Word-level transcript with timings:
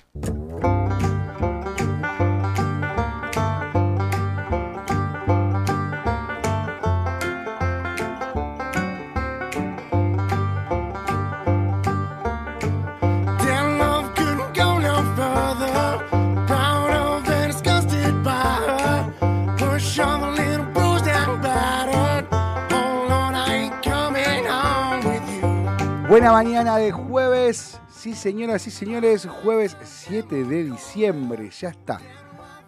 Buena 26.21 26.33
mañana 26.33 26.77
de 26.77 26.91
jueves. 26.91 27.79
Sí, 27.91 28.13
señoras 28.13 28.67
y 28.67 28.69
señores, 28.69 29.25
jueves 29.41 29.75
7 29.83 30.43
de 30.43 30.65
diciembre. 30.65 31.49
Ya 31.49 31.69
está. 31.69 31.99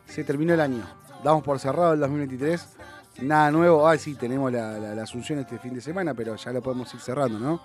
Se 0.08 0.24
terminó 0.24 0.56
el 0.56 0.60
año. 0.60 0.84
Damos 1.24 1.44
por 1.44 1.60
cerrado 1.60 1.94
el 1.94 2.00
2023. 2.00 2.68
Nada 3.22 3.52
nuevo. 3.52 3.88
Ah, 3.88 3.96
sí, 4.00 4.16
tenemos 4.16 4.52
la, 4.52 4.80
la- 4.80 4.96
la 4.96 5.04
asunción 5.04 5.38
este 5.38 5.60
fin 5.60 5.76
de 5.76 5.82
semana, 5.82 6.16
pero 6.16 6.36
ya 6.36 6.52
lo 6.52 6.64
podemos 6.64 6.92
ir 6.96 7.00
cerrando, 7.00 7.38
¿no? 7.38 7.62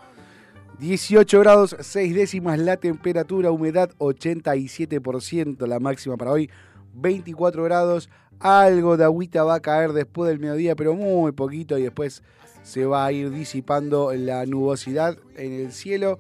18 0.79 1.41
grados 1.41 1.75
6 1.81 2.15
décimas 2.15 2.59
la 2.59 2.77
temperatura, 2.77 3.51
humedad 3.51 3.89
87%, 3.97 5.67
la 5.67 5.81
máxima 5.81 6.19
para 6.19 6.33
hoy 6.33 6.51
24 6.97 7.65
grados. 7.65 8.11
Algo 8.41 8.99
de 8.99 9.05
agüita 9.05 9.43
va 9.43 9.55
a 9.55 9.61
caer 9.61 9.95
después 9.95 10.29
del 10.29 10.39
mediodía, 10.39 10.77
pero 10.77 10.93
muy 10.93 11.33
poquito 11.33 11.79
y 11.79 11.83
después 11.85 12.23
se 12.69 12.85
va 12.85 13.07
a 13.07 13.13
ir 13.13 13.31
disipando 13.31 14.13
la 14.15 14.45
nubosidad 14.45 15.17
en 15.37 15.53
el 15.55 15.73
cielo. 15.73 16.19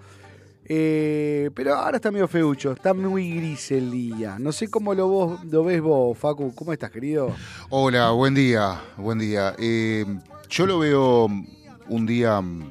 Eh, 0.70 1.50
pero 1.54 1.74
ahora 1.76 1.96
está 1.96 2.10
medio 2.10 2.28
feucho, 2.28 2.72
está 2.72 2.92
muy 2.92 3.34
gris 3.36 3.70
el 3.70 3.90
día. 3.90 4.38
No 4.38 4.52
sé 4.52 4.68
cómo 4.70 4.94
lo, 4.94 5.08
vos, 5.08 5.44
lo 5.44 5.64
ves 5.64 5.80
vos, 5.80 6.16
Facu. 6.18 6.54
¿Cómo 6.54 6.72
estás, 6.72 6.90
querido? 6.90 7.34
Hola, 7.70 8.10
buen 8.10 8.34
día, 8.34 8.80
buen 8.96 9.18
día. 9.18 9.54
Eh, 9.58 10.04
yo 10.50 10.66
lo 10.66 10.78
veo 10.78 11.26
un 11.88 12.06
día, 12.06 12.40
mm, 12.40 12.70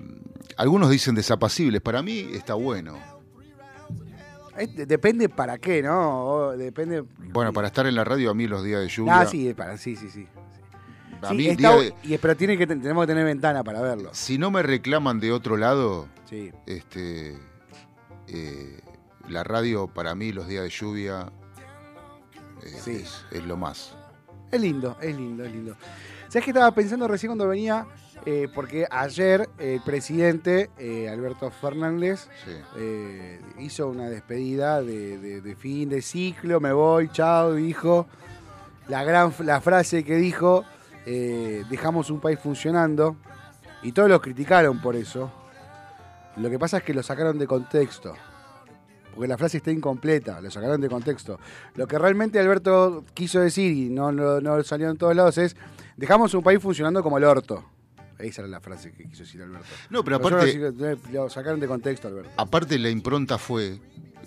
algunos 0.58 0.90
dicen 0.92 1.16
desapacibles, 1.16 1.82
para 1.82 2.02
mí 2.04 2.28
está 2.34 2.54
bueno. 2.54 2.98
De- 4.58 4.86
depende 4.88 5.30
para 5.30 5.58
qué, 5.60 5.82
¿no? 5.84 6.52
Depende. 6.58 7.04
Bueno, 7.32 7.54
para 7.54 7.68
estar 7.68 7.86
en 7.86 7.94
la 7.96 8.04
radio 8.04 8.32
a 8.32 8.34
mí 8.34 8.48
los 8.48 8.64
días 8.64 8.82
de 8.82 8.88
lluvia, 8.90 9.22
Ah, 9.22 9.26
sí, 9.26 9.54
para, 9.56 9.78
sí, 9.78 9.96
sí, 9.96 10.10
sí. 10.10 10.28
A 11.22 11.30
Sí, 11.30 11.36
mí 11.36 11.48
está 11.48 11.58
día 11.58 11.78
bu- 11.78 11.82
de- 12.04 12.14
y, 12.16 12.18
pero 12.18 12.36
tiene 12.38 12.58
que, 12.58 12.68
ten- 12.68 12.82
tenemos 12.82 13.04
que 13.04 13.08
tener 13.08 13.26
ventana 13.26 13.64
para 13.64 13.82
verlo. 13.82 14.10
si 14.14 14.38
no 14.38 14.52
me 14.52 14.62
reclaman 14.64 15.20
de 15.20 15.32
otro 15.32 15.58
lado, 15.58 16.08
Sí. 16.30 16.52
este, 16.66 17.38
eh, 18.28 18.80
la 19.30 19.44
radio 19.44 19.88
para 19.88 20.16
mí 20.16 20.32
los 20.32 20.48
días 20.48 20.64
de 20.64 20.70
lluvia 20.70 21.32
eh, 22.64 22.76
Sí. 22.84 22.92
es, 23.04 23.24
es 23.32 23.44
lo 23.46 23.56
más. 23.58 23.94
Es 24.52 24.60
lindo, 24.62 24.98
es 25.02 25.16
lindo, 25.16 25.44
es 25.44 25.52
lindo. 25.52 25.76
¿Sabes 26.30 26.44
qué 26.46 26.52
estaba 26.52 26.72
pensando 26.72 27.08
recién 27.08 27.30
cuando 27.32 27.48
venía? 27.48 27.86
Eh, 28.26 28.50
porque 28.54 28.86
ayer 28.90 29.48
el 29.60 29.80
presidente 29.82 30.70
Alberto 31.10 31.50
Fernández 31.52 32.28
hizo 33.60 33.88
una 33.88 34.10
despedida 34.10 34.82
de, 34.82 35.18
de- 35.18 35.42
de 35.42 35.56
fin 35.56 35.88
de 35.90 36.02
ciclo, 36.02 36.60
me 36.60 36.74
voy, 36.74 37.10
chao, 37.10 37.54
dijo. 37.54 38.08
La 38.90 39.04
gran 39.04 39.34
la 39.40 39.60
frase 39.62 40.04
que 40.04 40.16
dijo, 40.16 40.64
eh, 41.10 41.64
dejamos 41.70 42.10
un 42.10 42.20
país 42.20 42.38
funcionando, 42.38 43.16
y 43.82 43.94
todos 43.94 44.10
lo 44.10 44.22
criticaron 44.22 44.82
por 44.82 44.98
eso. 44.98 45.32
Lo 46.36 46.50
que 46.50 46.60
pasa 46.60 46.80
es 46.80 46.84
que 46.84 46.94
lo 46.94 47.02
sacaron 47.02 47.40
de 47.40 47.48
contexto. 47.48 48.14
Porque 49.16 49.30
la 49.30 49.38
frase 49.38 49.58
está 49.58 49.72
incompleta, 49.72 50.42
lo 50.42 50.52
sacaron 50.52 50.82
de 50.82 50.90
contexto. 50.90 51.40
Lo 51.76 51.88
que 51.88 51.98
realmente 51.98 52.40
Alberto 52.40 53.06
quiso 53.14 53.40
decir, 53.40 53.72
y 53.72 53.90
no, 53.90 54.12
no, 54.12 54.42
no 54.42 54.62
salió 54.64 54.90
en 54.90 54.98
todos 54.98 55.16
lados, 55.16 55.38
es 55.38 55.56
dejamos 55.96 56.34
un 56.34 56.44
país 56.44 56.62
funcionando 56.62 57.02
como 57.02 57.18
el 57.18 57.24
orto. 57.24 57.64
Esa 58.20 58.42
era 58.42 58.50
la 58.50 58.60
frase 58.60 58.92
que 58.92 59.08
quiso 59.08 59.24
decir 59.24 59.42
Alberto. 59.42 59.66
No, 59.90 60.04
pero 60.04 60.18
aparte, 60.18 60.58
lo, 60.58 60.98
lo 61.14 61.30
sacaron 61.30 61.62
de 61.62 61.68
contexto, 61.68 62.10
Alberto. 62.10 62.32
aparte 62.36 62.78
la 62.78 62.90
impronta 62.90 63.38
fue, 63.38 63.80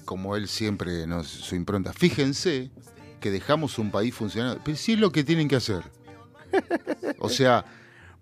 como 0.06 0.34
él 0.34 0.48
siempre, 0.48 1.06
¿no? 1.06 1.24
su 1.24 1.54
impronta, 1.56 1.92
fíjense 1.92 2.70
que 3.20 3.30
dejamos 3.30 3.78
un 3.78 3.90
país 3.90 4.14
funcionando, 4.14 4.60
pero 4.64 4.78
sí 4.78 4.94
es 4.94 4.98
lo 4.98 5.12
que 5.12 5.24
tienen 5.24 5.46
que 5.46 5.56
hacer. 5.56 5.82
O 7.18 7.28
sea, 7.28 7.64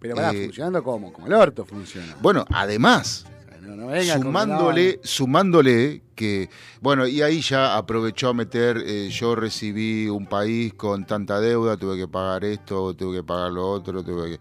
Pero 0.01 0.15
para, 0.15 0.31
Eh, 0.33 0.45
funcionando 0.45 0.83
como, 0.85 1.13
como 1.13 1.27
el 1.27 1.33
orto 1.33 1.65
funciona. 1.65 2.17
bueno, 2.23 2.45
además, 2.53 3.27
no- 3.61 3.75
no 3.77 4.03
sumándole, 4.05 5.01
sumándole 5.03 6.03
que, 6.15 6.49
bueno, 6.81 7.07
y 7.07 7.21
ahí 7.23 7.41
ya 7.41 7.77
aprovechó 7.77 8.29
a 8.29 8.35
meter, 8.35 8.81
eh, 8.87 9.09
yo 9.11 9.35
recibí 9.35 10.09
un 10.09 10.27
país 10.27 10.73
con 10.75 11.05
tanta 11.05 11.41
deuda, 11.41 11.77
tuve 11.77 11.97
que 11.97 12.07
pagar 12.09 12.45
esto, 12.45 12.95
tuve 12.95 13.19
que 13.19 13.23
pagar 13.25 13.51
lo 13.53 13.69
otro, 13.69 14.03
tuve 14.05 14.31
que... 14.39 14.41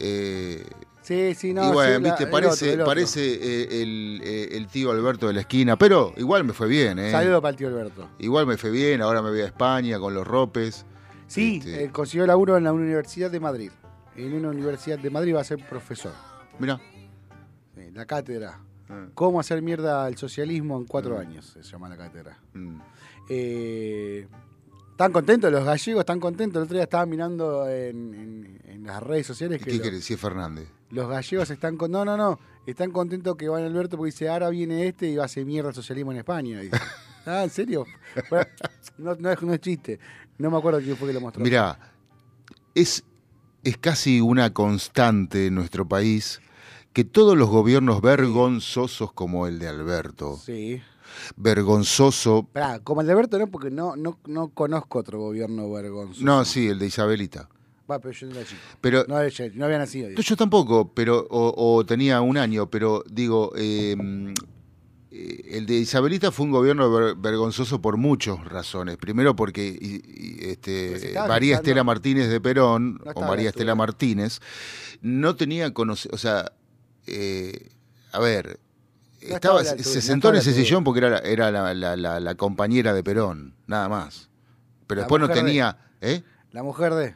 eh, 0.00 0.64
Sí, 1.02 1.34
sí, 1.34 1.52
no. 1.52 1.64
y 1.64 1.72
bueno, 1.72 1.96
sí, 1.96 2.02
la- 2.04 2.08
viste, 2.10 2.22
el 2.24 2.30
parece, 2.30 2.52
otro, 2.52 2.66
el 2.68 2.74
otro. 2.74 2.84
parece 2.86 3.34
eh, 3.34 3.82
el, 3.82 4.20
eh, 4.22 4.48
el 4.52 4.68
tío 4.68 4.92
Alberto 4.92 5.26
de 5.26 5.32
la 5.32 5.40
esquina, 5.40 5.76
pero 5.76 6.14
igual 6.16 6.44
me 6.44 6.52
fue 6.52 6.68
bien, 6.68 7.00
¿eh? 7.00 7.10
Saludo 7.10 7.42
para 7.42 7.50
el 7.50 7.56
tío 7.56 7.66
Alberto. 7.68 8.08
Igual 8.20 8.46
me 8.46 8.56
fue 8.56 8.70
bien, 8.70 9.02
ahora 9.02 9.20
me 9.22 9.30
voy 9.30 9.40
a 9.40 9.46
España 9.46 9.98
con 9.98 10.14
los 10.14 10.24
ropes. 10.24 10.86
Sí, 11.32 11.56
Este- 11.58 11.84
eh, 11.84 11.90
consiguió 11.90 12.26
laburo 12.26 12.56
en 12.56 12.64
la 12.64 12.72
Universidad 12.72 13.30
de 13.30 13.40
Madrid. 13.40 13.70
En 14.16 14.34
una 14.34 14.48
Universidad 14.50 14.98
de 14.98 15.08
Madrid 15.10 15.34
va 15.34 15.40
a 15.40 15.44
ser 15.44 15.66
profesor. 15.66 16.12
Mira. 16.58 16.78
En 17.76 17.94
la 17.94 18.04
cátedra. 18.04 18.60
Ah, 18.90 19.06
¿Cómo 19.14 19.40
hacer 19.40 19.62
mierda 19.62 20.04
al 20.04 20.16
socialismo 20.18 20.76
en 20.76 20.84
cuatro 20.84 21.16
Mm. 21.16 21.20
años? 21.20 21.46
Se 21.46 21.62
llama 21.62 21.88
la 21.88 21.96
cátedra. 21.96 22.38
mm. 22.52 22.76
Eh, 23.30 24.26
¿Están 24.90 25.10
contentos 25.12 25.50
los 25.50 25.64
gallegos? 25.64 26.00
¿Están 26.00 26.20
contentos? 26.20 26.58
El 26.60 26.64
otro 26.64 26.74
día 26.74 26.84
estaba 26.84 27.06
mirando 27.06 27.66
en, 27.68 28.12
en- 28.14 28.60
en 28.66 28.84
las 28.84 29.02
redes 29.02 29.26
sociales 29.26 29.60
¿Y 29.62 29.64
que 29.64 29.70
qué 29.72 29.80
querés 29.80 30.00
decir 30.00 30.18
Fernández? 30.18 30.68
los 30.90 31.08
gallegos 31.08 31.48
están 31.50 31.76
con... 31.78 31.90
No, 31.90 32.04
no, 32.04 32.16
no. 32.18 32.38
Están 32.66 32.90
contentos 32.92 33.34
que 33.36 33.48
van 33.48 33.64
Alberto 33.64 33.96
porque 33.96 34.10
dice, 34.12 34.28
ahora 34.28 34.50
viene 34.50 34.86
este 34.86 35.06
y 35.08 35.16
va 35.16 35.22
a 35.22 35.26
hacer 35.26 35.46
mierda 35.46 35.70
el 35.70 35.74
socialismo 35.74 36.12
en 36.12 36.18
España. 36.18 36.60
ah, 37.26 37.44
¿en 37.44 37.50
serio? 37.50 37.84
Bueno, 38.30 38.46
no, 38.98 39.14
no 39.16 39.30
es, 39.30 39.42
no 39.42 39.52
es 39.54 39.60
chiste. 39.60 39.98
No 40.38 40.50
me 40.50 40.56
acuerdo 40.58 40.80
quién 40.80 40.96
fue 40.96 41.08
que 41.08 41.14
lo 41.14 41.20
mostró. 41.20 41.42
Mirá, 41.42 41.78
es, 42.74 43.04
es 43.64 43.76
casi 43.78 44.20
una 44.20 44.52
constante 44.52 45.46
en 45.46 45.54
nuestro 45.54 45.86
país 45.86 46.40
que 46.92 47.04
todos 47.04 47.36
los 47.36 47.48
gobiernos 47.48 48.00
vergonzosos 48.02 49.12
como 49.12 49.46
el 49.46 49.58
de 49.58 49.68
Alberto, 49.68 50.38
Sí. 50.44 50.82
vergonzoso, 51.36 52.48
Pará, 52.52 52.80
como 52.80 53.00
el 53.00 53.06
de 53.06 53.12
Alberto 53.12 53.38
no, 53.38 53.46
porque 53.50 53.70
no, 53.70 53.96
no, 53.96 54.18
no 54.26 54.48
conozco 54.48 54.98
otro 54.98 55.18
gobierno 55.18 55.70
vergonzoso. 55.70 56.24
no, 56.24 56.44
sí, 56.44 56.68
el 56.68 56.78
de 56.78 56.86
Isabelita, 56.86 57.48
Va, 57.90 57.98
pero 57.98 58.12
yo 58.12 58.26
no 58.28 58.36
era 58.36 58.44
chico. 58.46 58.60
pero 58.80 59.04
No, 59.08 59.16
había 59.16 59.78
nacido. 59.78 60.08
digo. 60.08 60.20
yo 60.22 60.36
tampoco, 60.36 60.92
pero 60.94 61.26
o, 61.30 61.76
o 61.76 61.84
tenía 61.84 62.20
un 62.20 62.38
año, 62.38 62.70
pero 62.70 63.02
digo, 63.10 63.52
eh, 63.56 63.96
el 65.12 65.66
de 65.66 65.74
Isabelita 65.74 66.32
fue 66.32 66.46
un 66.46 66.52
gobierno 66.52 66.90
ver- 66.90 67.14
vergonzoso 67.16 67.80
por 67.82 67.96
muchas 67.96 68.42
razones. 68.46 68.96
Primero 68.96 69.36
porque 69.36 69.66
y- 69.66 69.96
y, 69.96 70.36
Pues 70.38 70.46
este, 70.52 71.06
estaba 71.08 71.28
María 71.28 71.56
Estela 71.56 71.84
Martínez 71.84 72.28
de 72.28 72.40
Perón, 72.40 73.00
No 73.04 73.12
o 73.14 73.20
María 73.20 73.44
la 73.44 73.50
Estela. 73.50 73.74
Martínez, 73.74 74.40
no 75.02 75.36
tenía 75.36 75.72
conocimiento, 75.74 76.14
o 76.16 76.18
sea, 76.18 76.52
eh, 77.06 77.68
a 78.12 78.20
ver, 78.20 78.58
No 79.28 79.34
estaba, 79.34 79.62
se, 79.62 79.70
altura, 79.70 79.84
se 79.88 79.94
no 79.96 80.02
sentó 80.02 80.28
en 80.30 80.36
ese 80.36 80.52
sillón 80.54 80.82
porque 80.84 80.98
era, 80.98 81.10
la, 81.10 81.18
era 81.18 81.50
la, 81.50 81.74
la- 81.74 81.96
la- 81.96 82.20
la 82.20 82.34
compañera 82.34 82.92
de 82.94 83.02
Perón, 83.04 83.54
nada 83.66 83.88
más. 83.88 84.28
Pero 84.86 85.02
después 85.02 85.20
no 85.20 85.28
de- 85.28 85.34
tenía... 85.34 85.78
¿eh? 86.00 86.22
La 86.52 86.62
mujer 86.62 86.94
de... 86.94 87.14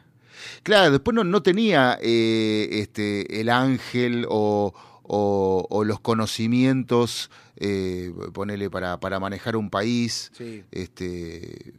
Claro, 0.63 0.91
después 0.91 1.15
no, 1.15 1.23
no 1.23 1.41
tenía 1.41 1.97
eh, 2.01 2.69
este, 2.73 3.41
el 3.41 3.49
ángel 3.49 4.25
o, 4.29 4.73
o- 5.07 5.65
o 5.69 5.83
los 5.83 5.99
conocimientos, 5.99 7.29
eh, 7.55 8.13
ponele, 8.33 8.69
para, 8.69 8.99
para 8.99 9.19
manejar 9.19 9.55
un 9.55 9.69
país. 9.69 10.31
Sí. 10.37 10.63
Este, 10.71 11.73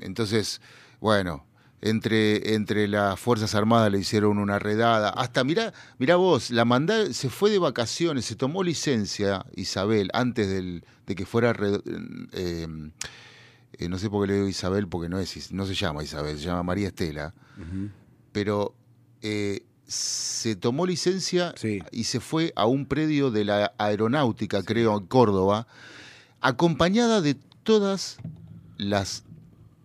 entonces, 0.00 0.60
bueno, 1.00 1.44
entre, 1.80 2.54
entre 2.54 2.86
las 2.88 3.18
Fuerzas 3.18 3.54
Armadas 3.54 3.90
le 3.90 3.98
hicieron 3.98 4.38
una 4.38 4.58
redada. 4.58 5.10
Hasta, 5.10 5.42
mirá, 5.44 5.72
mirá 5.98 6.16
vos, 6.16 6.50
la 6.50 6.64
mandá, 6.64 7.12
se 7.12 7.28
fue 7.28 7.50
de 7.50 7.58
vacaciones, 7.58 8.24
se 8.24 8.36
tomó 8.36 8.62
licencia 8.62 9.44
Isabel 9.56 10.08
antes 10.12 10.48
del, 10.48 10.84
de 11.06 11.14
que 11.14 11.26
fuera... 11.26 11.52
re- 11.52 11.80
eh, 12.32 12.66
eh, 13.78 13.88
no 13.88 13.98
sé 13.98 14.10
por 14.10 14.24
qué 14.26 14.32
le 14.32 14.38
digo 14.38 14.48
Isabel, 14.48 14.86
porque 14.86 15.08
no, 15.08 15.18
es, 15.18 15.50
no 15.50 15.64
se 15.66 15.74
llama 15.74 16.04
Isabel, 16.04 16.38
se 16.38 16.44
llama 16.44 16.62
María 16.62 16.88
Estela 16.88 17.34
pero 18.32 18.74
eh, 19.22 19.64
se 19.86 20.56
tomó 20.56 20.86
licencia 20.86 21.52
Sí. 21.56 21.80
y 21.90 22.04
se 22.04 22.20
fue 22.20 22.52
a 22.56 22.66
un 22.66 22.86
predio 22.86 23.30
de 23.30 23.44
la 23.44 23.72
aeronáutica, 23.78 24.62
creo, 24.62 24.96
en 24.98 25.06
Córdoba, 25.06 25.66
acompañada 26.40 27.20
de 27.20 27.34
todas 27.62 28.18
las 28.78 29.24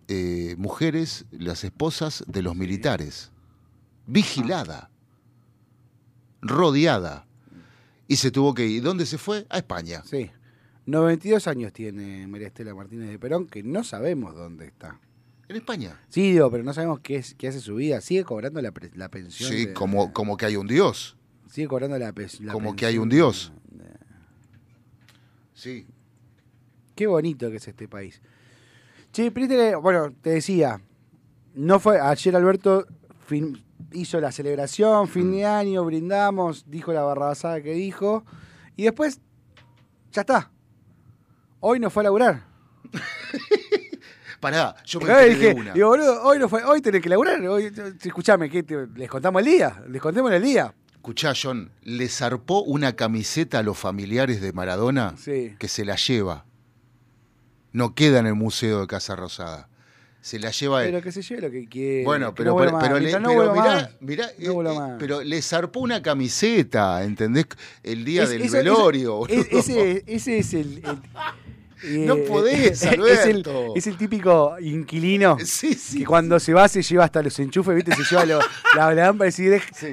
eh, 0.08 0.54
mujeres, 0.58 1.26
las 1.30 1.64
esposas 1.64 2.24
de 2.26 2.42
los 2.42 2.56
militares, 2.56 3.30
vigilada, 4.06 4.90
rodeada. 6.40 7.26
Y 8.06 8.16
se 8.16 8.30
tuvo 8.30 8.54
que 8.54 8.66
ir. 8.66 8.82
¿Dónde 8.82 9.04
se 9.04 9.18
fue? 9.18 9.46
A 9.50 9.58
España. 9.58 10.02
Sí. 10.06 10.30
92 10.86 11.46
años 11.46 11.72
tiene 11.74 12.26
María 12.26 12.46
Estela 12.46 12.74
Martínez 12.74 13.10
de 13.10 13.18
Perón, 13.18 13.46
que 13.46 13.62
no 13.62 13.84
sabemos 13.84 14.34
dónde 14.34 14.66
está. 14.66 14.98
En 15.48 15.56
España. 15.56 15.98
Sí, 16.08 16.32
digo, 16.32 16.50
pero 16.50 16.62
no 16.62 16.74
sabemos 16.74 17.00
qué, 17.00 17.16
es, 17.16 17.34
qué 17.34 17.48
hace 17.48 17.60
su 17.60 17.76
vida. 17.76 18.00
Sigue 18.00 18.24
cobrando 18.24 18.60
la, 18.60 18.70
pre- 18.72 18.90
la 18.94 19.08
pensión. 19.08 19.50
Sí, 19.50 19.66
de- 19.66 19.72
como, 19.72 20.12
como 20.12 20.36
que 20.36 20.44
hay 20.46 20.56
un 20.56 20.66
Dios. 20.66 21.16
Sigue 21.50 21.68
cobrando 21.68 21.98
la, 21.98 22.12
pe- 22.12 22.26
la 22.40 22.52
Como 22.52 22.70
que 22.76 22.84
pensión 22.84 22.88
hay 22.90 22.98
un 22.98 23.08
Dios. 23.08 23.52
de- 23.70 23.84
Sí. 25.54 25.86
Qué 26.94 27.06
bonito 27.06 27.50
que 27.50 27.56
es 27.56 27.66
este 27.68 27.88
país. 27.88 28.20
Che, 29.12 29.30
viste 29.30 29.56
que, 29.56 29.74
bueno, 29.76 30.12
te 30.20 30.30
decía, 30.30 30.80
no 31.54 31.80
fue, 31.80 31.98
ayer 32.00 32.36
Alberto 32.36 32.86
fin- 33.26 33.64
hizo 33.92 34.20
la 34.20 34.32
celebración, 34.32 35.08
fin 35.08 35.28
Mm. 35.30 35.32
de 35.32 35.44
año, 35.46 35.84
brindamos, 35.84 36.64
dijo 36.68 36.92
la 36.92 37.02
barrabasada 37.02 37.62
que 37.62 37.72
dijo, 37.72 38.24
y 38.76 38.82
después, 38.84 39.20
ya 40.12 40.20
está. 40.22 40.50
Hoy 41.60 41.80
no 41.80 41.88
fue 41.88 42.02
a 42.02 42.04
laburar. 42.04 42.44
Pará, 44.40 44.76
yo 44.84 45.00
me 45.00 45.12
de 45.12 45.28
dije, 45.34 45.54
una. 45.54 45.72
digo, 45.72 45.88
boludo, 45.88 46.22
hoy 46.22 46.38
no 46.38 46.48
fue, 46.48 46.62
hoy 46.64 46.80
tenés 46.80 47.02
que 47.02 47.08
laburar. 47.08 47.40
Hoy, 47.46 47.72
escuchame, 48.02 48.48
¿qué 48.48 48.62
te- 48.62 48.86
¿les 48.94 49.08
contamos 49.10 49.40
el 49.42 49.46
día? 49.46 49.82
¿Les 49.88 50.00
contemos 50.00 50.30
el 50.32 50.42
día? 50.42 50.72
Escuchá, 50.94 51.32
John, 51.40 51.70
le 51.82 52.08
zarpó 52.08 52.62
una 52.62 52.94
camiseta 52.94 53.58
a 53.60 53.62
los 53.62 53.76
familiares 53.78 54.40
de 54.40 54.52
Maradona 54.52 55.14
Sí. 55.16 55.54
que 55.58 55.66
se 55.68 55.84
la 55.84 55.96
lleva. 55.96 56.44
No 57.72 57.94
queda 57.94 58.18
en 58.20 58.26
el 58.26 58.34
Museo 58.34 58.80
de 58.82 58.86
Casa 58.86 59.16
Rosada. 59.16 59.68
Se 60.20 60.38
la 60.38 60.50
lleva 60.50 60.84
él. 60.84 60.90
Pero 60.90 61.02
que 61.02 61.12
se 61.12 61.22
lleve 61.22 61.42
lo 61.42 61.50
que 61.50 61.66
quiera. 61.68 62.04
Bueno, 62.04 62.34
pero, 62.34 62.50
no 62.50 62.56
pero, 62.58 62.78
pero 62.78 62.98
le- 62.98 63.18
no 63.20 63.28
pero 63.28 63.52
mirá, 63.54 63.90
mirá, 64.00 64.26
No 64.38 64.62
eh, 64.62 64.90
eh, 64.92 64.96
pero 64.98 65.22
le 65.22 65.40
zarpó 65.42 65.80
una 65.80 66.02
camiseta, 66.02 67.02
¿entendés? 67.04 67.46
El 67.82 68.04
día 68.04 68.24
Es- 68.24 68.30
del 68.30 68.42
eso- 68.42 68.56
velorio. 68.56 69.26
eso- 69.26 69.34
boludo. 69.36 69.58
es- 69.58 69.68
ese, 69.68 70.04
ese 70.06 70.38
es 70.38 70.54
el. 70.54 70.78
el- 70.78 71.02
No 71.84 72.14
eh, 72.14 72.24
podés, 72.26 72.70
es 72.70 72.82
el, 72.82 73.00
Alberto. 73.00 73.72
es 73.76 73.86
el 73.86 73.96
típico 73.96 74.56
inquilino 74.60 75.36
Sí, 75.44 75.74
sí. 75.74 75.98
que 76.00 76.04
cuando 76.06 76.40
se 76.40 76.52
va 76.52 76.66
se 76.68 76.82
lleva 76.82 77.04
hasta 77.04 77.22
los 77.22 77.38
enchufes, 77.38 77.74
¿viste? 77.74 77.94
Se 77.94 78.02
lleva 78.04 78.24
lo- 78.24 78.40
la 78.76 78.92
lámpara 78.94 79.28
y 79.28 79.32
si 79.32 79.44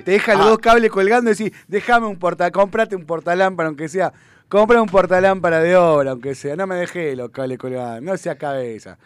te 0.03 0.11
deja 0.11 0.33
los 0.35 0.45
Ah. 0.45 0.49
dos 0.49 0.59
cables 0.59 0.89
colgando 0.91 1.31
y 1.31 1.35
decís, 1.35 1.51
déjame 1.67 2.07
un 2.07 2.17
porta, 2.17 2.49
comprate 2.51 2.95
un 2.95 3.05
portalámpara, 3.05 3.67
aunque 3.67 3.87
sea. 3.87 4.11
Compra 4.47 4.79
un 4.81 4.87
portalámpara 4.89 5.59
de 5.59 5.75
obra, 5.75 6.11
aunque 6.11 6.35
sea. 6.35 6.55
No 6.55 6.67
me 6.67 6.75
dejé 6.75 7.15
los 7.15 7.31
cables 7.31 7.57
colgados. 7.57 8.01
No 8.03 8.15
sea 8.15 8.35
cabeza. 8.37 8.97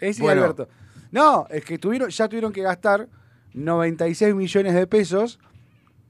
Es 0.00 0.18
Bueno. 0.18 0.42
Alberto. 0.42 0.68
No, 1.12 1.46
es 1.50 1.64
que 1.64 1.78
tuvieron, 1.78 2.10
ya 2.10 2.28
tuvieron 2.28 2.52
que 2.52 2.62
gastar 2.62 3.08
96 3.54 4.34
millones 4.34 4.74
de 4.74 4.86
pesos 4.88 5.38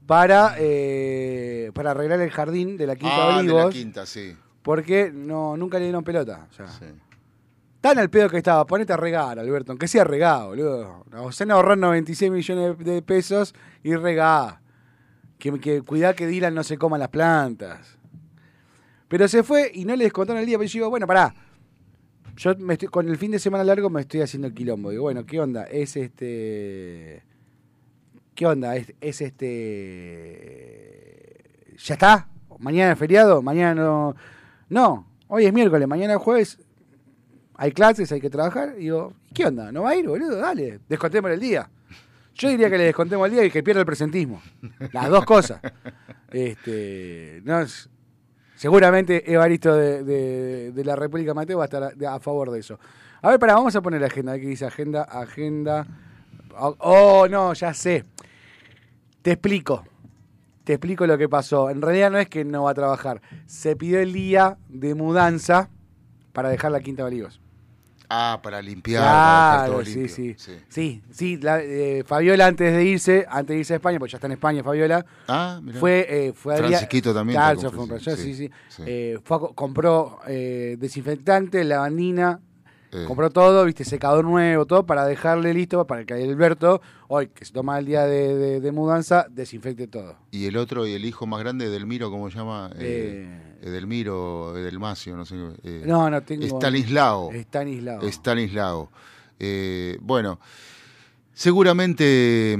para, 0.07 0.55
eh, 0.59 1.71
para 1.75 1.91
arreglar 1.91 2.21
el 2.21 2.31
jardín 2.31 2.77
de 2.79 2.87
la 2.87 2.97
Quinta 2.97 3.15
Ah, 3.15 3.33
de 3.35 3.39
Olivos. 3.51 3.65
la 3.67 3.71
quinta, 3.71 4.07
sí. 4.07 4.35
Porque 4.69 5.11
no, 5.11 5.57
nunca 5.57 5.79
le 5.79 5.85
dieron 5.85 6.05
pelota. 6.05 6.47
o 6.51 6.53
sea. 6.53 6.69
sí. 6.69 6.85
Tan 7.81 7.99
al 7.99 8.11
pedo 8.11 8.29
que 8.29 8.37
estaba, 8.37 8.67
ponete 8.67 8.93
a 8.93 8.99
regar, 8.99 9.39
Alberto, 9.39 9.73
aunque 9.73 9.89
sea 9.89 10.05
regado, 10.05 10.49
boludo. 10.49 11.07
O 11.23 11.33
sea, 11.33 11.47
ahorrar 11.55 11.79
96 11.79 12.31
millones 12.31 12.77
de 12.77 13.01
pesos 13.01 13.55
y 13.83 13.97
regá. 13.97 14.61
Que, 15.39 15.59
que 15.59 15.81
cuidá 15.81 16.13
que 16.13 16.27
Dylan 16.27 16.55
no 16.55 16.63
se 16.65 16.77
coma 16.77 16.99
las 16.99 17.09
plantas. 17.09 17.97
Pero 19.09 19.27
se 19.27 19.43
fue 19.43 19.71
y 19.73 19.87
no 19.87 19.97
le 19.97 20.05
descontaron 20.05 20.39
el 20.39 20.45
día. 20.45 20.59
Pero 20.59 20.69
yo 20.69 20.81
digo, 20.81 20.91
bueno, 20.91 21.07
pará. 21.07 21.35
Yo 22.37 22.55
me 22.59 22.75
estoy, 22.75 22.89
con 22.89 23.09
el 23.09 23.17
fin 23.17 23.31
de 23.31 23.39
semana 23.39 23.65
largo 23.65 23.89
me 23.89 24.03
estoy 24.03 24.21
haciendo 24.21 24.49
el 24.49 24.55
quilombo. 24.55 24.91
Digo, 24.91 25.05
bueno, 25.05 25.25
¿qué 25.25 25.41
onda? 25.41 25.65
Es 25.65 25.97
este. 25.97 27.25
¿Qué 28.35 28.47
onda? 28.47 28.77
Es, 28.77 28.93
es 29.01 29.23
este. 29.23 30.59
¿Ya 31.79 31.95
está? 31.95 32.29
¿Mañana 32.59 32.93
es 32.93 32.99
feriado? 32.99 33.41
¿Mañana 33.41 33.81
no.? 33.81 34.15
No, 34.69 35.07
hoy 35.29 35.47
es 35.47 35.53
miércoles, 35.53 35.87
mañana 35.89 36.15
es 36.15 36.19
jueves. 36.21 36.59
Hay 37.55 37.73
clases, 37.73 38.11
hay 38.13 38.21
que 38.21 38.31
trabajar. 38.31 38.75
Y 38.77 38.83
digo, 38.83 39.13
¿qué 39.35 39.47
onda? 39.47 39.73
¿No 39.73 39.83
va 39.83 39.91
a 39.91 39.97
ir, 39.97 40.07
boludo? 40.07 40.37
Dale, 40.37 40.81
descontemos 40.89 41.31
el 41.31 41.41
día. 41.41 41.69
Yo 42.35 42.49
diría 42.49 42.71
que 42.71 42.79
le 42.79 42.85
descontemos 42.85 43.27
el 43.27 43.33
día 43.33 43.45
y 43.45 43.51
que 43.51 43.63
pierda 43.65 43.81
el 43.81 43.87
presentismo. 43.87 44.41
Las 44.93 45.09
dos 45.09 45.25
cosas. 45.25 45.61
Este, 46.31 47.41
no, 47.45 47.65
seguramente 48.55 49.33
Evaristo 49.33 49.75
de, 49.75 50.05
de- 50.05 50.73
de 50.73 50.85
la 50.85 50.95
República 50.95 51.35
Mateo 51.35 51.59
va 51.59 51.65
a 51.65 51.67
estar 51.67 51.83
a, 51.83 52.15
a 52.15 52.21
favor 52.21 52.51
de 52.51 52.61
eso. 52.61 52.79
A 53.23 53.31
ver, 53.31 53.41
pará, 53.41 53.55
vamos 53.55 53.75
a 53.75 53.81
poner 53.83 54.01
la 54.01 54.07
agenda. 54.07 54.33
Aquí 54.33 54.47
dice 54.47 54.67
agenda, 54.67 55.03
agenda. 55.03 55.85
Oh, 56.57 56.77
oh, 56.79 57.27
no, 57.29 57.53
ya 57.55 57.75
sé. 57.75 58.05
Te 59.23 59.33
explico. 59.33 59.85
Te 60.69 60.75
explico 60.75 61.07
lo 61.07 61.17
que 61.17 61.31
pasó. 61.31 61.71
En 61.71 61.81
realidad 61.81 62.11
no 62.11 62.19
es 62.19 62.29
que 62.29 62.45
no 62.45 62.65
va 62.65 62.73
a 62.73 62.75
trabajar. 62.75 63.23
Se 63.47 63.75
pidió 63.75 64.01
el 64.01 64.13
día 64.13 64.59
de 64.69 64.95
mudanza 64.95 65.71
para 66.35 66.51
dejar 66.51 66.73
la 66.73 66.81
Quinta 66.81 67.05
de 67.05 67.07
Olivos. 67.09 67.41
Ah, 68.11 68.39
para 68.43 68.61
limpiar, 68.61 69.03
para 69.03 69.67
todo 69.67 69.83
sí, 69.83 69.95
limpio. 69.95 70.15
sí. 70.15 70.35
Sí. 70.37 70.59
Sí, 70.69 71.03
sí, 71.11 71.37
la- 71.39 71.63
eh, 71.63 72.05
Fabiola 72.07 72.47
antes 72.49 72.71
de 72.75 72.85
irse, 72.85 73.25
antes 73.31 73.55
de 73.55 73.61
irse 73.61 73.73
a 73.73 73.77
España, 73.77 73.99
porque 73.99 74.13
ya 74.13 74.19
está 74.19 74.27
en 74.27 74.33
España 74.35 74.63
Fabiola, 74.63 75.07
Ah, 75.27 75.59
mirá. 75.63 75.81
fue, 75.81 76.07
eh, 76.07 76.33
fue 76.35 76.53
Adrián- 76.53 76.69
Francisquito 76.73 77.15
también 77.15 77.41
fue 77.41 77.85
un 77.85 77.99
sí, 78.01 78.11
sí. 78.17 78.35
sí, 78.35 78.51
sí. 78.69 78.83
Eh, 78.85 79.19
fue 79.25 79.39
a 79.39 79.41
co- 79.41 79.55
compró 79.55 80.19
eh, 80.27 80.77
desinfectante, 80.79 81.65
lavandina, 81.65 82.41
Eh. 82.91 83.05
compró 83.07 83.29
todo, 83.29 83.65
viste, 83.67 83.85
secador 83.85 84.25
nuevo, 84.25 84.65
todo 84.65 84.87
para 84.87 85.05
dejarle 85.05 85.53
listo 85.53 85.87
para 85.87 86.05
que 86.07 86.15
Alberto, 86.15 86.81
hoy 87.09 87.29
que 87.29 87.45
se 87.45 87.53
toma 87.53 87.79
el 87.79 87.85
día 87.85 88.07
de, 88.07 88.35
de- 88.35 88.61
de 88.61 88.73
mudanza, 88.73 89.27
desinfecte 89.29 89.87
todo. 89.89 90.17
Y 90.31 90.47
el 90.47 90.57
otro, 90.57 90.87
y 90.87 90.93
el 90.95 91.05
hijo 91.05 91.27
más 91.27 91.41
grande, 91.41 91.67
Edelmiro, 91.67 92.11
¿cómo 92.11 92.31
se 92.31 92.39
llama? 92.39 92.71
Eh, 92.77 93.29
Eh, 93.61 93.69
Edelmiro, 93.69 94.57
Edelmacio, 94.57 95.17
no 95.17 95.27
sé. 95.27 95.35
eh, 95.65 95.83
no, 95.85 96.09
no 96.09 96.23
tengo. 96.23 96.45
Estanislao. 96.47 97.31
Estanislao. 97.33 98.01
Estanislao. 98.03 98.91
Eh, 99.39 99.99
bueno, 100.01 100.41
seguramente 101.35 102.57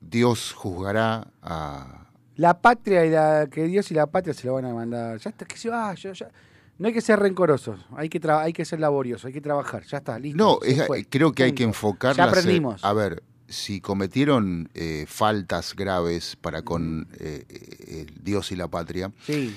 Dios 0.00 0.52
juzgará 0.52 1.26
a... 1.42 2.06
La 2.36 2.60
patria 2.60 3.04
y 3.04 3.10
la 3.10 3.48
que 3.50 3.64
Dios 3.64 3.90
y 3.90 3.94
la 3.94 4.06
patria 4.06 4.32
se 4.32 4.46
lo 4.46 4.54
van 4.54 4.64
a 4.66 4.72
mandar. 4.72 5.18
Ya 5.18 5.30
está, 5.30 5.44
que 5.44 5.56
se 5.56 5.68
vaya. 5.68 6.12
ya- 6.12 6.30
No 6.78 6.86
hay 6.86 6.94
que 6.94 7.00
ser 7.00 7.18
rencorosos, 7.18 7.80
hay 7.96 8.08
que 8.08 8.20
hay 8.30 8.52
que 8.52 8.64
ser 8.64 8.78
laboriosos, 8.80 9.24
hay 9.26 9.32
que 9.32 9.40
trabajar. 9.40 9.84
Ya 9.86 9.98
está, 9.98 10.18
listo. 10.18 10.36
No, 10.38 10.58
es- 10.62 11.06
creo 11.10 11.32
que 11.32 11.42
hay 11.42 11.52
que 11.52 11.64
enfocar 11.64 12.14
Ya 12.16 12.24
eh, 12.24 12.28
aprendimos. 12.28 12.84
A 12.84 12.92
ver, 12.92 13.22
si 13.48 13.80
cometieron 13.80 14.68
eh, 14.74 15.04
faltas 15.08 15.74
graves 15.74 16.36
para 16.36 16.62
con 16.62 17.08
eh, 17.18 17.44
eh, 17.48 18.06
Dios 18.22 18.52
y 18.52 18.56
la 18.56 18.68
patria, 18.68 19.10
Sí, 19.26 19.56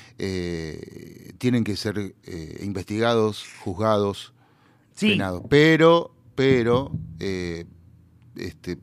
tienen 1.37 1.63
que 1.63 1.75
ser 1.75 2.15
investigados, 2.61 3.45
juzgados, 3.59 4.33
sí. 4.95 5.09
penados. 5.09 5.43
Pero, 5.49 6.15
pero, 6.35 6.91
este, 8.35 8.77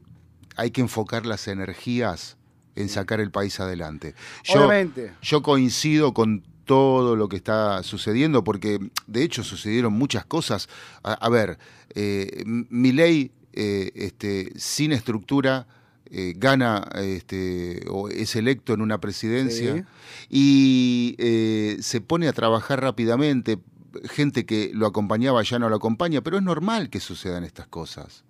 hay 0.57 0.71
que 0.71 0.81
enfocar 0.81 1.27
las 1.27 1.49
energías 1.49 2.37
en 2.77 2.89
sacar 2.89 3.21
el 3.21 3.31
país 3.31 3.59
adelante. 3.59 4.15
Yo, 4.45 4.61
Obviamente. 4.67 5.13
yo 5.23 5.43
coincido 5.43 6.15
con 6.15 6.45
todo 6.69 7.17
lo 7.17 7.29
que 7.29 7.37
está 7.37 7.83
sucediendo, 7.83 8.45
porque 8.45 8.79
de 9.09 9.23
hecho 9.25 9.43
sucedieron 9.43 9.93
muchas 9.95 10.25
cosas. 10.25 10.69
A, 11.03 11.15
a 11.15 11.29
ver, 11.29 11.59
eh, 11.97 12.45
mi 12.47 12.93
ley 12.93 13.33
este, 13.53 14.53
sin 14.57 14.93
estructura 14.93 15.67
eh, 16.11 16.35
gana 16.37 16.87
este, 16.95 17.83
o 17.91 18.09
es 18.09 18.37
electo 18.37 18.73
en 18.73 18.81
una 18.83 18.99
presidencia 19.01 19.75
Sí. 19.75 19.83
y 20.31 21.15
eh, 21.19 21.77
se 21.81 22.01
pone 22.01 22.29
a 22.29 22.33
trabajar 22.33 22.81
rápidamente. 22.83 23.59
Gente 24.05 24.45
que 24.47 24.71
lo 24.75 24.87
acompañaba 24.87 25.43
ya 25.43 25.59
no 25.59 25.69
lo 25.69 25.77
acompaña, 25.77 26.21
pero 26.21 26.37
es 26.37 26.43
normal 26.43 26.89
que 26.91 27.01
sucedan 27.01 27.43
estas 27.45 27.67
cosas. 27.67 28.23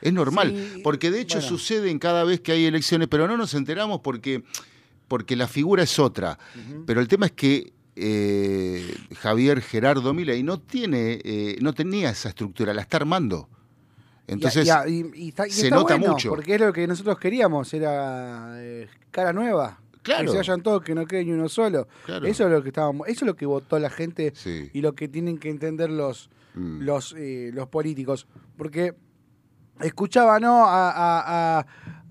Es 0.00 0.12
normal, 0.12 0.52
Sí, 0.54 0.80
porque 0.82 1.10
de 1.10 1.20
hecho 1.20 1.38
bueno. 1.38 1.48
suceden 1.56 1.98
cada 1.98 2.24
vez 2.24 2.40
que 2.40 2.52
hay 2.52 2.64
elecciones, 2.64 3.08
pero 3.08 3.28
no 3.28 3.36
nos 3.36 3.54
enteramos 3.54 4.00
porque, 4.02 4.42
porque 5.08 5.36
la 5.36 5.46
figura 5.46 5.82
es 5.82 5.98
otra. 5.98 6.38
Pero 6.86 7.00
el 7.00 7.08
tema 7.08 7.26
es 7.26 7.32
que 7.32 7.72
eh, 7.96 8.94
Javier 9.16 9.60
Gerardo 9.60 10.12
Milei 10.14 10.42
no 10.42 10.60
tiene, 10.60 11.20
eh, 11.24 11.58
no 11.60 11.72
tenía 11.72 12.10
esa 12.10 12.28
estructura, 12.30 12.74
la 12.74 12.82
está 12.82 12.96
armando. 12.98 13.48
Entonces, 14.26 14.66
Y- 14.86 14.90
y- 14.90 15.00
y- 15.00 15.24
y 15.24 15.28
está- 15.28 15.46
y 15.46 15.50
se 15.50 15.64
está 15.64 15.76
nota 15.76 15.96
bueno, 15.96 16.12
mucho. 16.14 16.30
Porque 16.30 16.54
es 16.54 16.60
lo 16.60 16.72
que 16.72 16.86
nosotros 16.86 17.18
queríamos, 17.18 17.72
era 17.74 18.54
eh, 18.58 18.88
cara 19.10 19.32
nueva. 19.32 19.80
Claro. 20.02 20.24
Que 20.24 20.30
se 20.32 20.36
vayan 20.38 20.62
todos, 20.62 20.82
que 20.82 20.94
no 20.94 21.06
quede 21.06 21.24
ni 21.24 21.32
uno 21.32 21.48
solo. 21.48 21.88
Claro. 22.04 22.26
Eso 22.26 22.44
es 22.44 22.50
lo 22.50 22.62
que 22.62 22.68
estábamos, 22.68 23.08
eso 23.08 23.24
es 23.24 23.26
lo 23.26 23.36
que 23.36 23.46
votó 23.46 23.78
la 23.78 23.90
gente 23.90 24.32
Sí. 24.34 24.70
y 24.72 24.80
lo 24.80 24.94
que 24.94 25.08
tienen 25.08 25.38
que 25.38 25.48
entender 25.48 25.90
los, 25.90 26.28
Mm. 26.54 26.80
los, 26.82 27.14
los 27.18 27.68
políticos. 27.68 28.26
Porque 28.56 28.94
escuchaba, 29.80 30.38
¿no? 30.40 30.64
A, 30.66 31.58
a- 31.60 31.66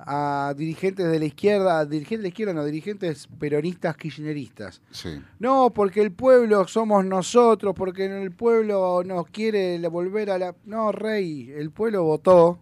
a- 0.05 0.53
dirigentes 0.57 1.07
de 1.09 1.19
la 1.19 1.25
izquierda, 1.25 1.85
dirigentes 1.85 2.19
de 2.19 2.23
la 2.23 2.27
izquierda, 2.29 2.53
no, 2.53 2.65
dirigentes 2.65 3.27
peronistas 3.39 3.95
kirchneristas. 3.97 4.81
sí. 4.91 5.21
No, 5.39 5.71
porque 5.73 6.01
el 6.01 6.11
pueblo 6.11 6.67
somos 6.67 7.05
nosotros, 7.05 7.73
porque 7.75 8.05
el 8.05 8.31
pueblo 8.31 9.03
nos 9.05 9.27
quiere 9.27 9.79
volver 9.89 10.29
a 10.31 10.37
la... 10.37 10.55
No, 10.65 10.91
rey, 10.91 11.51
el 11.55 11.71
pueblo 11.71 12.03
votó 12.03 12.59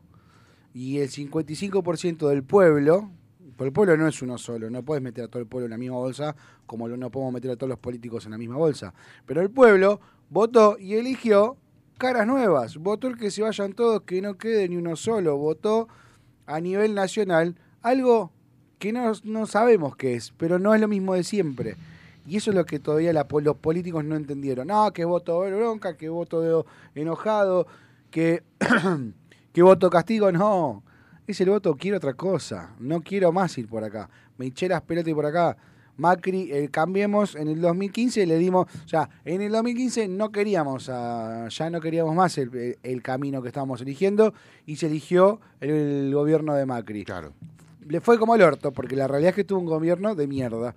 y 0.73 0.99
el 0.99 1.09
55% 1.09 2.27
del 2.29 2.43
pueblo, 2.43 3.09
porque 3.57 3.67
el 3.67 3.73
pueblo 3.73 3.97
no 3.97 4.07
es 4.07 4.21
uno 4.21 4.37
solo, 4.37 4.69
no 4.69 4.83
puedes 4.83 5.03
meter 5.03 5.25
a 5.25 5.27
todo 5.27 5.41
el 5.41 5.47
pueblo 5.47 5.65
en 5.65 5.71
la 5.71 5.77
misma 5.77 5.97
bolsa 5.97 6.35
como 6.65 6.87
no 6.87 7.09
podemos 7.11 7.33
meter 7.33 7.51
a 7.51 7.55
todos 7.57 7.69
los 7.69 7.79
políticos 7.79 8.25
en 8.25 8.31
la 8.31 8.37
misma 8.37 8.55
bolsa, 8.57 8.93
pero 9.25 9.41
el 9.41 9.49
pueblo 9.49 9.99
votó 10.29 10.77
y 10.79 10.93
eligió 10.93 11.57
caras 11.97 12.25
nuevas, 12.25 12.77
votó 12.77 13.07
el 13.07 13.17
que 13.17 13.29
se 13.29 13.41
vayan 13.41 13.73
todos, 13.73 14.03
que 14.03 14.21
no 14.21 14.37
quede 14.37 14.69
ni 14.69 14.77
uno 14.77 14.95
solo, 14.95 15.37
votó 15.37 15.87
a 16.45 16.59
nivel 16.59 16.93
nacional 16.95 17.55
algo 17.81 18.31
que 18.79 18.91
no, 18.91 19.11
no 19.23 19.45
sabemos 19.45 19.95
qué 19.95 20.15
es, 20.15 20.31
pero 20.37 20.57
no 20.59 20.73
es 20.73 20.81
lo 20.81 20.87
mismo 20.87 21.13
de 21.13 21.23
siempre. 21.23 21.75
Y 22.27 22.37
eso 22.37 22.51
es 22.51 22.55
lo 22.55 22.65
que 22.65 22.79
todavía 22.79 23.13
la- 23.13 23.27
los 23.43 23.55
políticos 23.57 24.03
no 24.05 24.15
entendieron. 24.15 24.67
No, 24.67 24.91
que 24.93 25.05
voto 25.05 25.39
bronca, 25.39 25.97
que 25.97 26.09
voto 26.09 26.41
de 26.41 26.63
enojado, 27.01 27.67
que, 28.11 28.43
que 29.53 29.61
voto 29.61 29.89
castigo. 29.89 30.31
No, 30.31 30.83
es 31.27 31.41
el 31.41 31.49
voto 31.49 31.75
quiero 31.75 31.97
otra 31.97 32.13
cosa. 32.13 32.75
No 32.79 33.01
quiero 33.01 33.31
más 33.31 33.57
ir 33.57 33.67
por 33.67 33.83
acá. 33.83 34.09
Me 34.37 34.47
eché 34.47 34.67
las 34.69 34.81
pelotas 34.81 35.09
y 35.11 35.13
por 35.13 35.25
acá. 35.25 35.57
Macri, 35.97 36.51
eh, 36.51 36.69
cambiemos, 36.71 37.35
en 37.35 37.47
el 37.47 37.61
2015 37.61 38.25
le 38.25 38.37
dimos, 38.37 38.67
o 38.85 38.87
sea, 38.87 39.09
en 39.25 39.41
el 39.41 39.51
2015 39.51 40.07
no 40.07 40.31
queríamos, 40.31 40.89
a- 40.89 41.47
ya 41.49 41.69
no 41.69 41.79
queríamos 41.81 42.15
más 42.15 42.37
el 42.37 43.01
camino 43.03 43.41
que 43.41 43.49
estábamos 43.49 43.81
eligiendo 43.81 44.33
y 44.65 44.77
se 44.77 44.87
eligió 44.87 45.39
el, 45.59 45.69
el 45.71 46.13
gobierno 46.13 46.55
de 46.55 46.65
Macri 46.65 47.03
Claro. 47.05 47.33
le 47.87 48.01
fue 48.01 48.17
como 48.17 48.35
el 48.35 48.41
orto, 48.41 48.71
porque 48.71 48.95
la 48.95 49.07
realidad 49.07 49.29
es 49.29 49.35
que 49.35 49.43
tuvo 49.43 49.59
un 49.59 49.65
gobierno 49.65 50.15
de 50.15 50.27
mierda. 50.27 50.75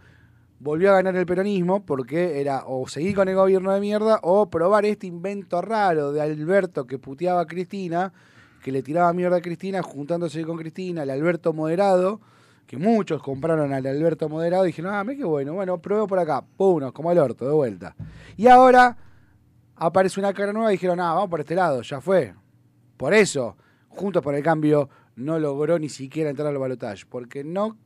Volvió 0.60 0.90
a 0.90 0.94
ganar 0.94 1.14
el 1.16 1.26
peronismo 1.26 1.84
porque 1.84 2.40
era 2.40 2.64
o 2.66 2.86
seguir 2.88 3.14
con 3.14 3.28
el 3.28 3.34
gobierno 3.34 3.72
de 3.72 3.80
mierda 3.80 4.18
o 4.22 4.48
probar 4.48 4.86
este 4.86 5.06
invento 5.06 5.60
raro 5.60 6.12
de 6.12 6.22
Alberto 6.22 6.86
que 6.86 6.98
puteaba 6.98 7.42
a 7.42 7.46
Cristina, 7.46 8.12
que 8.62 8.72
le 8.72 8.82
tiraba 8.82 9.12
mierda 9.12 9.36
a 9.36 9.40
Cristina 9.42 9.82
juntándose 9.82 10.42
con 10.44 10.56
Cristina, 10.56 11.02
el 11.02 11.10
Alberto 11.10 11.52
moderado, 11.52 12.20
que 12.66 12.76
muchos 12.76 13.22
compraron 13.22 13.72
al 13.72 13.86
Alberto 13.86 14.28
moderado 14.28 14.64
y 14.64 14.68
dijeron, 14.68 14.94
ah, 14.94 15.04
mira 15.04 15.18
qué 15.18 15.24
bueno, 15.24 15.52
bueno, 15.54 15.78
pruebo 15.78 16.06
por 16.06 16.18
acá, 16.18 16.42
pum, 16.56 16.90
como 16.92 17.12
el 17.12 17.18
orto, 17.18 17.46
de 17.46 17.52
vuelta. 17.52 17.94
Y 18.36 18.46
ahora 18.48 18.96
aparece 19.76 20.20
una 20.20 20.32
cara 20.32 20.52
nueva 20.52 20.70
y 20.72 20.76
dijeron, 20.76 21.00
ah, 21.00 21.12
vamos 21.14 21.28
por 21.30 21.40
este 21.40 21.54
lado, 21.54 21.82
ya 21.82 22.00
fue. 22.00 22.34
Por 22.96 23.12
eso, 23.14 23.56
Juntos 23.88 24.22
por 24.22 24.34
el 24.34 24.42
Cambio 24.42 24.88
no 25.16 25.38
logró 25.38 25.78
ni 25.78 25.88
siquiera 25.88 26.30
entrar 26.30 26.48
al 26.48 26.58
balotaje, 26.58 27.04
porque 27.08 27.44
no 27.44 27.76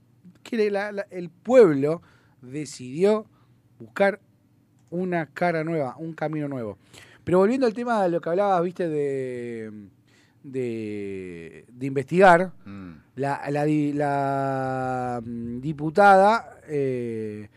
quiere 0.42 0.70
la- 0.70 1.06
el 1.10 1.28
pueblo 1.28 2.00
decidió 2.40 3.26
buscar 3.78 4.20
una 4.90 5.26
cara 5.26 5.64
nueva, 5.64 5.96
un 5.98 6.14
camino 6.14 6.48
nuevo. 6.48 6.78
Pero 7.24 7.38
volviendo 7.38 7.66
al 7.66 7.74
tema 7.74 8.02
de 8.02 8.08
lo 8.08 8.20
que 8.22 8.30
hablabas, 8.30 8.62
viste, 8.62 8.88
de, 8.88 9.70
de, 10.52 11.64
de 11.72 11.86
investigar, 11.86 12.52
Mm. 12.64 12.92
la, 13.16 13.42
la 13.50 13.66
la, 13.66 15.20
mm, 15.24 15.60
diputada, 15.60 16.58
eh, 16.68 17.48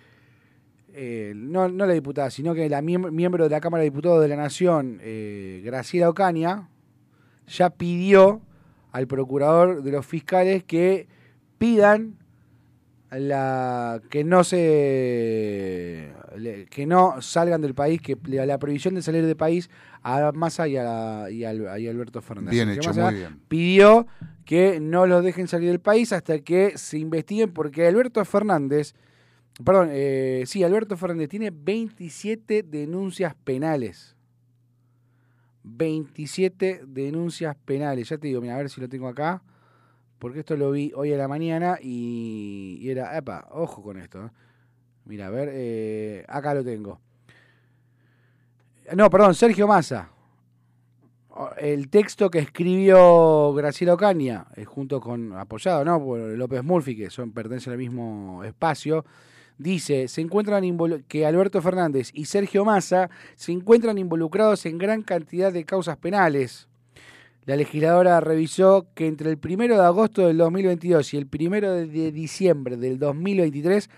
eh, 0.94 1.34
no, 1.36 1.68
no 1.70 1.86
la 1.86 1.94
diputada, 1.94 2.30
sino 2.30 2.54
que 2.54 2.68
la 2.70 2.82
miembro, 2.82 3.12
miembro 3.12 3.44
de 3.46 3.50
la 3.50 3.62
Cámara 3.62 3.82
de 3.84 3.90
Diputados 3.90 4.22
de 4.22 4.28
la 4.28 4.36
Nación, 4.36 5.00
eh, 5.02 5.62
Graciela 5.64 6.10
Ocaña, 6.10 6.68
ya 7.48 7.70
pidió 7.70 8.42
al 8.92 9.08
procurador 9.08 9.84
de 9.84 9.92
los 9.92 10.06
fiscales 10.06 10.64
que 10.64 11.08
pidan 11.58 12.16
la 13.20 14.02
que 14.10 14.24
no 14.24 14.44
se 14.44 16.14
que 16.70 16.86
no 16.86 17.22
salgan 17.22 17.62
del 17.62 17.74
país, 17.76 18.02
que 18.02 18.18
la, 18.26 18.46
la 18.46 18.58
prohibición 18.58 18.96
de 18.96 19.02
salir 19.02 19.26
del 19.26 19.36
país 19.36 19.70
a 20.02 20.32
Massa 20.34 20.68
y 20.68 20.78
a, 20.78 21.30
y 21.30 21.44
a- 21.44 21.54
y 21.80 21.88
a 21.88 21.92
Alberto 21.92 22.22
Fernández. 22.22 22.52
Bien 22.52 22.70
hecho, 22.70 22.90
muy 23.12 23.14
bien. 23.16 23.40
Pidió 23.48 24.08
que 24.46 24.80
no 24.80 25.06
los 25.08 25.24
dejen 25.24 25.48
salir 25.48 25.70
del 25.70 25.80
país 25.82 26.14
hasta 26.14 26.40
que 26.40 26.78
se 26.78 26.98
investiguen, 27.00 27.52
porque 27.54 27.86
Alberto 27.86 28.24
Fernández, 28.26 28.94
perdón, 29.64 29.90
eh, 29.92 30.44
sí, 30.48 30.64
Alberto 30.64 30.96
Fernández 30.98 31.28
tiene 31.30 31.52
27 31.52 32.64
denuncias 32.64 33.36
penales. 33.44 34.16
27 35.64 36.82
denuncias 36.88 37.56
penales. 37.66 38.10
Ya 38.10 38.18
te 38.18 38.28
digo, 38.28 38.42
mira, 38.42 38.56
a 38.56 38.58
ver 38.58 38.70
si 38.70 38.82
lo 38.82 38.90
tengo 38.90 39.08
acá. 39.08 39.44
Porque 40.22 40.42
esto 40.42 40.56
lo 40.56 40.70
vi 40.70 40.92
hoy 40.96 41.12
a 41.12 41.18
la 41.18 41.28
mañana 41.28 41.80
y, 41.82 42.88
era, 42.88 43.18
epa, 43.18 43.48
ojo 43.50 43.82
con 43.82 43.98
esto. 43.98 44.24
eh. 44.24 44.30
Mira, 45.06 45.26
a 45.26 45.30
ver, 45.32 45.50
eh, 45.52 46.24
acá 46.28 46.54
lo 46.54 46.64
tengo. 46.64 47.00
No, 48.96 49.10
perdón, 49.10 49.34
Sergio 49.34 49.68
Massa. 49.68 50.12
El 51.58 51.90
texto 51.90 52.30
que 52.30 52.38
escribió 52.38 53.52
Graciela 53.56 53.96
Ocaña, 53.96 54.46
eh, 54.56 54.64
junto 54.64 55.02
con, 55.02 55.34
apoyado, 55.34 55.84
¿no? 55.84 56.00
Por 56.00 56.20
López 56.20 56.64
Murphy, 56.64 56.96
que 56.96 57.10
son, 57.10 57.32
pertenecen 57.32 57.74
al 57.74 57.80
mismo 57.80 58.44
espacio, 58.44 59.04
dice 59.58 60.08
se 60.08 60.22
encuentran 60.22 60.64
que 61.08 61.26
Alberto 61.26 61.64
Fernández 61.64 62.12
y 62.14 62.26
Sergio 62.26 62.64
Massa 62.64 63.10
se 63.36 63.54
encuentran 63.54 63.98
involucrados 63.98 64.68
en 64.68 64.78
gran 64.78 65.02
cantidad 65.02 65.52
de 65.52 65.66
causas 65.66 65.98
penales. 65.98 66.68
La 67.52 67.58
legisladora 67.58 68.22
revisó 68.22 68.88
que 68.96 69.08
entre 69.08 69.30
el 69.30 69.38
1 69.44 69.76
de 69.76 69.84
agosto 69.84 70.26
del 70.26 70.38
2022 70.38 71.14
y 71.14 71.18
el 71.18 71.28
1 71.30 71.72
de 71.86 72.12
diciembre 72.14 72.78
del 72.78 72.98
2023, 72.98 73.90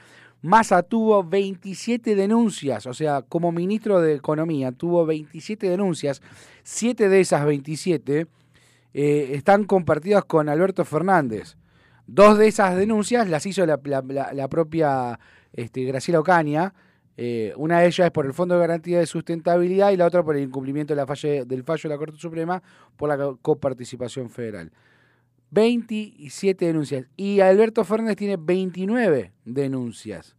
Massa 0.41 0.81
tuvo 0.81 1.23
27 1.23 2.15
denuncias, 2.15 2.87
o 2.87 2.95
sea, 2.95 3.21
como 3.21 3.51
ministro 3.51 4.01
de 4.01 4.15
Economía 4.15 4.71
tuvo 4.71 5.05
27 5.05 5.69
denuncias, 5.69 6.23
siete 6.63 7.09
de 7.09 7.19
esas 7.19 7.45
27 7.45 8.25
eh, 8.95 9.29
están 9.33 9.65
compartidas 9.65 10.25
con 10.25 10.49
Alberto 10.49 10.83
Fernández. 10.83 11.55
Dos 12.07 12.39
de 12.39 12.47
esas 12.47 12.75
denuncias 12.75 13.29
las 13.29 13.45
hizo 13.45 13.67
la 13.67 14.47
propia 14.49 15.19
este, 15.51 15.83
Graciela 15.83 16.21
Ocaña. 16.21 16.73
Eh, 17.15 17.53
una 17.57 17.79
de 17.79 17.87
ellas 17.87 18.05
es 18.07 18.11
por 18.11 18.25
el 18.25 18.33
Fondo 18.33 18.55
de 18.55 18.61
Garantía 18.61 18.99
de 18.99 19.05
Sustentabilidad 19.05 19.91
y 19.91 19.97
la 19.97 20.05
otra 20.07 20.23
por 20.23 20.35
el 20.35 20.43
incumplimiento 20.43 20.95
de 20.95 21.05
la 21.05 21.05
del 21.45 21.63
fallo 21.63 21.81
de 21.83 21.89
la 21.89 21.97
Corte 21.97 22.17
Suprema 22.17 22.63
por 22.97 23.09
la 23.09 23.17
co- 23.17 23.37
coparticipación 23.41 24.29
federal. 24.29 24.71
27 25.51 26.65
denuncias. 26.65 27.05
Y 27.15 27.39
Alberto 27.39 27.83
Fernández 27.83 28.15
tiene 28.17 28.37
29 28.37 29.31
denuncias. 29.45 30.35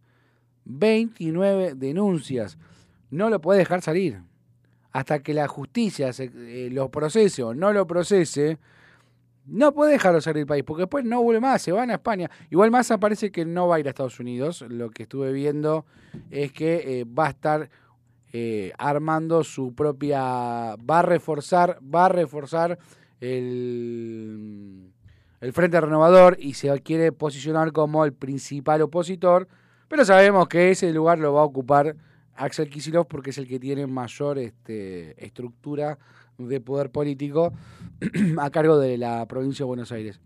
29 0.65 1.75
denuncias. 1.75 2.57
No 3.09 3.29
lo 3.29 3.39
puede 3.39 3.59
dejar 3.59 3.81
salir. 3.81 4.21
Hasta 4.91 5.19
que 5.19 5.33
la 5.33 5.47
justicia 5.47 6.11
eh, 6.17 6.69
lo 6.71 6.89
procese 6.89 7.43
o 7.43 7.53
no 7.53 7.71
lo 7.73 7.85
procese, 7.87 8.57
no 9.45 9.73
puede 9.73 9.93
dejarlo 9.93 10.21
salir 10.21 10.37
del 10.37 10.47
país, 10.47 10.63
porque 10.63 10.83
después 10.83 11.05
no 11.05 11.21
vuelve 11.21 11.39
más, 11.39 11.61
se 11.61 11.71
van 11.71 11.91
a 11.91 11.95
España. 11.95 12.29
Igual 12.49 12.71
más 12.71 12.91
parece 12.99 13.31
que 13.31 13.45
no 13.45 13.67
va 13.67 13.75
a 13.75 13.79
ir 13.79 13.87
a 13.87 13.89
Estados 13.89 14.19
Unidos. 14.19 14.63
Lo 14.67 14.89
que 14.89 15.03
estuve 15.03 15.31
viendo 15.31 15.85
es 16.31 16.51
que 16.51 17.01
eh, 17.01 17.05
va 17.05 17.27
a 17.27 17.29
estar 17.29 17.69
eh, 18.33 18.73
armando 18.77 19.43
su 19.43 19.73
propia. 19.73 20.75
va 20.77 20.99
a 20.99 21.01
reforzar, 21.03 21.79
va 21.83 22.05
a 22.05 22.09
reforzar 22.09 22.79
el, 23.21 24.91
el 25.41 25.53
Frente 25.53 25.79
Renovador 25.79 26.37
y 26.39 26.55
se 26.55 26.77
quiere 26.81 27.11
posicionar 27.11 27.71
como 27.71 28.03
el 28.03 28.13
principal 28.13 28.81
opositor. 28.81 29.47
Pero 29.87 30.03
sabemos 30.03 30.47
que 30.47 30.71
ese 30.71 30.91
lugar 30.91 31.19
lo 31.19 31.33
va 31.33 31.41
a 31.41 31.45
ocupar 31.45 31.95
Axel 32.35 32.69
Kicillof 32.69 33.07
porque 33.07 33.29
es 33.29 33.37
el 33.37 33.47
que 33.47 33.59
tiene 33.59 33.87
mayor 33.87 34.39
este, 34.39 35.23
estructura 35.23 35.97
de 36.37 36.61
poder 36.61 36.91
político 36.91 37.53
a 38.39 38.49
cargo 38.49 38.77
de 38.77 38.97
la 38.97 39.25
provincia 39.27 39.63
de 39.63 39.67
Buenos 39.67 39.91
Aires. 39.91 40.19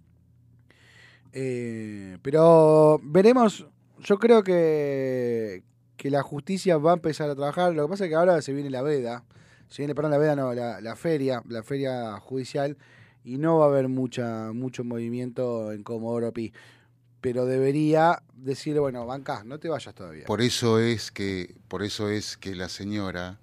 Eh, 1.31 2.17
pero 2.21 2.99
veremos, 3.03 3.67
yo 3.99 4.17
creo 4.17 4.43
que, 4.43 5.63
que 5.97 6.09
la 6.09 6.23
justicia 6.23 6.77
va 6.77 6.91
a 6.91 6.95
empezar 6.95 7.29
a 7.29 7.35
trabajar. 7.35 7.73
Lo 7.73 7.85
que 7.85 7.89
pasa 7.91 8.05
es 8.05 8.09
que 8.09 8.15
ahora 8.15 8.41
se 8.41 8.53
viene 8.53 8.69
la 8.69 8.81
veda, 8.81 9.23
se 9.67 9.83
viene, 9.83 9.95
perdón, 9.95 10.11
la 10.11 10.17
veda 10.17 10.35
no, 10.35 10.53
la, 10.53 10.81
la 10.81 10.95
feria, 10.95 11.43
la 11.47 11.63
feria 11.63 12.19
judicial, 12.19 12.77
y 13.23 13.37
no 13.37 13.59
va 13.59 13.65
a 13.65 13.69
haber 13.69 13.89
mucha, 13.89 14.51
mucho 14.53 14.83
movimiento 14.83 15.71
en 15.71 15.83
Comodoro 15.83 16.33
Pi. 16.33 16.53
Pero 17.21 17.45
debería 17.45 18.23
decirle, 18.33 18.79
bueno, 18.79 19.05
bancá, 19.05 19.43
no 19.43 19.59
te 19.59 19.67
vayas 19.67 19.93
todavía. 19.93 20.25
Por 20.25 20.41
eso 20.41 20.79
es 20.79 21.11
que, 21.11 21.55
por 21.67 21.83
eso 21.83 22.09
es 22.09 22.37
que 22.37 22.55
la 22.55 22.69
señora 22.69 23.39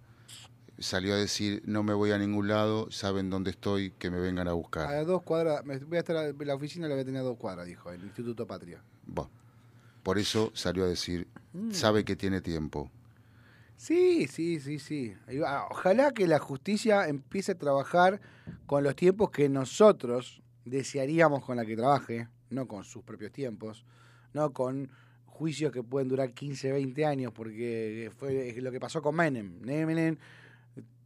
salió 0.78 1.14
a 1.14 1.16
decir 1.16 1.62
no 1.64 1.82
me 1.82 1.94
voy 1.94 2.10
a 2.12 2.18
ningún 2.18 2.48
lado, 2.48 2.90
saben 2.90 3.30
dónde 3.30 3.50
estoy, 3.50 3.92
que 3.92 4.10
me 4.10 4.18
vengan 4.18 4.48
a 4.48 4.52
buscar. 4.52 4.86
A 4.88 5.04
dos 5.04 5.22
cuadras, 5.22 5.62
voy 5.64 5.96
a 5.96 6.00
estar 6.00 6.16
a- 6.16 6.32
la 6.32 6.54
oficina 6.54 6.86
la 6.88 6.94
voy 6.94 7.02
a 7.02 7.04
tener 7.04 7.20
a 7.20 7.24
dos 7.24 7.36
cuadras, 7.38 7.66
dijo 7.66 7.90
el 7.90 8.02
Instituto 8.04 8.46
Patria. 8.46 8.82
Bueno, 9.06 9.30
por 10.02 10.18
eso 10.18 10.50
salió 10.54 10.84
a 10.84 10.88
decir, 10.88 11.26
Mm. 11.52 11.70
sabe 11.72 12.04
que 12.04 12.16
tiene 12.16 12.40
tiempo. 12.40 12.90
Sí, 13.76 14.26
sí, 14.26 14.58
sí, 14.60 14.78
sí. 14.78 15.14
Ojalá 15.70 16.12
que 16.12 16.26
la 16.26 16.38
justicia 16.38 17.06
empiece 17.08 17.52
a 17.52 17.58
trabajar 17.58 18.20
con 18.66 18.82
los 18.82 18.96
tiempos 18.96 19.30
que 19.30 19.48
nosotros 19.48 20.42
desearíamos 20.64 21.44
con 21.44 21.56
la 21.56 21.64
que 21.66 21.76
trabaje, 21.76 22.28
no 22.50 22.66
con 22.66 22.84
sus 22.84 23.02
propios 23.04 23.32
tiempos, 23.32 23.84
no 24.32 24.52
con 24.52 24.90
juicios 25.26 25.72
que 25.72 25.82
pueden 25.82 26.08
durar 26.08 26.32
15, 26.32 26.72
20 26.72 27.04
años, 27.04 27.32
porque 27.34 28.10
fue 28.16 28.54
lo 28.60 28.70
que 28.72 28.80
pasó 28.80 29.02
con 29.02 29.14
Menem. 29.14 29.60
Menem 29.60 30.16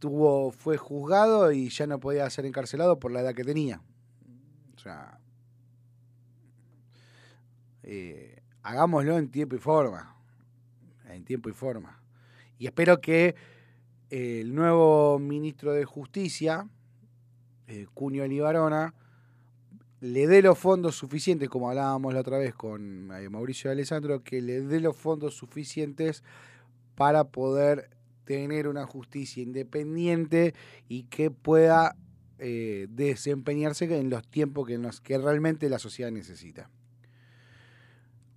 tuvo, 0.01 0.51
fue 0.51 0.77
juzgado 0.77 1.51
y 1.51 1.69
ya 1.69 1.85
no 1.85 1.99
podía 1.99 2.27
ser 2.31 2.45
encarcelado 2.47 2.99
por 2.99 3.11
la 3.11 3.21
edad 3.21 3.35
que 3.35 3.43
tenía. 3.43 3.81
O 4.75 4.79
sea, 4.79 5.19
eh, 7.83 8.41
hagámoslo 8.63 9.17
en 9.19 9.29
tiempo 9.29 9.55
y 9.55 9.59
forma. 9.59 10.17
En 11.07 11.23
tiempo 11.23 11.49
y 11.49 11.53
forma. 11.53 12.01
Y 12.57 12.65
espero 12.65 12.99
que 12.99 13.35
eh, 14.09 14.41
el 14.41 14.55
nuevo 14.55 15.19
ministro 15.19 15.71
de 15.71 15.85
Justicia, 15.85 16.67
eh, 17.67 17.85
Cunio 17.93 18.27
Libarona, 18.27 18.95
le 19.99 20.25
dé 20.25 20.41
los 20.41 20.57
fondos 20.57 20.95
suficientes, 20.95 21.47
como 21.47 21.69
hablábamos 21.69 22.11
la 22.15 22.21
otra 22.21 22.39
vez 22.39 22.55
con 22.55 23.11
eh, 23.11 23.29
Mauricio 23.29 23.69
Alessandro, 23.69 24.23
que 24.23 24.41
le 24.41 24.61
dé 24.61 24.79
los 24.79 24.97
fondos 24.97 25.35
suficientes 25.35 26.23
para 26.95 27.25
poder 27.25 27.91
tener 28.31 28.69
una 28.69 28.85
justicia 28.85 29.43
independiente 29.43 30.53
y 30.87 31.03
que 31.03 31.31
pueda 31.31 31.97
eh, 32.39 32.87
desempeñarse 32.89 33.85
en 33.99 34.09
los 34.09 34.25
tiempos 34.25 34.65
que, 34.65 34.77
nos, 34.77 35.01
que 35.01 35.17
realmente 35.17 35.69
la 35.69 35.79
sociedad 35.79 36.11
necesita. 36.11 36.69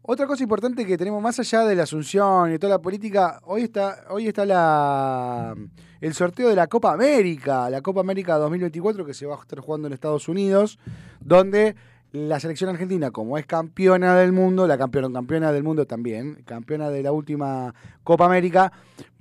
Otra 0.02 0.26
cosa 0.26 0.42
importante 0.42 0.84
que 0.84 0.98
tenemos 0.98 1.22
más 1.22 1.38
allá 1.38 1.64
de 1.64 1.76
la 1.76 1.84
asunción 1.84 2.52
y 2.52 2.58
toda 2.58 2.74
la 2.74 2.82
política, 2.82 3.40
hoy 3.44 3.62
está, 3.62 4.04
hoy 4.10 4.26
está 4.26 4.44
la, 4.44 5.54
el 6.00 6.12
sorteo 6.12 6.48
de 6.48 6.56
la 6.56 6.66
Copa 6.66 6.92
América, 6.92 7.70
la 7.70 7.80
Copa 7.80 8.00
América 8.00 8.36
2024 8.36 9.06
que 9.06 9.14
se 9.14 9.26
va 9.26 9.36
a 9.36 9.40
estar 9.40 9.60
jugando 9.60 9.86
en 9.86 9.94
Estados 9.94 10.28
Unidos, 10.28 10.78
donde 11.20 11.76
la 12.14 12.38
selección 12.38 12.70
argentina, 12.70 13.10
como 13.10 13.38
es 13.38 13.44
campeona 13.44 14.14
del 14.14 14.30
mundo, 14.30 14.68
la 14.68 14.78
campeona, 14.78 15.12
campeona 15.12 15.50
del 15.50 15.64
mundo 15.64 15.84
también, 15.84 16.44
campeona 16.44 16.88
de 16.88 17.02
la 17.02 17.10
última 17.10 17.74
Copa 18.04 18.26
América, 18.26 18.72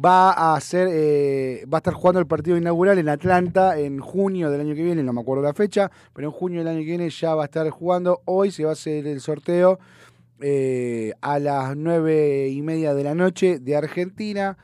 va 0.04 0.32
a 0.32 0.56
hacer, 0.56 0.90
eh, 0.92 1.66
va 1.66 1.78
a 1.78 1.80
estar 1.80 1.96
jugando 1.96 2.20
el 2.20 2.28
partido 2.28 2.56
inaugural 2.56 3.00
en 3.00 3.10
Atlanta 3.10 3.80
en 3.80 4.00
junio 4.00 4.52
del 4.52 4.62
año 4.62 4.76
que 4.76 4.84
viene, 4.84 5.02
no 5.02 5.12
me 5.12 5.22
acuerdo 5.22 5.42
la 5.42 5.56
fecha, 5.56 5.90
pero 6.14 6.28
en 6.28 6.34
junio 6.34 6.60
del 6.60 6.68
año 6.68 6.82
que 6.82 6.86
viene 6.86 7.10
ya 7.10 7.34
va 7.34 7.42
a 7.42 7.46
estar 7.46 7.68
jugando. 7.72 8.22
Hoy 8.26 8.52
se 8.52 8.64
va 8.64 8.70
a 8.70 8.74
hacer 8.74 9.08
el 9.08 9.22
sorteo 9.22 9.80
eh, 10.40 11.14
a 11.22 11.40
las 11.40 11.76
nueve 11.76 12.50
y 12.50 12.62
media 12.62 12.94
de 12.94 13.04
la 13.04 13.16
noche 13.16 13.58
de 13.58 13.76
Argentina. 13.76 14.56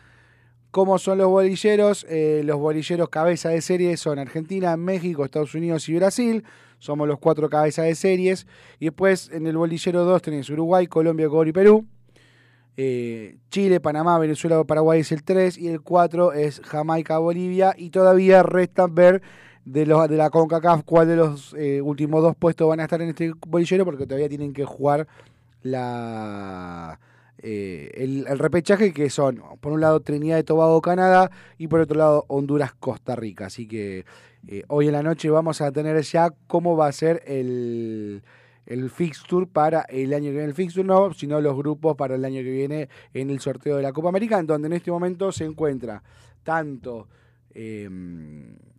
¿Cómo 0.69 0.99
son 0.99 1.17
los 1.17 1.29
bolilleros? 1.29 2.05
Eh, 2.07 2.43
los 2.45 2.59
bolilleros 2.59 3.09
cabeza 3.09 3.49
de 3.49 3.61
serie 3.61 3.97
son 3.97 4.19
Argentina, 4.19 4.77
México, 4.77 5.25
Estados 5.25 5.55
Unidos 5.55 5.89
y 5.89 5.95
Brasil. 5.95 6.43
Somos 6.79 7.07
los 7.07 7.19
cuatro 7.19 7.49
cabezas 7.49 7.85
de 7.85 7.95
series. 7.95 8.47
Y 8.79 8.85
después 8.85 9.29
en 9.31 9.45
el 9.47 9.57
bolillero 9.57 10.03
2 10.05 10.21
tenés 10.21 10.49
Uruguay, 10.49 10.87
Colombia, 10.87 11.27
Ecuador 11.27 11.47
y 11.47 11.53
Perú. 11.53 11.85
Eh, 12.77 13.37
Chile, 13.51 13.79
Panamá, 13.79 14.17
Venezuela, 14.17 14.63
Paraguay 14.63 15.01
es 15.01 15.11
el 15.11 15.23
3 15.23 15.57
y 15.57 15.67
el 15.67 15.81
4 15.81 16.33
es 16.33 16.61
Jamaica, 16.61 17.17
Bolivia. 17.19 17.75
Y 17.77 17.89
todavía 17.89 18.41
restan 18.41 18.95
ver 18.95 19.21
de, 19.65 19.85
los, 19.85 20.09
de 20.09 20.17
la 20.17 20.29
CONCACAF 20.29 20.83
cuál 20.83 21.07
de 21.07 21.15
los 21.15 21.53
eh, 21.57 21.81
últimos 21.81 22.21
dos 22.23 22.35
puestos 22.35 22.67
van 22.67 22.79
a 22.79 22.83
estar 22.83 23.01
en 23.01 23.09
este 23.09 23.33
bolillero 23.47 23.85
porque 23.85 24.05
todavía 24.05 24.29
tienen 24.29 24.53
que 24.53 24.65
jugar 24.65 25.07
la 25.61 26.99
eh, 27.41 27.91
el, 27.95 28.25
el 28.27 28.39
repechaje 28.39 28.91
que 28.93 29.09
son 29.09 29.41
por 29.61 29.71
un 29.71 29.81
lado 29.81 30.01
Trinidad 30.01 30.39
y 30.39 30.43
Tobago 30.43 30.81
Canadá 30.81 31.31
y 31.57 31.67
por 31.67 31.81
otro 31.81 31.97
lado 31.97 32.25
Honduras 32.27 32.73
Costa 32.73 33.15
Rica 33.15 33.45
así 33.45 33.67
que 33.67 34.05
eh, 34.47 34.63
hoy 34.67 34.88
en 34.88 34.93
la 34.93 35.04
noche 35.04 35.30
vamos 35.30 35.62
a 35.62 35.71
tener 35.71 36.02
ya 36.02 36.30
cómo 36.47 36.78
va 36.78 36.88
a 36.88 36.91
ser 36.91 37.23
el 37.25 38.23
el 38.69 38.89
fixture 38.91 39.47
para 39.47 39.82
el 39.89 40.13
año 40.13 40.25
que 40.25 40.32
viene. 40.32 40.45
El 40.45 40.54
fixture 40.54 40.88
no 40.88 41.12
sino 41.13 41.41
los 41.41 41.58
grupos 41.58 41.97
para 41.97 42.15
el 42.15 42.23
año 42.23 42.41
que 42.41 42.52
viene 42.52 42.88
en 43.13 43.30
el 43.32 43.39
sorteo 43.39 43.78
de 43.78 43.84
la 43.84 43.91
Copa 43.91 44.10
América 44.10 44.39
en 44.39 44.45
donde 44.45 44.67
en 44.67 44.73
este 44.73 44.91
momento 44.91 45.32
se 45.32 45.43
encuentra 45.43 46.02
tanto 46.43 47.08
eh, 47.52 47.89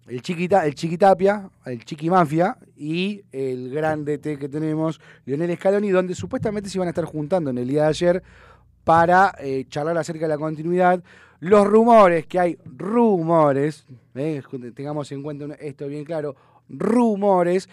el, 0.07 0.23
Chiquita, 0.23 0.64
el 0.64 0.75
Chiquitapia, 0.75 1.51
el 1.66 1.85
Chiquimafia 1.85 2.57
y 2.77 3.23
el 3.33 3.70
gran 3.70 4.05
DT 4.05 4.38
que 4.38 4.49
tenemos, 4.49 5.01
Lionel 5.25 5.57
Scaloni, 5.57 5.90
donde 5.90 6.14
supuestamente 6.14 6.70
se 6.70 6.79
iban 6.79 6.88
a 6.88 6.90
estar 6.90 7.05
juntando 7.05 7.51
en 7.51 7.59
el 7.59 7.68
día 7.68 7.83
de 7.83 7.88
ayer 7.88 8.23
para 8.90 9.37
eh, 9.38 9.66
charlar 9.68 9.96
acerca 9.98 10.24
de 10.24 10.31
la 10.31 10.37
continuidad. 10.37 11.00
Los 11.38 11.64
rumores, 11.64 12.26
que 12.26 12.40
hay 12.40 12.59
rumores, 12.64 13.87
eh, 14.16 14.42
tengamos 14.74 15.12
en 15.12 15.22
cuenta 15.22 15.44
esto 15.61 15.87
bien 15.87 16.05
claro, 16.05 16.35
rumores 16.68 17.68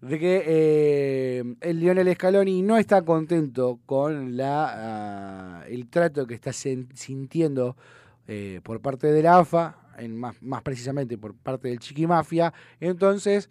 de 0.00 0.18
que 0.20 0.44
eh, 0.46 1.56
el 1.62 1.80
Lionel 1.80 2.14
Scaloni 2.14 2.62
no 2.62 2.78
está 2.78 3.02
contento 3.02 3.80
con 3.86 4.36
la, 4.36 5.64
uh, 5.64 5.68
el 5.68 5.88
trato 5.88 6.28
que 6.28 6.34
está 6.34 6.52
sintiendo 6.52 7.74
por 8.62 8.80
parte 8.80 9.08
de 9.08 9.22
la 9.24 9.38
AFA, 9.38 9.76
más, 10.10 10.40
más, 10.42 10.62
precisamente 10.62 11.18
por 11.18 11.34
parte 11.34 11.66
del 11.66 11.80
Chiqui 11.80 12.06
Mafia. 12.06 12.54
Entonces, 12.78 13.50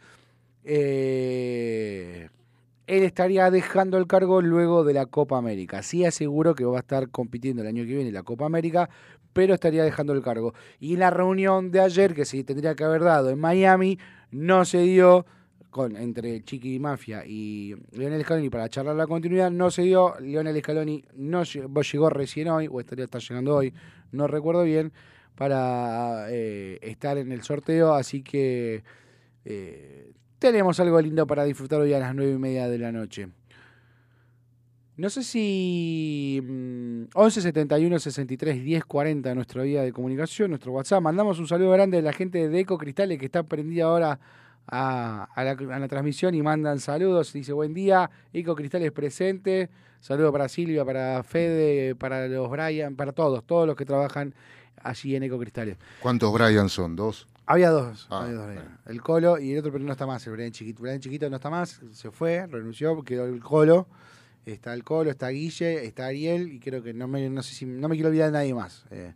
él 2.87 3.03
estaría 3.03 3.49
dejando 3.49 3.97
el 3.97 4.07
cargo 4.07 4.41
luego 4.41 4.83
de 4.83 4.93
la 4.93 5.05
Copa 5.05 5.37
América. 5.37 5.81
Sí 5.81 6.05
aseguro 6.05 6.55
que 6.55 6.65
va 6.65 6.77
a 6.77 6.81
estar 6.81 7.09
compitiendo 7.09 7.61
el 7.61 7.67
año 7.67 7.83
que 7.83 7.93
viene 7.93 8.07
en 8.09 8.13
la 8.13 8.23
Copa 8.23 8.45
América, 8.45 8.89
pero 9.33 9.53
estaría 9.53 9.83
dejando 9.83 10.13
el 10.13 10.21
cargo. 10.21 10.53
Y 10.79 10.97
la 10.97 11.09
reunión 11.09 11.71
de 11.71 11.81
ayer, 11.81 12.13
que 12.13 12.25
se 12.25 12.43
tendría 12.43 12.75
que 12.75 12.83
haber 12.83 13.03
dado 13.03 13.29
en 13.29 13.39
Miami, 13.39 13.97
no 14.31 14.65
se 14.65 14.79
dio 14.79 15.25
con, 15.71 15.97
entre 15.97 16.41
Chiqui 16.41 16.79
Mafia 16.79 17.25
y 17.25 17.75
Leonel 17.91 18.23
Scaloni 18.23 18.49
para 18.49 18.69
charlar 18.69 18.95
la 18.95 19.07
continuidad, 19.07 19.51
no 19.51 19.71
se 19.71 19.81
dio. 19.81 20.15
Leonel 20.19 20.57
Scaloni 20.59 21.03
no 21.15 21.43
llegó, 21.43 22.09
recién 22.09 22.47
hoy, 22.47 22.69
o 22.71 22.79
estaría 22.79 23.05
estar 23.05 23.21
llegando 23.21 23.55
hoy, 23.55 23.73
no 24.11 24.27
recuerdo 24.27 24.63
bien, 24.63 24.93
para 25.35 26.27
eh, 26.29 26.79
estar 26.81 27.17
en 27.17 27.31
el 27.31 27.41
sorteo, 27.43 27.93
así 27.93 28.23
que 28.23 28.83
eh, 29.43 30.13
tenemos 30.51 30.79
algo 30.79 31.01
lindo 31.01 31.25
para 31.25 31.43
disfrutar 31.43 31.81
hoy 31.81 31.91
a 31.93 31.97
las 31.97 32.13
nueve 32.13 32.33
y 32.33 32.37
media 32.37 32.67
de 32.67 32.77
la 32.77 32.91
noche. 32.91 33.29
No 34.95 35.09
sé 35.09 35.23
si 35.23 36.39
mm, 36.39 37.05
11 37.15 37.41
71 37.41 37.97
63 37.97 38.63
10 38.63 38.85
40 38.85 39.33
nuestra 39.33 39.63
vía 39.63 39.81
de 39.81 39.91
comunicación, 39.91 40.51
nuestro 40.51 40.71
WhatsApp. 40.71 41.01
Mandamos 41.01 41.39
un 41.39 41.47
saludo 41.47 41.71
grande 41.71 41.97
a 41.97 42.03
la 42.03 42.13
gente 42.13 42.47
de 42.47 42.59
Eco 42.59 42.77
Cristales 42.77 43.17
que 43.17 43.25
está 43.25 43.41
prendida 43.41 43.85
ahora 43.85 44.19
a, 44.67 45.23
a 45.33 45.43
la, 45.43 45.51
a 45.53 45.79
la 45.79 45.87
transmisión 45.87 46.35
y 46.35 46.43
mandan 46.43 46.77
saludos. 46.77 47.33
Dice 47.33 47.51
buen 47.51 47.73
día, 47.73 48.11
Eco 48.31 48.53
Cristales 48.53 48.91
presente. 48.91 49.71
Saludo 49.99 50.31
para 50.31 50.47
Silvia, 50.47 50.85
para 50.85 51.23
Fede, 51.23 51.95
para 51.95 52.27
los 52.27 52.51
Brian, 52.51 52.95
para 52.95 53.13
todos, 53.13 53.43
todos 53.47 53.65
los 53.65 53.75
que 53.75 53.85
trabajan 53.85 54.35
allí 54.83 55.15
en 55.15 55.23
Eco 55.23 55.39
Cristales. 55.39 55.77
¿Cuántos 56.01 56.31
Brian 56.31 56.69
son? 56.69 56.95
¿Dos? 56.95 57.27
Había 57.47 57.69
dos, 57.69 58.07
Ah, 58.09 58.23
había 58.23 58.35
dos 58.35 58.45
bueno. 58.45 58.61
Brian. 58.61 58.79
el 58.87 59.01
Colo 59.01 59.39
y 59.39 59.51
el 59.53 59.59
otro, 59.59 59.71
pero 59.71 59.83
no 59.83 59.91
está 59.91 60.05
más, 60.07 60.25
el 60.25 60.33
Brian 60.33 60.51
Chiquito. 60.51 60.81
Brian 60.81 60.99
Chiquito 60.99 61.29
no 61.29 61.35
está 61.35 61.49
más, 61.49 61.79
se 61.91 62.11
fue, 62.11 62.45
renunció, 62.47 63.01
quedó 63.03 63.25
el 63.25 63.39
Colo. 63.41 63.87
Está 64.45 64.73
el 64.75 64.83
Colo, 64.83 65.09
está 65.09 65.29
Guille, 65.29 65.85
está 65.85 66.05
Ariel 66.05 66.51
y 66.53 66.59
creo 66.59 66.83
que 66.83 66.93
no 66.93 67.07
me, 67.07 67.27
no 67.29 67.41
sé 67.41 67.55
si, 67.55 67.65
no 67.65 67.87
me 67.89 67.95
quiero 67.95 68.09
olvidar 68.09 68.27
de 68.27 68.33
nadie 68.33 68.53
más. 68.53 68.85
eh. 68.91 69.13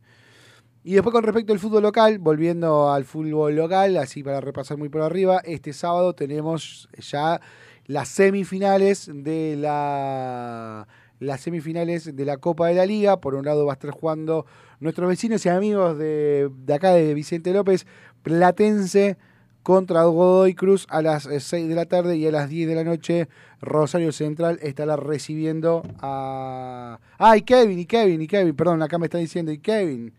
Y 0.83 0.93
después 0.93 1.13
con 1.13 1.23
respecto 1.23 1.53
al 1.53 1.59
fútbol 1.59 1.83
local, 1.83 2.19
volviendo 2.19 2.91
al 2.91 3.03
fútbol 3.05 3.55
local, 3.55 3.97
así 3.97 4.23
para 4.23 4.41
repasar 4.41 4.77
muy 4.77 4.89
por 4.89 5.01
arriba, 5.01 5.39
este 5.43 5.73
sábado 5.73 6.13
tenemos 6.13 6.87
ya 6.97 7.41
las 7.85 8.07
semifinales 8.09 9.09
de 9.13 9.55
la 9.57 10.87
las 11.19 11.41
semifinales 11.41 12.15
de 12.15 12.25
la 12.25 12.37
Copa 12.37 12.67
de 12.69 12.75
la 12.75 12.85
Liga. 12.85 13.19
Por 13.19 13.35
un 13.35 13.43
lado 13.43 13.65
va 13.65 13.73
a 13.73 13.75
estar 13.75 13.91
jugando 13.91 14.45
nuestros 14.79 15.09
vecinos 15.09 15.45
y 15.45 15.49
amigos 15.49 15.97
de, 15.97 16.49
de 16.55 16.73
acá 16.73 16.93
de 16.93 17.13
Vicente 17.13 17.51
López, 17.51 17.85
Platense 18.29 19.17
contra 19.63 20.03
Godoy 20.03 20.53
Cruz 20.53 20.85
a 20.89 21.01
las 21.01 21.25
eh, 21.25 21.39
6 21.39 21.67
de 21.67 21.73
la 21.73 21.85
tarde 21.85 22.15
y 22.15 22.27
a 22.27 22.31
las 22.31 22.47
10 22.47 22.69
de 22.69 22.75
la 22.75 22.83
noche 22.83 23.27
Rosario 23.59 24.11
Central 24.11 24.59
estará 24.61 24.95
recibiendo 24.97 25.81
a... 25.99 26.99
Ah, 27.17 27.37
y 27.37 27.41
Kevin, 27.41 27.79
y 27.79 27.87
Kevin, 27.87 28.21
y 28.21 28.27
Kevin, 28.27 28.55
perdón, 28.55 28.83
acá 28.83 28.99
me 28.99 29.07
están 29.07 29.21
diciendo, 29.21 29.51
y 29.51 29.57
Kevin. 29.57 30.13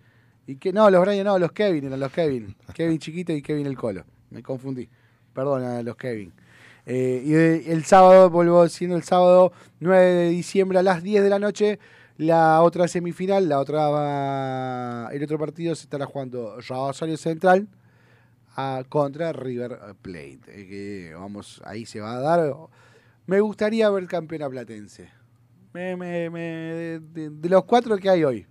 Y 0.49 0.57
que 0.57 0.73
no, 0.73 0.91
los 0.91 1.01
Brian, 1.03 1.25
no, 1.25 1.39
los 1.39 1.53
Kevin, 1.53 1.85
eran 1.85 2.01
los 2.01 2.11
Kevin. 2.11 2.57
Kevin 2.75 2.99
chiquito 2.99 3.33
y 3.33 3.43
Kevin 3.43 3.67
el 3.67 3.77
Colo. 3.77 4.03
Me 4.31 4.43
confundí. 4.43 4.89
Perdón 5.33 5.63
a 5.63 5.81
los 5.85 5.95
Kevin. 5.95 6.33
Eh, 6.87 7.23
y 7.25 7.71
el 7.71 7.85
sábado, 7.85 8.29
vuelvo 8.29 8.69
siendo 8.69 8.97
el 8.97 9.05
sábado 9.05 9.53
9 9.79 10.05
de 10.05 10.31
diciembre 10.31 10.81
a 10.81 10.83
las 10.83 11.05
10 11.05 11.23
de 11.23 11.31
la 11.31 11.39
noche, 11.39 11.79
la 12.17 12.61
otra 12.63 12.89
semifinal, 12.89 13.49
la 13.49 13.61
otra 13.61 15.11
el 15.13 15.23
otro 15.23 15.39
partido 15.39 15.77
se 15.77 15.85
estará 15.85 16.07
jugando 16.07 16.57
Rosario 16.61 17.17
Central 17.17 17.69
a- 18.57 18.85
contra 18.89 19.33
River 19.33 19.79
Plate. 20.03 20.41
Eh, 20.49 20.67
que 20.69 21.15
vamos, 21.15 21.61
ahí 21.65 21.87
se 21.87 22.01
va 22.01 22.17
a 22.17 22.21
dar. 22.21 22.53
Me 23.27 23.41
gustaría 23.41 23.89
ver 23.91 24.07
campeón 24.07 24.43
a 24.43 24.51
Platense. 24.51 25.09
Me, 25.73 25.97
me, 25.97 26.31
me- 26.31 26.41
de, 26.41 27.01
de- 27.01 27.31
de 27.31 27.49
los 27.49 27.65
cuatro 27.65 27.97
que 27.97 28.11
hay 28.11 28.25
hoy. 28.25 28.47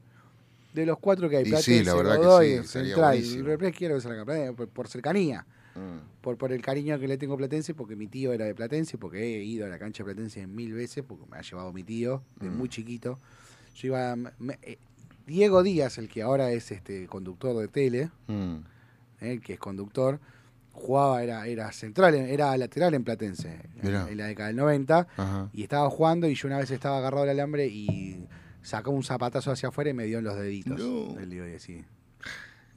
De 0.74 0.86
los 0.86 0.98
cuatro 1.00 1.30
que 1.30 1.38
hay. 1.38 1.44
Y 1.44 1.46
sí, 1.48 1.52
Platense, 1.52 1.84
la 1.84 1.94
verdad 1.96 2.12
que 2.20 2.26
Godoy, 2.26 2.48
sí, 2.62 2.68
sería 2.68 2.88
Central 2.96 3.18
y. 3.20 3.38
River 3.38 3.58
Plate 3.58 3.74
quiero 3.78 4.00
que 4.00 4.46
eh, 4.48 4.54
por, 4.54 4.68
por 4.70 4.88
cercanía 4.88 5.46
Mm. 5.76 6.22
por, 6.22 6.36
por 6.38 6.52
el 6.52 6.62
cariño 6.64 7.00
que 7.00 7.08
le 7.08 7.18
tengo 7.18 7.36
a 7.36 7.38
Platense, 7.38 7.74
porque 7.76 7.96
mi 7.96 8.08
tío 8.08 8.34
era 8.34 8.44
de 8.46 8.56
Platense, 8.56 8.98
porque 8.98 9.38
he 9.38 9.44
ido 9.44 9.66
a 9.68 9.70
la 9.70 9.78
cancha 9.78 10.04
de 10.04 10.06
Platense 10.14 10.48
mil 10.48 10.74
veces, 10.74 11.04
porque 11.08 11.26
me 11.30 11.38
ha 11.38 11.42
llevado 11.42 11.72
mi 11.72 11.84
tío 11.84 12.24
de 12.42 12.50
Mm. 12.50 12.58
muy 12.58 12.70
chiquito. 12.70 13.20
Yo 13.76 13.88
iba. 13.90 14.16
me- 14.16 14.58
eh, 14.64 14.78
Diego 15.28 15.62
Díaz, 15.62 15.98
el 16.00 16.10
que 16.10 16.24
ahora 16.24 16.52
es 16.52 16.72
este 16.72 17.06
conductor 17.08 17.56
de 17.56 17.68
tele, 17.68 18.10
Mm. 18.28 18.56
Eh, 19.21 19.39
que 19.43 19.53
es 19.53 19.60
conductor, 19.60 20.19
jugaba, 20.71 21.21
era, 21.23 21.45
era 21.47 21.71
central, 21.71 22.15
en- 22.15 22.27
era 22.29 22.55
lateral 22.58 22.93
en 22.93 23.03
Platense, 23.03 23.49
en, 23.49 23.82
Mirá. 23.84 24.08
en 24.10 24.17
la 24.17 24.25
década 24.27 24.47
del 24.47 24.55
90, 24.58 25.08
Ajá. 25.17 25.49
y 25.53 25.63
estaba 25.63 25.89
jugando 25.89 26.27
y 26.27 26.36
yo 26.36 26.47
una 26.47 26.58
vez 26.60 26.71
estaba 26.71 26.97
agarrado 26.99 27.23
al 27.23 27.29
alambre 27.29 27.67
y 27.67 28.25
sacó 28.62 28.91
un 28.91 29.03
zapatazo 29.03 29.51
hacia 29.51 29.69
afuera 29.69 29.89
y 29.89 29.93
me 29.93 30.05
dio 30.05 30.19
en 30.19 30.23
los 30.25 30.36
deditos. 30.38 30.79
No. 30.79 31.15
Sí. 31.60 31.84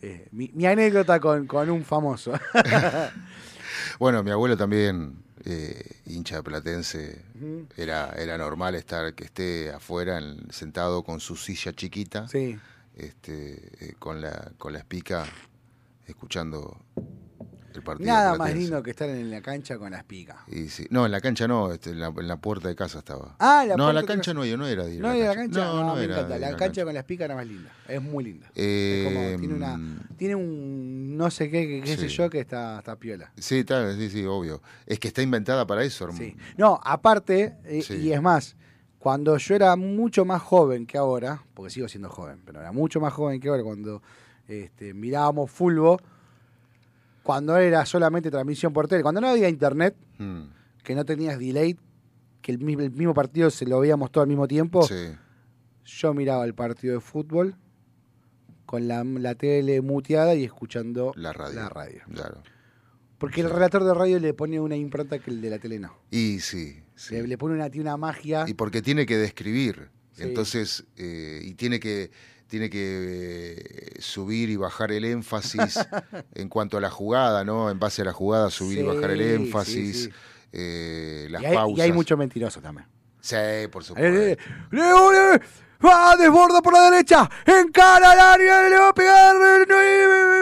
Eh, 0.00 0.26
mi, 0.32 0.50
mi 0.54 0.66
anécdota 0.66 1.20
con, 1.20 1.46
con 1.46 1.70
un 1.70 1.84
famoso. 1.84 2.32
Bueno, 3.98 4.22
mi 4.22 4.30
abuelo 4.30 4.56
también, 4.56 5.16
eh, 5.44 5.82
hincha 6.06 6.36
de 6.36 6.42
Platense, 6.42 7.22
era, 7.76 8.10
era 8.18 8.36
normal 8.38 8.74
estar 8.74 9.14
que 9.14 9.24
esté 9.24 9.70
afuera 9.70 10.18
en- 10.18 10.50
sentado 10.52 11.02
con 11.02 11.20
su 11.20 11.36
silla 11.36 11.72
chiquita, 11.72 12.28
sí. 12.28 12.58
este, 12.96 13.54
eh, 13.84 13.94
con 13.98 14.20
la 14.20 14.52
con 14.58 14.72
la 14.72 14.80
espica, 14.80 15.24
escuchando 16.06 16.76
el 17.74 17.82
partido. 17.82 18.06
Nada 18.12 18.36
más 18.36 18.54
lindo 18.54 18.82
que 18.82 18.90
estar 18.90 19.08
en 19.08 19.30
la 19.30 19.40
cancha 19.40 19.78
con 19.78 19.92
las 19.92 20.04
picas. 20.04 20.36
Y 20.46 20.68
sí. 20.68 20.86
No, 20.90 21.06
en 21.06 21.12
la 21.12 21.22
cancha 21.22 21.48
no, 21.48 21.72
este, 21.72 21.90
en, 21.90 22.00
la, 22.00 22.08
en 22.08 22.28
la 22.28 22.36
puerta 22.36 22.68
de 22.68 22.74
casa 22.76 22.98
estaba. 22.98 23.34
Ah, 23.38 23.64
la 23.66 23.76
no, 23.76 23.84
puerta 23.84 24.00
la 24.02 24.06
cancha 24.06 24.34
no, 24.34 24.44
yo 24.44 24.58
no 24.58 24.66
era 24.66 24.84
de 24.84 24.98
No, 24.98 25.14
y 25.16 25.22
la 25.22 25.34
cancha, 25.34 25.64
No, 25.64 25.76
no, 25.80 25.86
no 25.86 25.94
me 25.96 26.04
era 26.04 26.16
encanta. 26.18 26.38
La 26.38 26.54
cancha 26.56 26.84
con 26.84 26.92
las 26.92 27.04
picas 27.04 27.24
era 27.24 27.34
más 27.34 27.46
linda. 27.46 27.70
Es 27.88 28.02
muy 28.02 28.24
linda. 28.24 28.50
Eh, 28.54 29.04
Es 29.06 29.14
como, 29.14 29.38
tiene 29.40 29.54
una, 29.54 30.06
tiene 30.18 30.34
un 30.34 31.16
no 31.16 31.30
sé 31.30 31.50
qué, 31.50 31.66
qué, 31.66 31.80
qué 31.82 31.96
sé 31.96 32.08
Sí. 32.10 32.14
yo, 32.16 32.28
que 32.28 32.40
está, 32.40 32.78
está 32.80 32.96
piola. 32.96 33.32
Sí, 33.38 33.60
está, 33.60 33.94
sí, 33.96 34.10
sí, 34.10 34.24
obvio. 34.26 34.60
Es 34.86 34.98
que 34.98 35.08
está 35.08 35.22
inventada 35.22 35.66
para 35.66 35.82
eso, 35.82 36.04
hermano. 36.04 36.22
Sí. 36.24 36.36
No, 36.58 36.78
aparte, 36.84 37.56
eh, 37.64 37.80
Sí. 37.82 37.94
y 37.94 38.12
es 38.12 38.20
más, 38.20 38.54
cuando 38.98 39.36
yo 39.38 39.54
era 39.54 39.74
mucho 39.76 40.26
más 40.26 40.42
joven 40.42 40.86
que 40.86 40.98
ahora, 40.98 41.42
porque 41.54 41.70
sigo 41.70 41.88
siendo 41.88 42.10
joven, 42.10 42.42
pero 42.44 42.60
era 42.60 42.70
mucho 42.70 43.00
más 43.00 43.14
joven 43.14 43.40
que 43.40 43.48
ahora, 43.48 43.62
cuando 43.62 44.02
este, 44.48 44.94
mirábamos 44.94 45.50
fútbol, 45.50 45.98
cuando 47.22 47.56
era 47.56 47.86
solamente 47.86 48.30
transmisión 48.30 48.72
por 48.72 48.88
tele, 48.88 49.02
cuando 49.02 49.20
no 49.20 49.28
había 49.28 49.48
internet, 49.48 49.94
Mm, 50.18 50.42
que 50.84 50.94
no 50.94 51.04
tenías 51.04 51.38
delay, 51.38 51.76
que 52.40 52.52
el 52.52 52.58
mismo, 52.58 52.82
el 52.82 52.90
mismo 52.90 53.14
partido 53.14 53.50
se 53.50 53.66
lo 53.66 53.80
veíamos 53.80 54.10
todo 54.12 54.22
al 54.22 54.28
mismo 54.28 54.46
tiempo, 54.46 54.82
sí. 54.82 54.94
yo 55.84 56.14
miraba 56.14 56.44
el 56.44 56.54
partido 56.54 56.94
de 56.94 57.00
fútbol 57.00 57.56
con 58.66 58.86
la, 58.88 59.02
la 59.04 59.34
tele 59.34 59.80
muteada 59.80 60.34
y 60.34 60.44
escuchando 60.44 61.12
La 61.16 61.32
radio. 61.32 61.60
la 61.60 61.68
radio. 61.68 62.02
Claro. 62.12 62.42
Porque 63.18 63.40
el 63.40 63.50
relator 63.50 63.84
de 63.84 63.94
radio 63.94 64.18
le 64.18 64.34
pone 64.34 64.58
una 64.58 64.76
impronta 64.76 65.18
que 65.18 65.30
el 65.30 65.40
de 65.40 65.50
la 65.50 65.58
tele 65.58 65.78
no. 65.78 65.92
Y 66.10 66.40
sí, 66.40 66.82
sí. 66.96 67.14
Le, 67.14 67.26
le 67.26 67.38
pone 67.38 67.54
una, 67.54 67.68
una 67.74 67.96
magia. 67.96 68.44
Y 68.48 68.54
porque 68.54 68.82
tiene 68.82 69.06
que 69.06 69.16
describir. 69.16 69.90
Sí. 70.12 70.24
Entonces, 70.24 70.84
eh, 70.96 71.40
y 71.42 71.54
tiene 71.54 71.78
que, 71.78 72.10
tiene 72.52 72.68
que 72.68 73.56
eh, 73.56 73.94
subir 73.98 74.50
y 74.50 74.56
bajar 74.56 74.92
el 74.92 75.06
énfasis 75.06 75.78
en 76.34 76.50
cuanto 76.50 76.76
a 76.76 76.82
la 76.82 76.90
jugada, 76.90 77.44
¿no? 77.44 77.70
En 77.70 77.78
base 77.78 78.02
a 78.02 78.04
la 78.04 78.12
jugada, 78.12 78.50
subir 78.50 78.80
y 78.80 78.82
bajar 78.82 79.10
el 79.12 79.22
énfasis, 79.22 80.04
sí. 80.04 80.10
eh, 80.52 81.28
las 81.30 81.40
y, 81.40 81.46
hay, 81.46 81.54
pausas. 81.54 81.78
y 81.78 81.80
hay 81.80 81.92
mucho 81.92 82.14
mentiroso 82.18 82.60
también. 82.60 82.86
Sí, 83.22 83.36
por 83.70 83.82
Eh, 83.82 83.86
supuesto. 83.86 85.46
Va, 85.84 86.16
desborda 86.16 86.62
por 86.62 86.72
la 86.72 86.90
derecha, 86.90 87.28
encara 87.44 88.12
al 88.12 88.20
área, 88.20 88.68
le 88.68 88.76
va 88.78 88.88
a 88.90 88.94
pegar, 88.94 89.34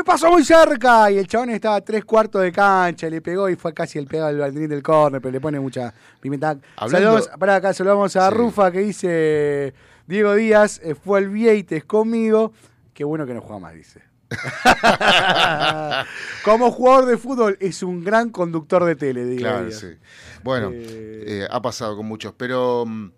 pasó 0.04 0.30
muy 0.30 0.44
cerca. 0.44 1.10
Y 1.10 1.16
el 1.18 1.26
chabón 1.26 1.50
estaba 1.50 1.76
a 1.76 1.80
tres 1.80 2.04
cuartos 2.04 2.42
de 2.42 2.52
cancha, 2.52 3.08
le 3.08 3.22
pegó 3.22 3.48
y 3.48 3.56
fue 3.56 3.72
casi 3.72 3.98
el 3.98 4.06
pegado 4.06 4.28
al 4.28 4.38
banderín 4.38 4.68
del 4.68 4.82
córner, 4.82 5.20
pero 5.22 5.32
le 5.32 5.40
pone 5.40 5.58
mucha 5.58 5.92
pimenta. 6.20 6.50
Hablando- 6.76 7.12
Saludamos, 7.18 7.28
pará, 7.38 7.54
acá 7.56 7.72
saludamos 7.72 8.14
a 8.16 8.28
Sí. 8.28 8.34
Rufa 8.36 8.70
que 8.70 8.80
dice 8.80 9.74
Diego 10.06 10.34
Díaz, 10.34 10.80
eh, 10.82 10.94
fue 10.94 11.20
el 11.20 11.30
Vieites 11.30 11.84
conmigo. 11.84 12.52
Qué 12.92 13.04
bueno 13.04 13.24
que 13.26 13.32
no 13.34 13.40
juega 13.40 13.58
más, 13.60 13.74
dice. 13.74 14.02
Como 16.44 16.70
jugador 16.70 17.06
de 17.06 17.16
fútbol 17.18 17.56
es 17.60 17.82
un 17.82 18.02
gran 18.04 18.30
conductor 18.30 18.84
de 18.84 18.96
tele, 18.96 19.24
Diego 19.24 19.40
Claro, 19.42 19.70
sí. 19.72 19.88
Bueno, 20.42 20.70
Eh, 20.72 21.24
eh, 21.26 21.46
ha 21.50 21.60
pasado 21.60 21.96
con 21.96 22.06
muchos, 22.06 22.32
pero 22.36 22.84
mm, 22.86 23.10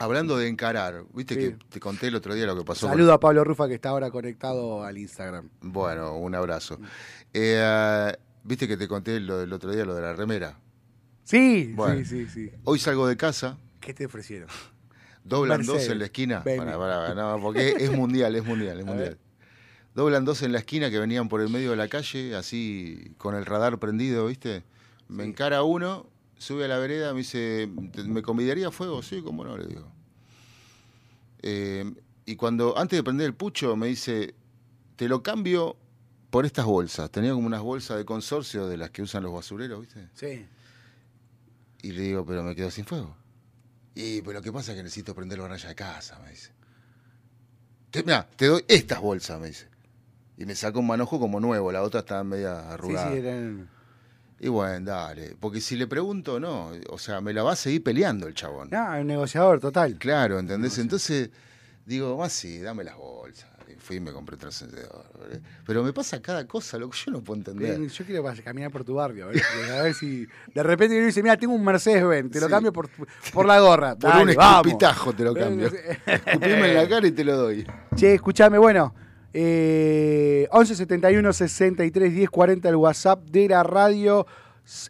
hablando 0.00 0.38
de 0.38 0.48
encarar, 0.48 1.04
viste 1.12 1.34
Sí. 1.34 1.40
que 1.40 1.50
te 1.68 1.78
conté 1.78 2.08
el 2.08 2.14
otro 2.16 2.34
día 2.34 2.46
lo 2.46 2.56
que 2.56 2.64
pasó. 2.64 2.86
con- 2.86 2.96
Saludo 2.96 3.12
a 3.12 3.20
Pablo 3.20 3.44
Rufa 3.44 3.68
que 3.68 3.74
está 3.74 3.90
ahora 3.90 4.10
conectado 4.10 4.82
al 4.82 4.96
Instagram. 4.96 5.50
Bueno, 5.60 6.16
un 6.16 6.34
abrazo. 6.34 6.78
Eh, 7.34 8.12
viste 8.42 8.66
que 8.66 8.76
te 8.78 8.88
conté 8.88 9.20
lo 9.20 9.38
del 9.38 9.52
otro 9.52 9.70
día, 9.70 9.84
lo 9.84 9.94
de 9.94 10.00
la 10.02 10.14
remera. 10.14 10.58
Sí, 11.24 11.72
Bueno. 11.76 11.96
sí, 12.04 12.04
sí, 12.04 12.26
sí. 12.28 12.50
Hoy 12.64 12.78
salgo 12.78 13.06
de 13.06 13.16
casa, 13.18 13.58
¿Qué 13.78 13.92
te 13.94 14.06
ofrecieron? 14.06 14.48
doblan 15.22 15.58
Mercedes, 15.58 15.82
dos 15.84 15.92
en 15.92 15.98
la 15.98 16.04
esquina. 16.06 16.42
Pará, 16.44 16.78
pará, 16.78 17.14
no, 17.14 17.38
porque 17.40 17.74
es 17.78 17.92
mundial, 17.92 18.34
es 18.34 18.44
mundial, 18.44 18.80
es 18.80 18.86
mundial. 19.14 19.18
Doblan 19.94 20.24
dos 20.24 20.42
en 20.42 20.52
la 20.52 20.58
esquina 20.60 20.88
que 20.90 20.98
venían 20.98 21.28
por 21.28 21.40
el 21.42 21.50
medio 21.50 21.70
de 21.72 21.76
la 21.76 21.88
calle, 21.88 22.34
así 22.36 23.12
con 23.18 23.34
el 23.34 23.44
radar 23.44 23.78
prendido, 23.78 24.26
¿viste? 24.26 24.62
Me 25.08 25.24
Sí. 25.24 25.28
encara 25.30 25.62
uno, 25.62 26.06
sube 26.40 26.64
a 26.64 26.68
la 26.68 26.78
vereda, 26.78 27.12
me 27.12 27.18
dice, 27.18 27.70
"¿Te- 27.92 28.02
¿me 28.04 28.22
convidaría 28.22 28.68
a 28.68 28.70
fuego? 28.70 29.02
Sí, 29.02 29.20
cómo 29.22 29.44
no, 29.44 29.56
le 29.58 29.66
digo. 29.66 29.92
Eh, 31.42 31.92
y 32.26 32.36
cuando, 32.36 32.76
antes 32.78 32.98
de 32.98 33.02
prender 33.02 33.26
el 33.26 33.34
pucho, 33.34 33.76
me 33.76 33.86
dice, 33.88 34.34
te 34.96 35.08
lo 35.08 35.22
cambio 35.22 35.76
por 36.30 36.46
estas 36.46 36.64
bolsas. 36.64 37.10
Tenía 37.10 37.32
como 37.32 37.46
unas 37.46 37.62
bolsas 37.62 37.96
de 37.98 38.04
consorcio 38.04 38.66
de 38.68 38.76
las 38.76 38.90
que 38.90 39.02
usan 39.02 39.22
los 39.22 39.32
basureros, 39.32 39.80
¿viste? 39.80 40.08
Sí. 40.14 40.46
Y 41.82 41.92
le 41.92 42.02
digo, 42.02 42.24
pero 42.24 42.42
me 42.42 42.54
quedo 42.54 42.70
sin 42.70 42.84
fuego. 42.84 43.16
Y 43.94 44.22
pero 44.22 44.34
lo 44.34 44.42
que 44.42 44.52
pasa 44.52 44.72
es 44.72 44.76
que 44.78 44.82
necesito 44.82 45.14
prender 45.14 45.38
la 45.38 45.44
hornalla 45.44 45.68
de 45.68 45.74
casa, 45.74 46.18
me 46.24 46.30
dice. 46.30 46.50
Te, 47.90 48.02
mirá, 48.02 48.28
te 48.36 48.46
doy 48.46 48.64
estas 48.68 49.00
bolsas, 49.00 49.40
me 49.40 49.48
dice. 49.48 49.66
Y 50.36 50.46
me 50.46 50.54
saca 50.54 50.78
un 50.78 50.86
manojo 50.86 51.18
como 51.18 51.40
nuevo, 51.40 51.72
la 51.72 51.82
otra 51.82 52.00
estaba 52.00 52.22
media 52.24 52.60
Sí, 52.62 52.66
arrugada. 52.72 53.10
sí, 53.12 53.18
eran- 53.18 53.68
Y 54.40 54.48
bueno, 54.48 54.86
dale. 54.90 55.36
Porque 55.38 55.60
si 55.60 55.76
le 55.76 55.86
pregunto, 55.86 56.40
no. 56.40 56.70
O 56.88 56.98
sea, 56.98 57.20
me 57.20 57.32
la 57.34 57.42
va 57.42 57.52
a 57.52 57.56
seguir 57.56 57.82
peleando 57.84 58.26
el 58.26 58.34
chabón. 58.34 58.70
No, 58.70 58.98
un 58.98 59.06
negociador 59.06 59.60
total. 59.60 59.96
Claro, 59.98 60.38
¿entendés? 60.38 60.78
Entonces, 60.78 61.28
digo, 61.84 62.16
más 62.16 62.32
sí, 62.32 62.58
dame 62.58 62.82
las 62.84 62.96
bolsas. 62.96 63.48
Y 63.68 63.74
fui 63.78 63.96
y 63.96 64.00
me 64.00 64.12
compré 64.12 64.36
otro 64.36 64.48
encendedor. 64.48 65.04
¿verdad? 65.18 65.40
Pero 65.66 65.84
me 65.84 65.92
pasa 65.92 66.20
cada 66.22 66.46
cosa, 66.46 66.78
lo 66.78 66.88
que 66.88 66.96
yo 67.04 67.12
no 67.12 67.20
puedo 67.22 67.38
entender. 67.38 67.78
Ven, 67.78 67.88
Yo 67.90 68.04
quiero 68.04 68.24
caminar 68.42 68.70
por 68.72 68.82
tu 68.82 68.94
barrio, 68.94 69.26
a 69.26 69.28
ver, 69.28 69.42
a 69.78 69.82
ver 69.82 69.94
si 69.94 70.26
de 70.54 70.62
repente 70.62 70.94
viene 70.94 71.04
y 71.04 71.06
dice, 71.08 71.22
mira, 71.22 71.36
tengo 71.36 71.52
un 71.54 71.62
Mercedes 71.64 72.04
Benz, 72.06 72.32
te 72.32 72.40
lo 72.40 72.46
Sí. 72.46 72.50
cambio 72.52 72.72
por, 72.72 72.88
por 73.32 73.44
la 73.46 73.60
gorra. 73.60 73.94
Por 73.94 74.10
Dale, 74.10 74.30
un 74.32 74.36
vamos. 74.36 74.66
escupitajo 74.66 75.12
te 75.12 75.22
lo 75.22 75.34
cambio. 75.34 75.66
Escupime 76.06 76.68
en 76.70 76.74
la 76.76 76.88
cara 76.88 77.06
y 77.06 77.12
te 77.12 77.22
lo 77.24 77.36
doy. 77.36 77.66
Che, 77.94 78.14
escuchame, 78.14 78.56
bueno, 78.58 78.92
eh, 79.32 80.48
11 80.50 80.74
71 80.74 81.32
63 81.32 82.14
10 82.14 82.30
40 82.30 82.68
el 82.68 82.76
WhatsApp 82.76 83.24
de 83.24 83.48
la 83.48 83.62
radio 83.62 84.26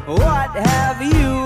What 0.09 0.57
have 0.57 1.05
you 1.05 1.45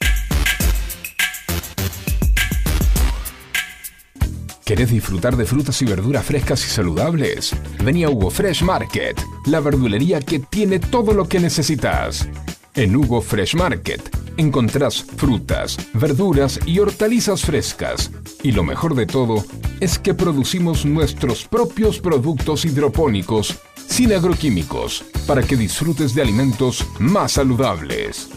¿Querés 4.64 4.90
disfrutar 4.90 5.36
de 5.36 5.46
frutas 5.46 5.80
y 5.84 5.86
verduras 5.86 6.26
frescas 6.26 6.66
y 6.66 6.70
saludables? 6.70 7.56
Vení 7.84 8.04
a 8.04 8.10
Hugo 8.10 8.32
Fresh 8.32 8.64
Market, 8.64 9.16
la 9.46 9.60
verdulería 9.60 10.22
que 10.22 10.40
tiene 10.40 10.80
todo 10.80 11.14
lo 11.14 11.28
que 11.28 11.40
necesitas. 11.40 12.28
En 12.74 12.96
Hugo 12.96 13.22
Fresh 13.22 13.56
Market 13.56 14.25
encontrás 14.38 15.04
frutas, 15.04 15.78
verduras 15.94 16.60
y 16.66 16.80
hortalizas 16.80 17.42
frescas. 17.42 18.12
Y 18.44 18.52
lo 18.52 18.64
mejor 18.64 18.96
de 18.96 19.06
todo 19.06 19.44
es 19.80 20.00
que 20.00 20.14
producimos 20.14 20.86
nuestros 20.86 21.46
propios 21.46 22.00
productos 22.00 22.66
hidropónicos 22.66 23.58
sin 23.88 24.14
agroquímicos 24.14 25.06
para 25.28 25.44
que 25.44 25.56
disfrutes 25.56 26.14
de 26.14 26.22
alimentos 26.22 26.86
más 27.00 27.34
saludables. 27.34 28.30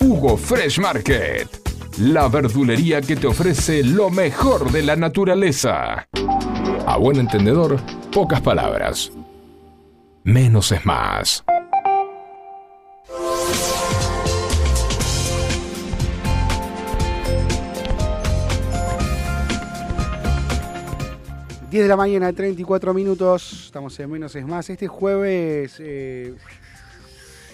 Hugo 0.00 0.36
Fresh 0.36 0.78
Market, 0.80 1.48
la 1.98 2.28
verdulería 2.28 3.02
que 3.02 3.16
te 3.16 3.26
ofrece 3.26 3.82
lo 3.84 4.10
mejor 4.10 4.72
de 4.72 4.82
la 4.82 4.96
naturaleza. 4.96 6.08
A 6.86 6.96
buen 6.96 7.18
entendedor, 7.18 7.78
pocas 8.10 8.40
palabras. 8.40 9.12
Menos 10.24 10.72
es 10.72 10.84
más. 10.84 11.44
...10 21.70 21.82
de 21.82 21.86
la 21.86 21.96
mañana, 21.96 22.32
34 22.32 22.92
minutos. 22.92 23.66
Estamos 23.66 24.00
en 24.00 24.10
Menos 24.10 24.34
es 24.34 24.44
Más. 24.44 24.68
Este 24.68 24.88
jueves 24.88 25.76
eh, 25.78 26.34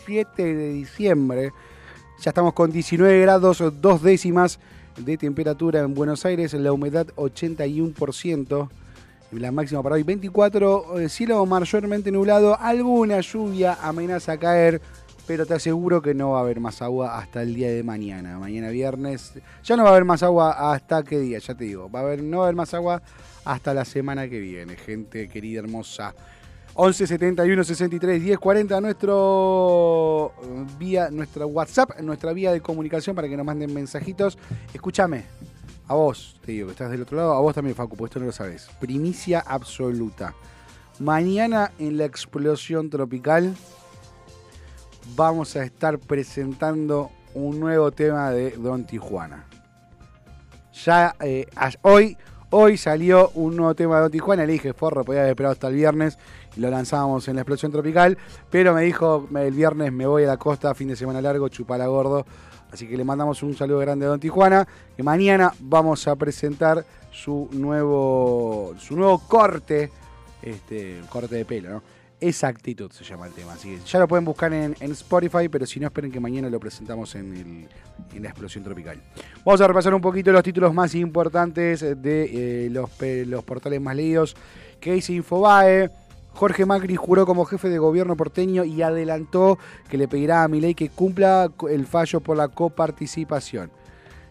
7 0.07 0.42
de 0.42 0.72
diciembre. 0.72 1.52
Ya 2.22 2.31
estamos 2.31 2.55
con 2.55 2.72
19 2.72 3.20
grados, 3.20 3.62
dos 3.79 4.02
décimas 4.02 4.59
de 4.96 5.18
temperatura 5.18 5.81
en 5.81 5.92
Buenos 5.92 6.24
Aires. 6.24 6.55
La 6.55 6.72
humedad 6.72 7.09
81%. 7.16 8.70
La 9.33 9.52
máxima 9.52 9.83
para 9.83 9.96
hoy 9.96 10.02
24. 10.02 10.98
eh, 10.98 11.11
cielo 11.11 11.44
mayormente 11.44 12.11
nublado. 12.11 12.59
Alguna 12.59 13.20
lluvia 13.20 13.76
amenaza 13.83 14.33
a 14.33 14.38
caer. 14.38 14.81
Pero 15.26 15.44
te 15.44 15.52
aseguro 15.52 16.00
que 16.00 16.14
no 16.14 16.31
va 16.31 16.38
a 16.38 16.40
haber 16.40 16.59
más 16.59 16.81
agua 16.81 17.18
hasta 17.18 17.42
el 17.42 17.55
día 17.55 17.68
de 17.68 17.83
mañana. 17.83 18.38
Mañana 18.38 18.70
viernes. 18.70 19.35
Ya 19.62 19.76
no 19.76 19.83
va 19.83 19.90
a 19.90 19.92
haber 19.92 20.07
más 20.07 20.22
agua 20.22 20.72
hasta 20.72 21.02
qué 21.02 21.18
día, 21.18 21.38
ya 21.38 21.55
te 21.55 21.64
digo. 21.64 21.90
Va 21.90 22.00
a 22.00 22.02
haber, 22.05 22.22
no 22.22 22.38
va 22.38 22.44
a 22.44 22.46
haber 22.46 22.57
más 22.57 22.72
agua 22.72 23.02
hasta 23.46 23.72
la 23.72 23.85
semana 23.85 24.28
que 24.28 24.40
viene, 24.40 24.76
gente 24.76 25.28
querida, 25.28 25.61
hermosa. 25.61 26.14
11 26.74 27.06
71 27.06 27.64
63 27.64 28.22
10 28.22 28.38
40 28.38 28.80
nuestro 28.82 30.35
eh, 30.42 30.66
vía 30.78 31.09
nuestra 31.11 31.46
WhatsApp, 31.46 32.00
nuestra 32.00 32.35
vía 32.35 32.52
de 32.52 32.61
comunicación 32.61 33.16
para 33.16 33.28
que 33.28 33.37
nos 33.37 33.46
manden 33.46 33.72
mensajitos. 33.72 34.37
Escúchame. 34.74 35.24
A 35.88 35.94
vos, 35.94 36.38
te 36.44 36.52
digo 36.52 36.66
que 36.66 36.72
estás 36.72 36.90
del 36.90 37.02
otro 37.02 37.16
lado, 37.16 37.32
a 37.32 37.40
vos 37.40 37.54
también 37.54 37.76
Facu, 37.76 37.96
pues 37.96 38.11
esto 38.11 38.18
no 38.18 38.26
lo 38.26 38.32
sabes. 38.32 38.68
Primicia 38.80 39.40
absoluta. 39.40 40.35
Mañana 40.98 41.70
en 41.78 41.96
la 41.96 42.04
explosión 42.04 42.90
tropical 42.90 43.54
vamos 45.14 45.54
a 45.54 45.62
estar 45.62 45.98
presentando 46.00 47.12
un 47.35 47.61
nuevo 47.61 47.92
tema 47.92 48.30
de 48.32 48.50
Don 48.50 48.85
Tijuana. 48.85 49.46
Ya 50.85 51.14
eh, 51.20 51.46
hoy, 51.82 52.16
hoy 52.50 52.76
salió 52.76 53.30
un 53.35 53.56
nuevo 53.56 53.74
tema 53.74 53.96
de 53.96 54.02
Don 54.02 54.11
Tijuana. 54.11 54.46
Le 54.46 54.54
dije, 54.54 54.72
forro, 54.72 55.04
podía 55.04 55.20
haber 55.20 55.30
esperado 55.30 55.52
hasta 55.52 55.68
el 55.68 55.74
viernes 55.74 56.18
y 56.56 56.61
lo 56.61 56.70
lanzábamos 56.70 57.26
en 57.28 57.37
la 57.37 57.42
explosión 57.42 57.72
tropical. 57.72 58.16
Pero 58.50 58.74
me 58.74 58.82
dijo, 58.82 59.28
el 59.35 59.54
viernes 59.54 59.92
me 59.92 60.06
voy 60.06 60.24
a 60.24 60.28
la 60.28 60.37
costa, 60.37 60.74
fin 60.74 60.88
de 60.88 60.96
semana 60.96 61.20
largo, 61.20 61.48
chupala 61.48 61.87
gordo. 61.87 62.26
Así 62.72 62.88
que 62.88 62.96
le 62.96 63.04
mandamos 63.04 63.42
un 63.42 63.54
saludo 63.54 63.78
grande 63.78 64.06
a 64.06 64.09
Don 64.09 64.20
Tijuana. 64.20 64.66
Que 64.96 65.02
mañana 65.02 65.52
vamos 65.61 66.06
a 66.09 66.16
presentar 66.16 66.85
su 67.11 67.48
nuevo, 67.52 68.74
su 68.78 68.96
nuevo 68.96 69.18
corte, 69.26 69.90
este, 70.42 71.00
corte 71.09 71.35
de 71.35 71.44
pelo, 71.44 71.70
¿no? 71.70 71.95
Esa 72.18 72.48
actitud 72.48 72.90
se 72.90 73.05
llama 73.05 73.26
el 73.26 73.33
tema. 73.33 73.52
Así 73.52 73.68
que 73.68 73.81
ya 73.85 73.98
lo 73.98 74.09
pueden 74.09 74.24
buscar 74.24 74.52
en, 74.52 74.74
en 74.81 74.92
Spotify, 74.92 75.48
pero 75.50 75.66
si 75.66 75.81
no, 75.81 75.87
esperen 75.87 76.11
que 76.11 76.20
mañana 76.20 76.48
lo 76.48 76.59
presentamos 76.59 77.14
en, 77.14 77.68
en 78.14 78.22
la 78.22 78.29
explosión 78.29 78.64
tropical. 78.64 79.02
Vamos 79.44 79.61
a 79.61 79.68
repasar 79.68 79.94
un 79.94 80.00
poquito 80.00 80.33
los 80.33 80.42
títulos 80.42 80.72
más 80.72 80.94
importantes 80.94 81.81
de 81.81 82.66
eh, 82.66 82.70
los, 82.70 82.90
los 83.26 83.44
portales 83.44 83.81
más 83.81 83.96
leídos 83.96 84.37
dice 84.94 85.12
Infobae. 85.12 85.90
Jorge 86.33 86.66
Macri 86.66 86.96
juró 86.96 87.24
como 87.24 87.46
jefe 87.46 87.70
de 87.70 87.79
gobierno 87.79 88.14
porteño 88.14 88.62
y 88.64 88.83
adelantó 88.83 89.59
que 89.88 89.96
le 89.96 90.07
pedirá 90.07 90.44
a 90.44 90.48
Milei 90.48 90.74
que 90.74 90.90
cumpla 90.90 91.50
el 91.70 91.87
fallo 91.87 92.20
por 92.20 92.37
la 92.37 92.48
coparticipación. 92.48 93.70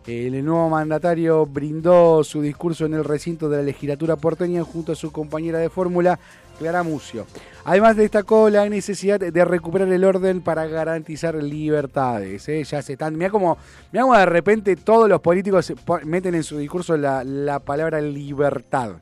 El 0.06 0.45
nuevo 0.45 0.69
mandatario 0.69 1.48
brindó 1.48 2.24
su 2.24 2.43
discurso 2.43 2.86
en 2.86 2.93
el 2.93 3.04
recinto 3.04 3.50
de 3.50 3.58
la 3.58 3.63
legislatura 3.63 4.17
porteña 4.17 4.63
junto 4.63 4.91
a 4.91 4.95
su 4.95 5.12
compañera 5.12 5.58
de 5.58 5.71
fórmula, 5.71 6.19
Clara 6.58 6.84
Mucio. 6.84 7.26
Además 7.63 7.96
destacó 7.96 8.50
la 8.50 8.68
necesidad 8.70 9.20
de 9.20 9.46
recuperar 9.46 9.88
el 9.89 10.04
orden 10.04 10.41
para 10.41 10.68
garantizar 10.68 11.36
libertades. 11.36 12.48
¿eh? 12.50 12.63
Ya 12.63 12.82
se 12.82 12.94
están. 12.94 13.18
Mira 13.18 13.30
cómo, 13.30 13.58
mirá 13.91 14.06
de 14.20 14.26
repente 14.26 14.76
todos 14.76 15.10
los 15.10 15.22
políticos 15.22 15.74
meten 16.04 16.36
en 16.36 16.44
su 16.44 16.58
discurso 16.58 16.96
la, 16.96 17.24
la 17.24 17.60
palabra 17.60 18.02
libertad. 18.02 18.98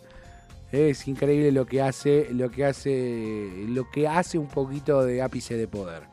¿eh? 0.72 0.90
Es 0.92 1.08
increíble 1.08 1.52
lo 1.52 1.66
que 1.66 1.82
hace, 1.82 2.28
lo 2.32 2.50
que 2.50 2.66
hace, 2.66 3.66
lo 3.68 3.90
que 3.92 4.08
hace 4.08 4.38
un 4.38 4.48
poquito 4.48 5.04
de 5.04 5.22
ápice 5.22 5.56
de 5.56 5.68
poder. 5.68 6.04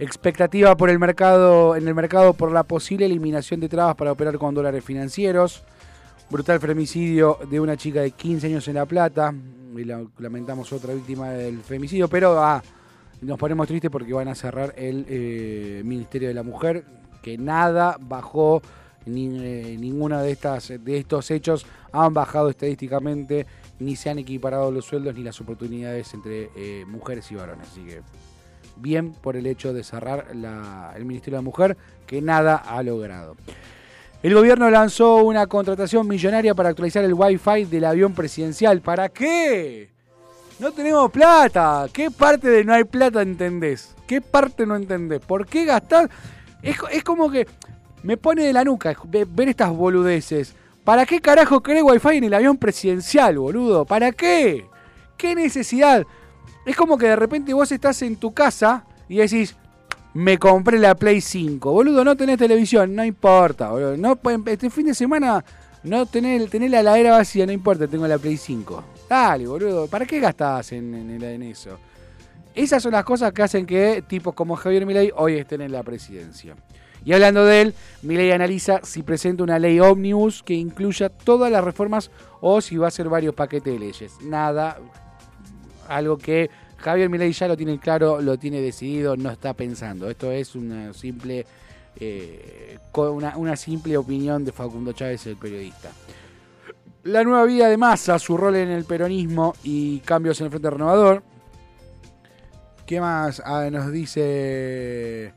Expectativa 0.00 0.76
por 0.76 0.90
el 0.90 0.98
mercado, 0.98 1.74
en 1.74 1.88
el 1.88 1.94
mercado 1.94 2.32
por 2.32 2.52
la 2.52 2.62
posible 2.62 3.06
eliminación 3.06 3.58
de 3.58 3.68
trabas 3.68 3.96
para 3.96 4.12
operar 4.12 4.38
con 4.38 4.54
dólares 4.54 4.84
financieros. 4.84 5.64
Brutal 6.30 6.60
femicidio 6.60 7.38
de 7.48 7.58
una 7.58 7.76
chica 7.76 8.02
de 8.02 8.10
15 8.10 8.46
años 8.48 8.68
en 8.68 8.74
La 8.74 8.86
Plata. 8.86 9.32
Y 9.74 9.84
la- 9.84 10.04
lamentamos 10.18 10.72
otra 10.72 10.92
víctima 10.94 11.30
del 11.30 11.60
femicidio, 11.60 12.08
pero 12.08 12.42
ah, 12.42 12.62
nos 13.22 13.38
ponemos 13.38 13.66
tristes 13.68 13.90
porque 13.90 14.12
van 14.12 14.28
a 14.28 14.34
cerrar 14.34 14.74
el 14.76 15.06
eh, 15.08 15.82
Ministerio 15.84 16.28
de 16.28 16.34
la 16.34 16.42
Mujer, 16.42 16.84
que 17.22 17.38
nada 17.38 17.96
bajó, 18.00 18.60
ni, 19.06 19.26
eh, 19.38 19.76
ninguna 19.78 20.20
de, 20.22 20.32
estas, 20.32 20.68
de 20.80 20.98
estos 20.98 21.30
hechos 21.30 21.64
han 21.92 22.12
bajado 22.12 22.48
estadísticamente, 22.50 23.46
ni 23.78 23.94
se 23.96 24.10
han 24.10 24.18
equiparado 24.18 24.70
los 24.72 24.84
sueldos 24.84 25.14
ni 25.14 25.22
las 25.22 25.40
oportunidades 25.40 26.12
entre 26.12 26.50
eh, 26.56 26.84
mujeres 26.86 27.30
y 27.30 27.36
varones. 27.36 27.68
Así 27.70 27.84
que 27.84 28.02
bien 28.76 29.12
por 29.12 29.36
el 29.36 29.46
hecho 29.46 29.72
de 29.72 29.84
cerrar 29.84 30.34
la- 30.34 30.92
el 30.96 31.04
Ministerio 31.04 31.36
de 31.38 31.42
la 31.42 31.48
Mujer, 31.48 31.76
que 32.06 32.20
nada 32.20 32.56
ha 32.56 32.82
logrado. 32.82 33.36
El 34.22 34.34
gobierno 34.34 34.68
lanzó 34.68 35.16
una 35.18 35.46
contratación 35.46 36.08
millonaria 36.08 36.54
para 36.54 36.70
actualizar 36.70 37.04
el 37.04 37.14
Wi-Fi 37.14 37.64
del 37.66 37.84
avión 37.84 38.14
presidencial. 38.14 38.80
¿Para 38.80 39.08
qué? 39.08 39.90
No 40.58 40.72
tenemos 40.72 41.10
plata. 41.12 41.86
¿Qué 41.92 42.10
parte 42.10 42.48
de 42.48 42.64
no 42.64 42.74
hay 42.74 42.82
plata 42.84 43.22
entendés? 43.22 43.94
¿Qué 44.08 44.20
parte 44.20 44.66
no 44.66 44.74
entendés? 44.74 45.20
¿Por 45.20 45.46
qué 45.46 45.64
gastar? 45.64 46.10
Es, 46.62 46.76
es 46.90 47.04
como 47.04 47.30
que 47.30 47.46
me 48.02 48.16
pone 48.16 48.42
de 48.42 48.52
la 48.52 48.64
nuca 48.64 48.96
ve- 49.04 49.26
ver 49.28 49.50
estas 49.50 49.70
boludeces. 49.70 50.54
¿Para 50.82 51.06
qué 51.06 51.20
carajo 51.20 51.62
querés 51.62 51.84
Wi-Fi 51.84 52.16
en 52.16 52.24
el 52.24 52.34
avión 52.34 52.56
presidencial, 52.56 53.38
boludo? 53.38 53.84
¿Para 53.84 54.10
qué? 54.10 54.66
¿Qué 55.16 55.36
necesidad? 55.36 56.04
Es 56.66 56.74
como 56.74 56.98
que 56.98 57.06
de 57.06 57.16
repente 57.16 57.54
vos 57.54 57.70
estás 57.70 58.02
en 58.02 58.16
tu 58.16 58.32
casa 58.34 58.84
y 59.08 59.18
decís, 59.18 59.54
me 60.18 60.36
compré 60.36 60.80
la 60.80 60.96
Play 60.96 61.20
5. 61.20 61.70
Boludo, 61.70 62.04
no 62.04 62.16
tenés 62.16 62.38
televisión, 62.38 62.92
no 62.92 63.04
importa, 63.04 63.70
boludo. 63.70 63.96
No, 63.96 64.16
pueden- 64.16 64.42
este 64.48 64.68
fin 64.68 64.86
de 64.86 64.94
semana 64.94 65.44
no 65.84 66.06
tenés, 66.06 66.50
tenés 66.50 66.72
la 66.72 66.80
heladera 66.80 67.12
vacía, 67.12 67.46
no 67.46 67.52
importa, 67.52 67.86
tengo 67.86 68.04
la 68.08 68.18
Play 68.18 68.36
5. 68.36 68.82
Dale, 69.08 69.46
boludo, 69.46 69.86
¿para 69.86 70.04
qué 70.06 70.18
gastás 70.18 70.72
en 70.72 71.22
eso? 71.44 71.78
Esas 72.52 72.82
son 72.82 72.92
las 72.92 73.04
cosas 73.04 73.32
que 73.32 73.42
hacen 73.44 73.64
que 73.64 74.02
tipos 74.08 74.34
como 74.34 74.56
Javier 74.56 74.84
Milei 74.84 75.12
hoy 75.14 75.34
estén 75.34 75.60
en 75.60 75.70
la 75.70 75.84
presidencia. 75.84 76.56
Y 77.04 77.12
hablando 77.12 77.44
de 77.44 77.60
él, 77.60 77.74
Milei 78.02 78.32
analiza 78.32 78.80
si 78.82 79.04
presenta 79.04 79.44
una 79.44 79.60
ley 79.60 79.78
ómnibus 79.78 80.42
que 80.42 80.54
incluya 80.54 81.10
todas 81.10 81.52
las 81.52 81.62
reformas 81.62 82.10
o 82.40 82.60
si 82.60 82.76
va 82.76 82.88
a 82.88 82.90
ser 82.90 83.08
varios 83.08 83.36
paquetes 83.36 83.72
de 83.72 83.78
leyes. 83.78 84.14
Nada, 84.24 84.78
algo 85.86 86.18
que 86.18 86.50
Javier 86.78 87.10
Milei 87.10 87.32
ya 87.32 87.48
lo 87.48 87.56
tiene 87.56 87.78
claro, 87.78 88.20
lo 88.20 88.38
tiene 88.38 88.60
decidido, 88.60 89.16
no 89.16 89.30
está 89.30 89.54
pensando. 89.54 90.08
Esto 90.08 90.30
es 90.30 90.54
una 90.54 90.92
simple 90.92 91.44
eh, 92.00 92.78
una 93.36 93.56
simple 93.56 93.96
opinión 93.96 94.44
de 94.44 94.52
Facundo 94.52 94.92
Chávez, 94.92 95.26
el 95.26 95.36
periodista. 95.36 95.90
La 97.04 97.24
nueva 97.24 97.44
vida 97.44 97.68
de 97.68 97.76
Massa, 97.76 98.18
su 98.18 98.36
rol 98.36 98.56
en 98.56 98.68
el 98.68 98.84
peronismo 98.84 99.54
y 99.64 100.00
cambios 100.00 100.40
en 100.40 100.46
el 100.46 100.50
Frente 100.50 100.70
Renovador. 100.70 101.22
¿Qué 102.86 103.00
más 103.00 103.42
Ah, 103.44 103.68
nos 103.70 103.90
dice 103.90 105.32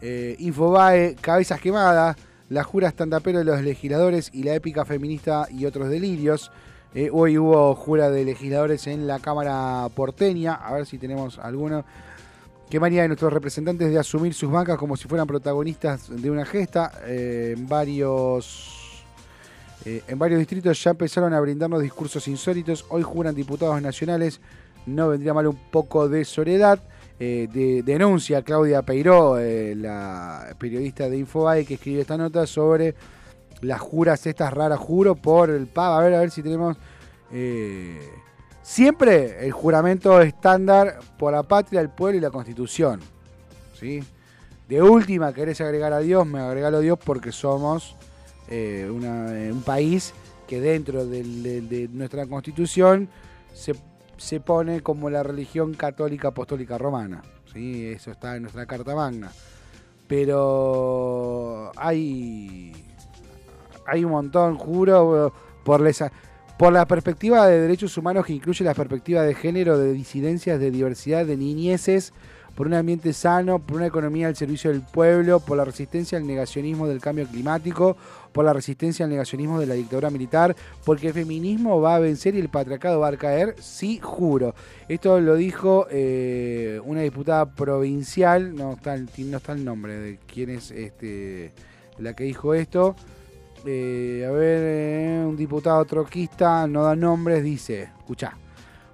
eh, 0.00 0.36
Infobae? 0.38 1.16
Cabezas 1.20 1.60
quemadas, 1.60 2.16
la 2.48 2.64
jura 2.64 2.88
estandapero 2.88 3.38
de 3.38 3.44
los 3.44 3.62
legisladores 3.62 4.30
y 4.32 4.42
la 4.42 4.54
épica 4.54 4.84
feminista 4.84 5.46
y 5.50 5.64
otros 5.64 5.88
delirios. 5.88 6.50
Eh, 6.94 7.08
hoy 7.10 7.38
hubo 7.38 7.74
jura 7.74 8.10
de 8.10 8.24
legisladores 8.24 8.86
en 8.86 9.06
la 9.06 9.18
Cámara 9.18 9.88
porteña. 9.94 10.54
A 10.54 10.74
ver 10.74 10.86
si 10.86 10.98
tenemos 10.98 11.38
alguno. 11.38 11.84
Qué 12.68 12.78
manía 12.80 13.02
de 13.02 13.08
nuestros 13.08 13.32
representantes 13.32 13.90
de 13.90 13.98
asumir 13.98 14.34
sus 14.34 14.50
bancas 14.50 14.78
como 14.78 14.96
si 14.96 15.08
fueran 15.08 15.26
protagonistas 15.26 16.08
de 16.10 16.30
una 16.30 16.44
gesta. 16.44 16.92
Eh, 17.06 17.54
en 17.56 17.66
varios. 17.68 19.04
eh, 19.84 20.02
en 20.06 20.18
varios 20.18 20.38
distritos 20.38 20.82
ya 20.82 20.90
empezaron 20.90 21.32
a 21.34 21.40
brindarnos 21.40 21.80
discursos 21.82 22.28
insólitos. 22.28 22.84
Hoy 22.90 23.02
juran 23.02 23.34
diputados 23.34 23.80
nacionales. 23.80 24.40
No 24.84 25.08
vendría 25.08 25.32
mal 25.32 25.46
un 25.46 25.58
poco 25.70 26.08
de 26.08 26.24
soledad. 26.24 26.82
De- 27.18 27.82
denuncia 27.86 28.42
Claudia 28.42 28.82
Peiró, 28.82 29.36
la 29.38 30.56
periodista 30.58 31.08
de 31.08 31.18
Infobae, 31.18 31.64
que 31.64 31.74
escribe 31.74 32.00
esta 32.00 32.16
nota 32.16 32.48
sobre 32.48 32.96
las 33.62 33.80
juras 33.80 34.26
estas 34.26 34.52
raras, 34.52 34.78
juro 34.78 35.14
por 35.14 35.50
el 35.50 35.66
PAB. 35.66 35.92
A 35.92 36.00
ver, 36.02 36.14
a 36.14 36.20
ver 36.20 36.30
si 36.30 36.42
tenemos. 36.42 36.76
eh, 37.32 38.10
siempre 38.62 39.44
el 39.44 39.50
juramento 39.52 40.20
estándar 40.20 41.00
por 41.18 41.32
la 41.32 41.42
patria, 41.42 41.80
el 41.80 41.88
pueblo 41.90 42.18
y 42.18 42.20
la 42.20 42.30
constitución. 42.30 43.00
¿sí? 43.74 44.04
De 44.68 44.80
última, 44.80 45.32
querés 45.32 45.60
agregar 45.60 45.92
a 45.92 45.98
Dios, 45.98 46.24
me 46.26 46.38
agregalo 46.38 46.76
a 46.76 46.80
Dios 46.80 46.98
porque 47.04 47.32
somos 47.32 47.96
eh, 48.48 48.86
eh, 48.88 49.50
un 49.52 49.62
país 49.62 50.14
que 50.46 50.60
dentro 50.60 51.06
del- 51.06 51.42
de 51.68 51.88
nuestra 51.92 52.26
constitución 52.26 53.08
se, 53.52 53.74
se 54.16 54.38
pone 54.40 54.80
como 54.82 55.10
la 55.10 55.22
religión 55.22 55.74
católica 55.74 56.28
apostólica 56.28 56.78
romana. 56.78 57.22
¿sí? 57.52 57.86
Eso 57.86 58.10
está 58.12 58.36
en 58.36 58.42
nuestra 58.42 58.66
Carta 58.66 58.94
Magna. 58.94 59.32
Pero 60.06 61.72
hay 61.76 62.72
hay 63.86 64.04
un 64.04 64.12
montón, 64.12 64.56
juro, 64.56 65.32
por, 65.64 65.80
lesa- 65.80 66.12
por 66.58 66.72
la 66.72 66.86
perspectiva 66.86 67.46
de 67.46 67.60
derechos 67.60 67.96
humanos 67.96 68.26
que 68.26 68.32
incluye 68.32 68.64
la 68.64 68.74
perspectiva 68.74 69.22
de 69.22 69.34
género, 69.34 69.78
de 69.78 69.92
disidencias, 69.92 70.60
de 70.60 70.70
diversidad, 70.70 71.26
de 71.26 71.36
niñeces, 71.36 72.12
por 72.54 72.66
un 72.66 72.74
ambiente 72.74 73.14
sano, 73.14 73.60
por 73.60 73.78
una 73.78 73.86
economía 73.86 74.28
al 74.28 74.36
servicio 74.36 74.70
del 74.70 74.82
pueblo, 74.82 75.40
por 75.40 75.56
la 75.56 75.64
resistencia 75.64 76.18
al 76.18 76.26
negacionismo 76.26 76.86
del 76.86 77.00
cambio 77.00 77.26
climático, 77.26 77.96
por 78.30 78.44
la 78.44 78.52
resistencia 78.52 79.06
al 79.06 79.10
negacionismo 79.10 79.58
de 79.58 79.64
la 79.64 79.72
dictadura 79.72 80.10
militar, 80.10 80.54
porque 80.84 81.08
el 81.08 81.14
feminismo 81.14 81.80
va 81.80 81.94
a 81.96 81.98
vencer 81.98 82.34
y 82.34 82.40
el 82.40 82.50
patriarcado 82.50 83.00
va 83.00 83.08
a 83.08 83.16
caer, 83.16 83.56
sí, 83.58 83.98
juro. 84.02 84.54
Esto 84.86 85.18
lo 85.18 85.34
dijo 85.34 85.86
eh, 85.90 86.78
una 86.84 87.00
diputada 87.00 87.46
provincial, 87.54 88.54
no 88.54 88.74
está, 88.74 88.98
no 88.98 89.36
está 89.38 89.52
el 89.52 89.64
nombre 89.64 89.96
de 89.96 90.18
quién 90.26 90.50
es 90.50 90.70
este, 90.72 91.52
la 91.98 92.12
que 92.14 92.24
dijo 92.24 92.52
esto. 92.52 92.96
Eh, 93.64 94.26
a 94.26 94.32
ver, 94.32 94.60
eh, 94.62 95.24
un 95.24 95.36
diputado 95.36 95.84
troquista, 95.84 96.66
no 96.66 96.82
da 96.82 96.96
nombres, 96.96 97.44
dice, 97.44 97.90
escuchá. 97.98 98.36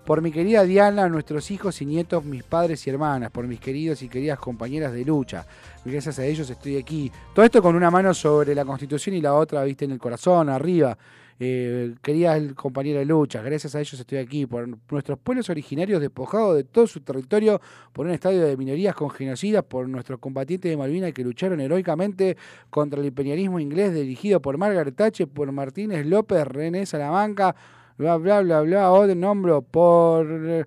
Por 0.05 0.23
mi 0.23 0.31
querida 0.31 0.63
Diana, 0.65 1.09
nuestros 1.09 1.51
hijos 1.51 1.81
y 1.83 1.87
nietos, 1.87 2.25
mis 2.25 2.43
padres 2.43 2.87
y 2.87 2.91
hermanas, 2.91 3.31
por 3.31 3.47
mis 3.47 3.61
queridos 3.61 4.03
y 4.03 4.09
queridas 4.09 4.39
compañeras 4.39 4.93
de 4.93 5.05
lucha. 5.05 5.47
Gracias 5.85 6.19
a 6.19 6.25
ellos 6.25 6.49
estoy 6.49 6.79
aquí. 6.79 7.13
Todo 7.35 7.45
esto 7.45 7.63
con 7.63 7.77
una 7.77 7.91
mano 7.91 8.15
sobre 8.15 8.55
la 8.55 8.65
Constitución 8.65 9.17
y 9.17 9.21
la 9.21 9.35
otra, 9.35 9.65
viste, 9.65 9.85
en 9.85 9.93
el 9.93 9.99
corazón, 9.99 10.49
arriba. 10.49 10.97
Eh, 11.41 11.95
queridas 12.03 12.53
compañeras 12.55 13.01
de 13.01 13.07
lucha, 13.07 13.41
gracias 13.43 13.75
a 13.77 13.81
ellos 13.81 13.99
estoy 13.99 14.19
aquí. 14.19 14.47
Por 14.47 14.69
nuestros 14.91 15.19
pueblos 15.19 15.49
originarios 15.51 16.01
despojados 16.01 16.57
de 16.57 16.65
todo 16.65 16.87
su 16.87 17.01
territorio, 17.01 17.61
por 17.93 18.07
un 18.07 18.13
estadio 18.13 18.45
de 18.45 18.57
minorías 18.57 18.95
con 18.95 19.09
genocidas, 19.11 19.63
por 19.63 19.89
nuestros 19.89 20.19
combatientes 20.19 20.71
de 20.71 20.77
Malvinas 20.77 21.13
que 21.13 21.23
lucharon 21.23 21.61
heroicamente 21.61 22.37
contra 22.71 23.01
el 23.01 23.07
imperialismo 23.07 23.61
inglés 23.61 23.95
dirigido 23.95 24.43
por 24.43 24.59
Margaret 24.59 24.95
Thatcher, 24.95 25.29
por 25.29 25.53
Martínez 25.53 26.05
López, 26.07 26.45
René 26.45 26.87
Salamanca, 26.87 27.55
bla, 27.97 28.17
bla, 28.17 28.41
bla, 28.41 28.63
bla, 28.63 28.91
otro 28.91 29.15
nombro, 29.15 29.63
por 29.63 30.67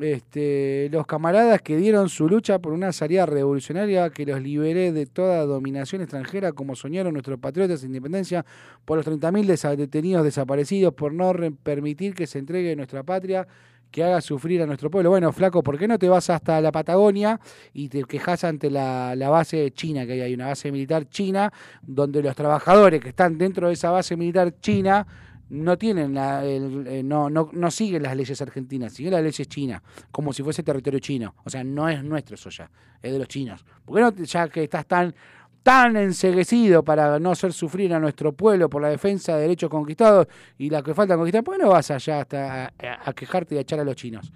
este, 0.00 0.88
los 0.90 1.06
camaradas 1.06 1.62
que 1.62 1.76
dieron 1.76 2.08
su 2.08 2.28
lucha 2.28 2.58
por 2.58 2.72
una 2.72 2.92
salida 2.92 3.26
revolucionaria 3.26 4.10
que 4.10 4.26
los 4.26 4.40
liberé 4.42 4.92
de 4.92 5.06
toda 5.06 5.44
dominación 5.44 6.02
extranjera, 6.02 6.52
como 6.52 6.74
soñaron 6.74 7.12
nuestros 7.12 7.38
patriotas 7.38 7.80
de 7.80 7.86
independencia, 7.86 8.44
por 8.84 8.96
los 8.96 9.06
30.000 9.06 9.46
desa- 9.46 9.76
detenidos 9.76 10.24
desaparecidos, 10.24 10.94
por 10.94 11.12
no 11.12 11.32
permitir 11.62 12.14
que 12.14 12.26
se 12.26 12.38
entregue 12.38 12.74
nuestra 12.76 13.02
patria 13.02 13.46
que 13.90 14.02
haga 14.02 14.20
sufrir 14.20 14.60
a 14.60 14.66
nuestro 14.66 14.90
pueblo. 14.90 15.10
Bueno, 15.10 15.32
flaco, 15.32 15.62
¿por 15.62 15.78
qué 15.78 15.86
no 15.86 16.00
te 16.00 16.08
vas 16.08 16.28
hasta 16.28 16.60
la 16.60 16.72
Patagonia 16.72 17.38
y 17.72 17.88
te 17.88 18.02
quejas 18.02 18.42
ante 18.42 18.68
la, 18.68 19.14
la 19.14 19.30
base 19.30 19.70
china, 19.70 20.04
que 20.04 20.14
hay, 20.14 20.20
hay 20.22 20.34
una 20.34 20.46
base 20.48 20.72
militar 20.72 21.08
china, 21.08 21.52
donde 21.80 22.20
los 22.20 22.34
trabajadores 22.34 23.00
que 23.00 23.10
están 23.10 23.38
dentro 23.38 23.68
de 23.68 23.74
esa 23.74 23.92
base 23.92 24.16
militar 24.16 24.52
china 24.60 25.06
no 25.54 25.78
tienen 25.78 26.14
la, 26.14 26.44
eh, 26.44 27.02
no, 27.04 27.30
no, 27.30 27.48
no 27.52 27.70
siguen 27.70 28.02
las 28.02 28.16
leyes 28.16 28.40
argentinas, 28.42 28.92
siguen 28.92 29.12
las 29.12 29.22
leyes 29.22 29.48
chinas, 29.48 29.80
como 30.10 30.32
si 30.32 30.42
fuese 30.42 30.62
territorio 30.62 30.98
chino. 31.00 31.34
O 31.44 31.50
sea, 31.50 31.62
no 31.64 31.88
es 31.88 32.02
nuestro 32.04 32.34
eso 32.34 32.50
ya, 32.50 32.70
es 33.02 33.12
de 33.12 33.18
los 33.18 33.28
chinos. 33.28 33.64
¿Por 33.84 33.96
qué 33.96 34.02
no, 34.02 34.24
ya 34.24 34.48
que 34.48 34.64
estás 34.64 34.86
tan, 34.86 35.14
tan 35.62 35.96
enseguecido 35.96 36.82
para 36.84 37.18
no 37.18 37.30
hacer 37.30 37.52
sufrir 37.52 37.94
a 37.94 38.00
nuestro 38.00 38.32
pueblo 38.32 38.68
por 38.68 38.82
la 38.82 38.88
defensa 38.88 39.34
de 39.36 39.42
derechos 39.42 39.70
conquistados 39.70 40.26
y 40.58 40.68
la 40.70 40.82
que 40.82 40.92
falta 40.92 41.16
conquistar, 41.16 41.42
¿por 41.44 41.56
qué 41.56 41.62
no 41.62 41.70
vas 41.70 41.90
allá 41.90 42.20
hasta 42.20 42.72
a, 43.06 43.12
quejarte 43.14 43.54
y 43.54 43.58
a 43.58 43.60
echar 43.62 43.80
a 43.80 43.84
los 43.84 43.96
chinos? 43.96 44.32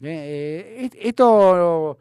Eh, 0.00 0.78
eh, 0.80 0.84
est- 0.86 0.96
esto 0.98 1.98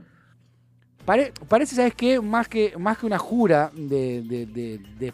pare- 1.06 1.34
parece, 1.48 1.76
¿sabes 1.76 1.94
qué? 1.96 2.20
Más 2.22 2.48
que, 2.48 2.74
más 2.78 2.98
que 2.98 3.06
una 3.06 3.18
jura 3.18 3.72
de- 3.76 5.12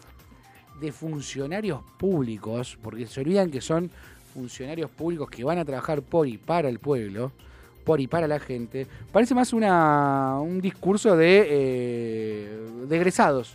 de 0.80 0.92
funcionarios 0.92 1.80
públicos, 1.98 2.78
porque 2.82 3.06
se 3.06 3.20
olvidan 3.20 3.50
que 3.50 3.60
son 3.60 3.90
funcionarios 4.34 4.90
públicos 4.90 5.28
que 5.30 5.42
van 5.44 5.58
a 5.58 5.64
trabajar 5.64 6.02
por 6.02 6.26
y 6.28 6.38
para 6.38 6.68
el 6.68 6.78
pueblo, 6.78 7.32
por 7.84 8.00
y 8.00 8.06
para 8.06 8.28
la 8.28 8.38
gente, 8.38 8.86
parece 9.10 9.34
más 9.34 9.52
una, 9.52 10.38
un 10.40 10.60
discurso 10.60 11.16
de, 11.16 11.46
eh, 11.48 12.58
egresados. 12.90 13.54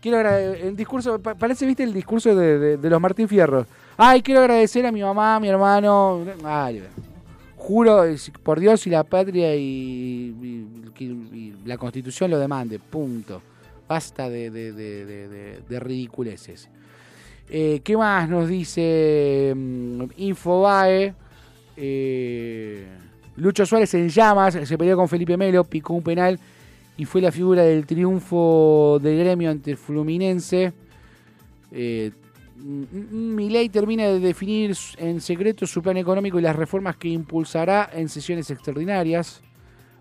Quiero 0.00 0.20
el 0.28 0.76
discurso, 0.76 1.18
pa- 1.18 1.34
parece, 1.34 1.66
viste, 1.66 1.82
el 1.82 1.92
discurso 1.92 2.34
de, 2.34 2.76
de- 2.78 2.90
los 2.90 3.00
Martín 3.00 3.28
Fierro. 3.28 3.66
Ay, 3.96 4.22
quiero 4.22 4.40
agradecer 4.40 4.86
a 4.86 4.92
mi 4.92 5.02
mamá, 5.02 5.36
a 5.36 5.40
mi 5.40 5.48
hermano. 5.48 6.24
Ay, 6.44 6.82
juro 7.56 8.04
eh, 8.04 8.16
por 8.42 8.60
Dios 8.60 8.86
y 8.86 8.90
la 8.90 9.02
patria 9.04 9.54
y- 9.56 10.34
y 11.00 11.54
la 11.64 11.76
constitución 11.76 12.30
lo 12.30 12.38
demande. 12.38 12.78
Punto. 12.78 13.42
Basta 13.88 14.28
de, 14.28 14.50
de, 14.50 15.80
ridiculeces. 15.80 16.68
Eh, 17.48 17.80
¿Qué 17.84 17.96
más 17.96 18.28
nos 18.28 18.48
dice 18.48 19.52
mm, 19.54 20.02
Infobae? 20.16 21.14
Eh, 21.76 22.86
Lucho 23.36 23.66
Suárez 23.66 23.94
en 23.94 24.08
llamas, 24.08 24.54
se 24.54 24.78
peleó 24.78 24.96
con 24.96 25.08
Felipe 25.08 25.36
Melo, 25.36 25.62
picó 25.64 25.92
un 25.92 26.02
penal 26.02 26.40
y 26.96 27.04
fue 27.04 27.20
la 27.20 27.30
figura 27.30 27.62
del 27.62 27.84
triunfo 27.86 28.98
del 29.00 29.18
gremio 29.18 29.50
ante 29.50 29.72
el 29.72 29.76
Fluminense. 29.76 30.72
Eh, 31.70 32.10
Milei 32.56 33.68
termina 33.68 34.04
de 34.04 34.18
definir 34.18 34.74
en 34.96 35.20
secreto 35.20 35.66
su 35.66 35.82
plan 35.82 35.98
económico 35.98 36.38
y 36.38 36.42
las 36.42 36.56
reformas 36.56 36.96
que 36.96 37.08
impulsará 37.08 37.90
en 37.92 38.08
sesiones 38.08 38.50
extraordinarias. 38.50 39.42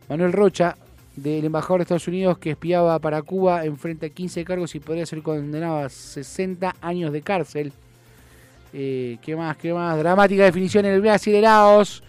Manuel 0.08 0.32
Rocha, 0.32 0.78
del 1.16 1.46
embajador 1.46 1.80
de 1.80 1.84
Estados 1.84 2.08
Unidos 2.08 2.38
que 2.38 2.52
espiaba 2.52 3.00
para 3.00 3.22
Cuba, 3.22 3.66
enfrenta 3.66 4.10
15 4.10 4.44
cargos 4.44 4.76
y 4.76 4.80
podría 4.80 5.06
ser 5.06 5.22
condenado 5.22 5.78
a 5.78 5.90
60 5.90 6.76
años 6.82 7.12
de 7.14 7.22
cárcel. 7.22 7.72
Eh, 8.74 9.18
¿Qué 9.22 9.36
más? 9.36 9.56
¿Qué 9.58 9.74
más? 9.74 9.98
Dramática 9.98 10.44
definición 10.44 10.86
en 10.86 10.94
el 10.94 11.02
Brasileiraos. 11.02 12.04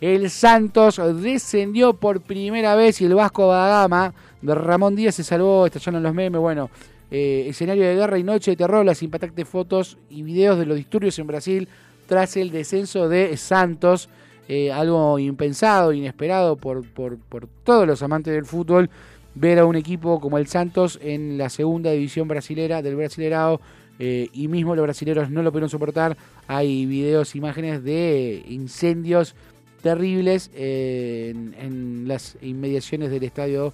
El 0.00 0.30
Santos 0.30 1.00
descendió 1.20 1.94
por 1.94 2.20
primera 2.20 2.74
vez 2.74 3.00
y 3.00 3.04
el 3.04 3.14
Vasco 3.14 3.52
da 3.52 3.68
Gama 3.68 4.12
de 4.40 4.54
Ramón 4.54 4.96
Díaz 4.96 5.14
se 5.14 5.24
salvó, 5.24 5.66
estallaron 5.66 6.02
los 6.02 6.12
memes. 6.12 6.40
Bueno, 6.40 6.70
eh, 7.10 7.46
escenario 7.48 7.84
de 7.84 7.94
guerra 7.94 8.18
y 8.18 8.24
noche 8.24 8.52
de 8.52 8.56
terror, 8.56 8.84
las 8.84 9.02
impactantes 9.02 9.48
fotos 9.48 9.96
y 10.10 10.22
videos 10.22 10.58
de 10.58 10.66
los 10.66 10.76
disturbios 10.76 11.18
en 11.18 11.26
Brasil 11.26 11.68
tras 12.06 12.36
el 12.36 12.50
descenso 12.50 13.08
de 13.08 13.36
Santos. 13.36 14.08
Eh, 14.54 14.70
algo 14.70 15.18
impensado, 15.18 15.94
inesperado 15.94 16.56
por, 16.56 16.86
por, 16.86 17.16
todos 17.64 17.86
los 17.86 18.02
amantes 18.02 18.34
del 18.34 18.44
fútbol. 18.44 18.90
Ver 19.34 19.58
a 19.58 19.64
un 19.64 19.76
equipo 19.76 20.20
como 20.20 20.36
el 20.36 20.46
Santos 20.46 20.98
en 21.00 21.38
la 21.38 21.48
segunda 21.48 21.90
división 21.92 22.28
brasilera 22.28 22.82
del 22.82 22.96
Brasilerao 22.96 23.62
eh, 23.98 24.28
y 24.34 24.48
mismo 24.48 24.76
los 24.76 24.82
brasileros 24.82 25.30
no 25.30 25.42
lo 25.42 25.52
pudieron 25.52 25.70
soportar. 25.70 26.18
Hay 26.48 26.84
videos, 26.84 27.34
imágenes 27.34 27.82
de 27.82 28.44
incendios 28.46 29.34
terribles 29.80 30.50
eh, 30.52 31.32
en, 31.34 32.06
las 32.06 32.36
inmediaciones 32.42 33.10
del 33.10 33.22
estadio. 33.22 33.72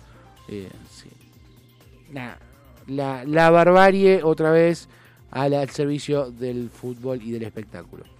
la, 2.12 3.24
la 3.24 3.50
barbarie 3.50 4.22
otra 4.22 4.52
vez 4.52 4.88
al 5.32 5.68
servicio 5.70 6.30
del 6.30 6.70
fútbol 6.70 7.20
y 7.20 7.32
del 7.32 7.42
espectáculo. 7.42 8.17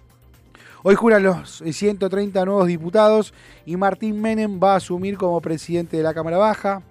Hoy 0.81 0.95
juran 0.95 1.23
los 1.23 1.61
130 1.69 2.45
nuevos 2.45 2.65
diputados 2.65 3.33
y 3.65 3.75
Martín 3.75 4.21
Menem 4.21 4.61
va 4.63 4.73
a 4.73 4.77
asumir 4.77 5.17
como 5.17 5.41
presidente 5.41 5.97
de 5.97 6.03
la 6.03 6.13
Cámara 6.13 6.37
Baja. 6.37 6.81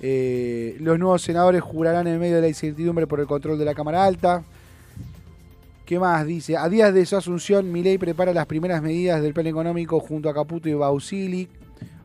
Eh, 0.00 0.78
los 0.80 0.98
nuevos 0.98 1.20
senadores 1.20 1.60
jurarán 1.60 2.06
en 2.06 2.18
medio 2.18 2.36
de 2.36 2.40
la 2.40 2.48
incertidumbre 2.48 3.06
por 3.06 3.20
el 3.20 3.26
control 3.26 3.58
de 3.58 3.66
la 3.66 3.74
Cámara 3.74 4.02
Alta. 4.06 4.42
¿Qué 5.84 5.98
más? 5.98 6.26
Dice, 6.26 6.56
a 6.56 6.70
días 6.70 6.94
de 6.94 7.04
su 7.04 7.14
asunción, 7.14 7.70
Milei 7.70 7.98
prepara 7.98 8.32
las 8.32 8.46
primeras 8.46 8.80
medidas 8.80 9.20
del 9.20 9.34
plan 9.34 9.46
económico 9.46 10.00
junto 10.00 10.30
a 10.30 10.34
Caputo 10.34 10.70
y 10.70 10.74
Bausili. 10.74 11.50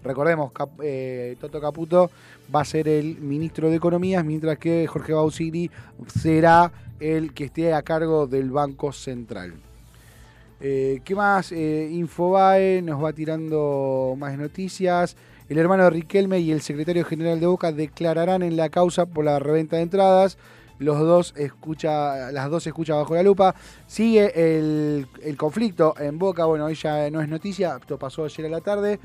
Recordemos, 0.03 0.51
eh, 0.83 1.37
Toto 1.39 1.61
Caputo 1.61 2.11
va 2.53 2.61
a 2.61 2.65
ser 2.65 2.89
el 2.89 3.17
ministro 3.19 3.69
de 3.69 3.77
Economías, 3.77 4.25
mientras 4.25 4.57
que 4.57 4.85
Jorge 4.87 5.13
Bausili 5.13 5.71
será 6.19 6.69
el 6.99 7.33
que 7.33 7.45
esté 7.45 7.73
a 7.73 7.81
cargo 7.81 8.27
del 8.27 8.51
Banco 8.51 8.91
Central. 8.91 9.53
Eh, 10.59 11.01
¿Qué 11.03 11.13
más? 11.15 11.51
Eh, 11.51 11.89
Infobae 11.91 12.81
nos 12.81 13.03
va 13.03 13.13
tirando 13.13 14.15
más 14.17 14.37
noticias. 14.37 15.15
El 15.49 15.59
hermano 15.59 15.83
de 15.83 15.91
Riquelme 15.91 16.39
y 16.39 16.51
el 16.51 16.61
secretario 16.61 17.05
general 17.05 17.39
de 17.39 17.45
Boca 17.45 17.71
declararán 17.71 18.41
en 18.41 18.57
la 18.57 18.69
causa 18.69 19.05
por 19.05 19.23
la 19.23 19.39
reventa 19.39 19.77
de 19.77 19.83
entradas. 19.83 20.37
Los 20.79 20.99
dos 20.99 21.33
escucha, 21.37 22.31
las 22.31 22.49
dos 22.49 22.65
escucha 22.67 22.95
bajo 22.95 23.15
la 23.15 23.23
lupa. 23.23 23.55
Sigue 23.85 24.57
el, 24.57 25.07
conflicto 25.37 25.93
en 25.99 26.17
Boca. 26.17 26.45
Bueno, 26.45 26.65
hoy 26.65 26.75
ya 26.75 27.09
no 27.11 27.21
es 27.21 27.29
noticia. 27.29 27.77
Esto 27.79 27.97
pasó 27.97 28.25
ayer 28.25 28.47
a 28.47 28.49
la 28.49 28.61
tarde. 28.61 28.99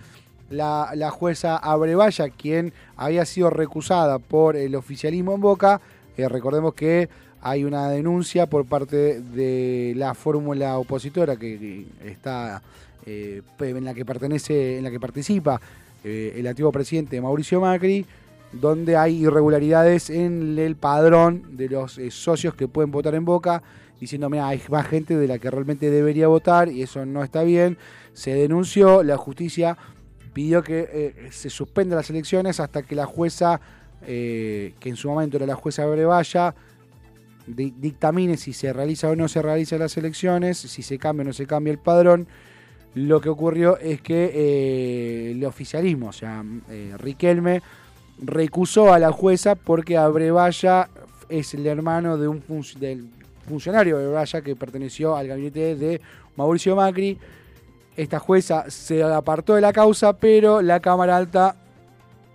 La, 0.50 0.90
la 0.94 1.10
jueza 1.10 1.56
Abrevaya, 1.56 2.28
quien 2.28 2.74
había 2.96 3.24
sido 3.24 3.48
recusada 3.48 4.18
por 4.18 4.56
el 4.56 4.74
oficialismo 4.74 5.34
en 5.34 5.40
Boca. 5.40 5.80
eh, 6.16 6.28
recordemos 6.28 6.74
que 6.74 7.08
hay 7.42 7.64
una 7.64 7.88
denuncia 7.90 8.46
por 8.46 8.64
parte 8.66 9.20
de 9.20 9.94
la 9.96 10.14
fórmula 10.14 10.78
opositora 10.78 11.36
que, 11.36 11.86
está 12.04 12.62
eh, 13.04 13.42
en 13.58 13.84
la 13.84 13.94
que 13.94 14.04
pertenece, 14.04 14.78
en 14.78 14.84
la 14.84 14.90
que 14.92 15.00
participa 15.00 15.60
eh, 16.04 16.34
el 16.36 16.46
antiguo 16.46 16.70
presidente 16.70 17.20
Mauricio 17.20 17.60
Macri, 17.60 18.06
donde 18.52 18.96
hay 18.96 19.24
irregularidades 19.24 20.08
en 20.08 20.56
el 20.56 20.76
padrón 20.76 21.56
de 21.56 21.68
los 21.68 21.98
eh, 21.98 22.12
socios 22.12 22.54
que 22.54 22.68
pueden 22.68 22.92
votar 22.92 23.16
en 23.16 23.24
Boca, 23.24 23.60
diciendo, 23.98 24.30
mira, 24.30 24.46
hay 24.46 24.62
más 24.70 24.86
gente 24.86 25.16
de 25.16 25.26
la 25.26 25.38
que 25.38 25.50
realmente 25.50 25.90
debería 25.90 26.28
votar 26.28 26.68
y 26.68 26.82
eso 26.82 27.04
no 27.04 27.24
está 27.24 27.42
bien. 27.42 27.76
Se 28.12 28.32
denunció, 28.34 29.02
la 29.02 29.16
justicia 29.16 29.76
pidió 30.32 30.62
que 30.62 31.28
se 31.30 31.50
suspendan 31.50 31.96
las 31.96 32.10
elecciones 32.10 32.58
hasta 32.58 32.82
que 32.82 32.94
la 32.94 33.06
jueza, 33.06 33.60
que 34.04 34.74
en 34.82 34.96
su 34.96 35.08
momento 35.08 35.36
era 35.36 35.46
la 35.46 35.54
jueza 35.54 35.86
Brevalla, 35.86 36.54
dictamine 37.54 38.36
si 38.36 38.52
se 38.52 38.72
realiza 38.72 39.08
o 39.08 39.16
no 39.16 39.28
se 39.28 39.42
realizan 39.42 39.78
las 39.80 39.96
elecciones, 39.96 40.58
si 40.58 40.82
se 40.82 40.98
cambia 40.98 41.22
o 41.22 41.26
no 41.26 41.32
se 41.32 41.46
cambia 41.46 41.72
el 41.72 41.78
padrón. 41.78 42.26
Lo 42.94 43.20
que 43.20 43.28
ocurrió 43.30 43.78
es 43.78 44.02
que 44.02 44.30
eh, 44.34 45.30
el 45.32 45.44
oficialismo, 45.44 46.08
o 46.08 46.12
sea, 46.12 46.44
eh, 46.68 46.94
Riquelme, 46.98 47.62
recusó 48.22 48.92
a 48.92 48.98
la 48.98 49.10
jueza 49.12 49.54
porque 49.54 49.96
Abrevaya 49.96 50.88
es 51.28 51.54
el 51.54 51.66
hermano 51.66 52.18
de 52.18 52.28
un 52.28 52.42
func- 52.42 52.76
del 52.76 53.08
funcionario 53.48 53.96
Abrevaya 53.96 54.42
que 54.42 54.54
perteneció 54.56 55.16
al 55.16 55.28
gabinete 55.28 55.74
de 55.76 56.00
Mauricio 56.36 56.76
Macri. 56.76 57.18
Esta 57.96 58.18
jueza 58.18 58.70
se 58.70 59.02
apartó 59.02 59.54
de 59.54 59.60
la 59.62 59.72
causa, 59.72 60.12
pero 60.14 60.60
la 60.62 60.80
Cámara 60.80 61.16
Alta 61.16 61.56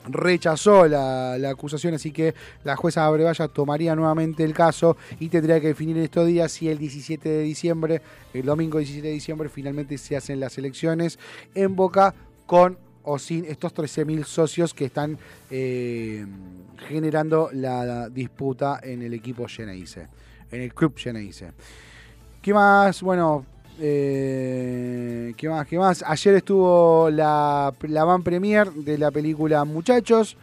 rechazó 0.09 0.87
la, 0.87 1.37
la 1.37 1.49
acusación, 1.49 1.93
así 1.93 2.11
que 2.11 2.33
la 2.63 2.75
jueza 2.75 3.05
Abrevaya 3.05 3.47
tomaría 3.47 3.95
nuevamente 3.95 4.43
el 4.43 4.53
caso 4.53 4.97
y 5.19 5.29
tendría 5.29 5.59
que 5.59 5.67
definir 5.67 5.97
en 5.97 6.03
estos 6.03 6.27
días 6.27 6.51
si 6.51 6.69
el 6.69 6.77
17 6.77 7.27
de 7.27 7.41
diciembre, 7.43 8.01
el 8.33 8.45
domingo 8.45 8.77
17 8.77 9.07
de 9.07 9.13
diciembre, 9.13 9.49
finalmente 9.49 9.97
se 9.97 10.15
hacen 10.15 10.39
las 10.39 10.57
elecciones 10.57 11.19
en 11.55 11.75
Boca 11.75 12.13
con 12.45 12.77
o 13.09 13.17
sin 13.17 13.45
estos 13.45 13.73
13.000 13.73 14.25
socios 14.25 14.73
que 14.73 14.85
están 14.85 15.17
eh, 15.49 16.25
generando 16.89 17.49
la, 17.53 18.09
disputa 18.09 18.81
en 18.83 19.01
el 19.01 19.13
equipo 19.13 19.47
Geneise, 19.47 20.07
en 20.51 20.61
el 20.61 20.73
club 20.73 20.93
Geneise. 20.97 21.53
¿Qué 22.41 22.53
más? 22.53 23.01
Bueno, 23.01 23.45
eh, 23.79 25.33
¿qué 25.37 25.49
más? 25.49 25.67
¿Qué 25.67 25.77
más? 25.77 26.03
Ayer 26.05 26.35
estuvo 26.35 27.09
la, 27.09 27.73
la 27.81 28.03
van 28.03 28.23
premier 28.23 28.71
de 28.71 28.97
la 28.97 29.11
película 29.11 29.63
Muchachos, 29.65 30.37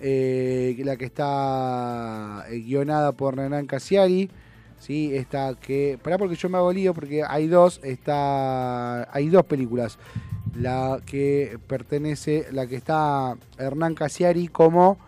eh, 0.00 0.76
la 0.84 0.96
que 0.96 1.04
está 1.04 2.44
eh, 2.48 2.58
guionada 2.60 3.12
por 3.12 3.36
Renan 3.36 3.66
Casiari. 3.66 4.30
¿sí? 4.78 5.14
Esta 5.14 5.54
que. 5.54 5.98
Pará 6.02 6.18
porque 6.18 6.36
yo 6.36 6.48
me 6.48 6.58
hago 6.58 6.72
lío 6.72 6.94
porque 6.94 7.22
hay 7.26 7.46
dos. 7.46 7.80
Está, 7.82 9.12
hay 9.14 9.28
dos 9.28 9.44
películas. 9.44 9.98
La 10.56 11.00
que 11.06 11.58
pertenece, 11.66 12.46
la 12.50 12.66
que 12.66 12.76
está 12.76 13.36
Hernán 13.56 13.94
Casiari 13.94 14.48
como 14.48 14.98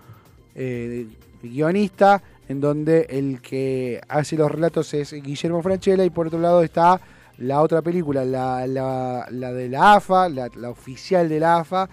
guionista, 1.42 2.22
en 2.48 2.60
donde 2.60 3.06
el 3.10 3.40
que 3.40 4.00
hace 4.08 4.36
los 4.36 4.50
relatos 4.50 4.94
es 4.94 5.12
Guillermo 5.12 5.62
Franchella, 5.62 6.04
y 6.04 6.10
por 6.10 6.28
otro 6.28 6.38
lado 6.38 6.62
está 6.62 7.00
la 7.43 7.61
otra 7.62 7.82
película, 7.82 8.24
la, 8.24 8.66
la- 8.66 9.26
la 9.30 9.53
de 9.53 9.68
la 9.68 9.95
AFA, 9.95 10.28
la, 10.28 10.49
oficial 10.70 11.28
de 11.28 11.40
la 11.40 11.59
AFA, 11.59 11.88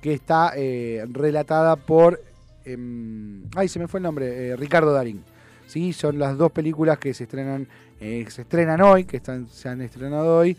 que 0.00 0.12
está 0.14 0.52
eh, 0.56 1.04
relatada 1.10 1.76
por. 1.76 2.20
em, 2.64 3.42
ay, 3.56 3.68
se 3.68 3.78
me 3.78 3.88
fue 3.88 3.98
el 3.98 4.04
nombre, 4.04 4.50
eh, 4.50 4.56
Ricardo 4.56 4.92
Darín. 4.92 5.22
Sí, 5.66 5.92
son 5.92 6.18
las 6.18 6.36
dos 6.36 6.50
películas 6.52 6.98
que 6.98 7.14
se 7.14 7.24
estrenan, 7.24 7.66
eh, 8.00 8.24
se 8.28 8.42
estrenan 8.42 8.80
hoy, 8.80 9.04
que 9.04 9.18
están, 9.18 9.48
se 9.48 9.68
han 9.68 9.80
estrenado 9.82 10.38
hoy, 10.38 10.56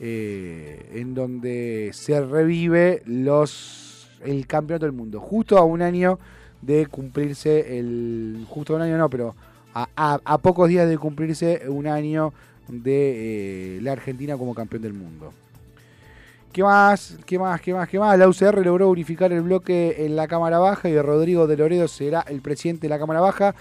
eh, 0.00 0.90
en 0.94 1.14
donde 1.14 1.90
se 1.92 2.20
revive 2.20 3.02
los 3.06 4.08
el 4.24 4.46
campeonato 4.46 4.86
del 4.86 4.92
mundo. 4.94 5.20
Justo 5.20 5.56
a 5.56 5.64
un 5.64 5.82
año 5.82 6.18
de 6.62 6.86
cumplirse 6.86 7.78
el. 7.78 8.44
Justo 8.48 8.74
a 8.74 8.76
un 8.76 8.82
año 8.82 8.98
no, 8.98 9.08
pero 9.08 9.34
a- 9.74 9.88
a 10.24 10.38
pocos 10.38 10.68
días 10.68 10.88
de 10.88 10.98
cumplirse 10.98 11.62
un 11.68 11.86
año 11.86 12.32
de 12.70 13.76
eh, 13.76 13.80
la 13.82 13.92
Argentina 13.92 14.36
como 14.36 14.54
campeón 14.54 14.82
del 14.82 14.94
mundo. 14.94 15.32
¿Qué 16.52 16.64
más? 16.64 17.18
¿Qué 17.26 17.38
más? 17.38 17.60
¿Qué 17.60 17.72
más? 17.72 17.88
¿Qué 17.88 17.98
más? 17.98 18.18
La 18.18 18.28
UCR 18.28 18.64
logró 18.64 18.88
unificar 18.88 19.32
el 19.32 19.42
bloque 19.42 20.04
en 20.04 20.16
la 20.16 20.26
Cámara 20.26 20.58
Baja 20.58 20.88
y 20.88 21.00
Rodrigo 21.00 21.46
de 21.46 21.56
Loredo 21.56 21.86
será 21.86 22.24
el 22.28 22.40
presidente 22.40 22.82
de 22.82 22.88
la 22.88 22.98
Cámara 22.98 23.20
Baja. 23.20 23.54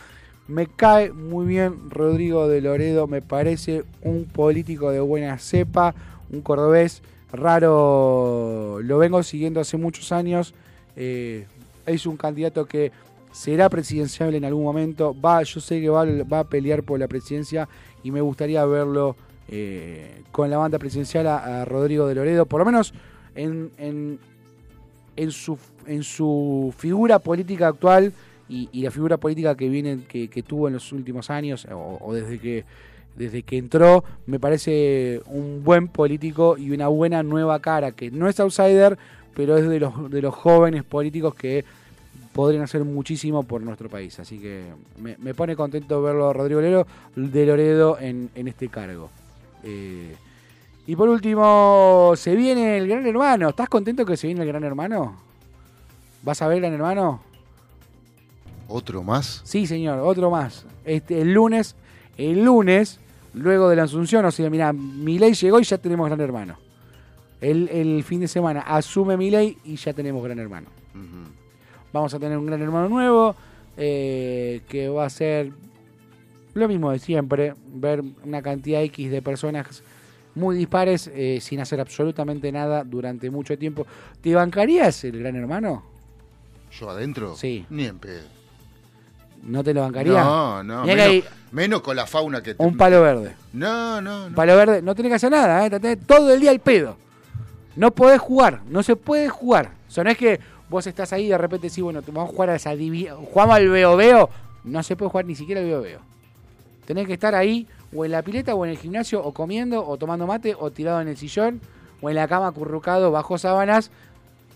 Me 0.47 0.65
cae 0.65 1.11
muy 1.11 1.45
bien 1.45 1.91
Rodrigo 1.91 2.47
de 2.47 2.61
Loredo, 2.61 3.05
me 3.05 3.21
parece 3.21 3.83
un 4.01 4.25
político 4.25 4.89
de 4.89 4.99
buena 4.99 5.37
cepa, 5.37 5.93
un 6.31 6.41
cordobés 6.41 7.03
raro, 7.31 8.79
lo 8.81 8.97
vengo 8.97 9.21
siguiendo 9.21 9.59
hace 9.59 9.77
muchos 9.77 10.11
años. 10.11 10.55
eh, 10.95 11.45
es 11.85 12.05
un 12.05 12.17
candidato 12.17 12.65
que 12.65 12.91
será 13.31 13.69
presidencial 13.69 14.33
en 14.35 14.45
algún 14.45 14.63
momento. 14.63 15.15
Va, 15.19 15.43
yo 15.43 15.59
sé 15.59 15.79
que 15.81 15.89
va, 15.89 16.39
a 16.39 16.43
pelear 16.43 16.83
por 16.83 16.99
la 16.99 17.07
presidencia 17.07 17.67
y 18.03 18.11
me 18.11 18.21
gustaría 18.21 18.65
verlo 18.65 19.15
eh, 19.47 20.21
con 20.31 20.49
la 20.49 20.57
banda 20.57 20.79
presidencial 20.79 21.27
a, 21.27 21.65
Rodrigo 21.65 22.07
de 22.07 22.15
Loredo, 22.15 22.45
por 22.45 22.59
lo 22.59 22.65
menos 22.65 22.93
en, 23.35 23.71
en, 23.77 24.19
en 25.15 25.31
su, 25.31 25.57
en 25.85 26.03
su 26.03 26.73
figura 26.77 27.19
política 27.19 27.67
actual 27.67 28.13
y, 28.47 28.69
y 28.71 28.81
la 28.81 28.91
figura 28.91 29.17
política 29.17 29.55
que 29.55 29.69
viene 29.69 30.03
que, 30.07 30.27
que 30.27 30.43
tuvo 30.43 30.67
en 30.67 30.73
los 30.73 30.91
últimos 30.91 31.29
años 31.29 31.67
o, 31.71 31.97
o 32.01 32.13
desde 32.13 32.39
que 32.39 32.65
desde 33.15 33.43
que 33.43 33.57
entró 33.57 34.03
me 34.27 34.39
parece 34.39 35.21
un 35.25 35.63
buen 35.63 35.87
político 35.87 36.57
y 36.57 36.71
una 36.71 36.87
buena 36.87 37.21
nueva 37.21 37.59
cara 37.59 37.91
que 37.91 38.11
no 38.11 38.29
es 38.29 38.39
outsider 38.39 38.97
pero 39.35 39.57
es 39.57 39.67
de 39.67 39.79
los 39.79 40.09
de 40.09 40.21
los 40.21 40.33
jóvenes 40.33 40.83
políticos 40.83 41.35
que 41.35 41.65
podrían 42.39 42.63
hacer 42.63 42.83
muchísimo 42.85 43.43
por 43.43 43.61
nuestro 43.61 43.89
país 43.89 44.19
así 44.19 44.39
que 44.39 44.63
me, 44.97 45.17
me 45.17 45.33
pone 45.33 45.55
contento 45.55 46.01
verlo 46.01 46.29
a 46.29 46.33
Rodrigo 46.33 46.61
Loredo, 46.61 46.87
de 47.15 47.45
Loredo 47.45 47.99
en, 47.99 48.29
en 48.35 48.47
este 48.47 48.69
cargo 48.69 49.09
Eh, 49.63 50.15
y 50.87 50.95
por 50.95 51.09
último 51.09 52.13
se 52.15 52.35
viene 52.35 52.77
el 52.77 52.87
Gran 52.87 53.05
Hermano 53.05 53.49
¿estás 53.49 53.67
contento 53.67 54.05
que 54.05 54.15
se 54.15 54.27
viene 54.27 54.41
el 54.43 54.47
Gran 54.47 54.63
Hermano? 54.63 55.17
¿vas 56.23 56.41
a 56.41 56.47
ver 56.47 56.59
Gran 56.61 56.73
Hermano? 56.73 57.21
¿Otro 58.69 59.03
más? 59.03 59.41
Sí, 59.43 59.65
señor, 59.65 59.99
otro 59.99 60.29
más. 60.29 60.65
Este, 60.85 61.21
el 61.21 61.33
lunes, 61.33 61.75
el 62.17 62.45
lunes, 62.45 62.99
luego 63.33 63.67
de 63.67 63.75
la 63.75 63.83
Asunción, 63.83 64.23
o 64.25 64.31
sea, 64.31 64.49
mira, 64.49 64.71
ley 64.73 65.33
llegó 65.33 65.59
y 65.59 65.63
ya 65.63 65.77
tenemos 65.79 66.07
Gran 66.07 66.21
Hermano. 66.21 66.55
El, 67.41 67.67
el 67.69 68.03
fin 68.03 68.19
de 68.19 68.27
semana 68.27 68.61
asume 68.61 69.17
ley 69.17 69.57
y 69.63 69.75
ya 69.75 69.91
tenemos 69.93 70.23
Gran 70.23 70.37
Hermano. 70.37 70.67
Ujú. 70.93 71.38
Vamos 71.93 72.13
a 72.13 72.19
tener 72.19 72.37
un 72.37 72.45
Gran 72.45 72.61
Hermano 72.61 72.87
nuevo, 72.89 73.35
eh, 73.77 74.61
que 74.69 74.89
va 74.89 75.05
a 75.05 75.09
ser 75.09 75.51
lo 76.53 76.67
mismo 76.67 76.91
de 76.91 76.99
siempre, 76.99 77.53
ver 77.73 78.03
una 78.23 78.41
cantidad 78.41 78.81
X 78.83 79.09
de 79.11 79.21
personas 79.21 79.83
muy 80.35 80.55
dispares 80.57 81.09
eh, 81.13 81.39
sin 81.41 81.59
hacer 81.59 81.79
absolutamente 81.79 82.51
nada 82.51 82.83
durante 82.83 83.29
mucho 83.29 83.57
tiempo. 83.57 83.85
¿Te 84.21 84.33
bancarías 84.35 85.03
el 85.03 85.19
Gran 85.19 85.35
Hermano? 85.35 85.83
¿Yo 86.79 86.89
adentro? 86.89 87.35
Sí. 87.35 87.65
Ni 87.69 87.85
en 87.85 87.97
pedo. 87.97 88.21
¿No 89.43 89.63
te 89.63 89.73
lo 89.73 89.81
bancaría? 89.81 90.21
No, 90.23 90.63
no. 90.63 90.83
Menos, 90.85 91.05
hay 91.05 91.23
menos 91.51 91.81
con 91.81 91.95
la 91.95 92.05
fauna 92.05 92.43
que 92.43 92.55
te- 92.55 92.63
un 92.63 92.75
palo 92.77 93.01
verde. 93.01 93.33
No, 93.53 94.01
no, 94.01 94.25
Un 94.25 94.31
no. 94.31 94.35
palo 94.35 94.55
verde, 94.55 94.81
no 94.81 94.93
tenés 94.95 95.11
que 95.11 95.15
hacer 95.15 95.31
nada, 95.31 95.65
¿eh? 95.65 95.69
Tenés 95.69 96.05
todo 96.05 96.33
el 96.33 96.39
día 96.41 96.51
al 96.51 96.59
pedo. 96.59 96.97
No 97.75 97.91
podés 97.91 98.19
jugar, 98.19 98.61
no 98.69 98.83
se 98.83 98.95
puede 98.97 99.29
jugar. 99.29 99.71
O 99.87 99.91
sea, 99.91 100.03
no 100.03 100.09
es 100.09 100.17
que 100.17 100.39
vos 100.69 100.85
estás 100.87 101.11
ahí 101.13 101.25
y 101.25 101.29
de 101.29 101.37
repente 101.37 101.67
decís, 101.69 101.83
bueno, 101.83 102.01
te 102.01 102.11
vamos 102.11 102.29
a 102.29 102.33
jugar 102.33 102.49
a 102.51 102.55
esa 102.55 102.75
jugamos 103.31 103.55
al 103.55 103.69
veo 103.69 103.95
veo. 103.97 104.29
No 104.63 104.83
se 104.83 104.95
puede 104.95 105.09
jugar 105.11 105.25
ni 105.25 105.35
siquiera 105.35 105.61
al 105.61 105.67
veo 105.67 105.81
veo. 105.81 105.99
Tenés 106.85 107.07
que 107.07 107.13
estar 107.13 107.35
ahí, 107.35 107.67
o 107.95 108.05
en 108.05 108.11
la 108.11 108.21
pileta, 108.21 108.55
o 108.55 108.65
en 108.65 108.71
el 108.71 108.77
gimnasio, 108.77 109.23
o 109.23 109.33
comiendo, 109.33 109.85
o 109.87 109.97
tomando 109.97 110.25
mate, 110.27 110.55
o 110.57 110.71
tirado 110.71 111.01
en 111.01 111.07
el 111.07 111.17
sillón, 111.17 111.61
o 112.01 112.09
en 112.09 112.15
la 112.15 112.27
cama 112.27 112.47
acurrucado 112.47 113.11
bajo 113.11 113.37
sábanas, 113.37 113.91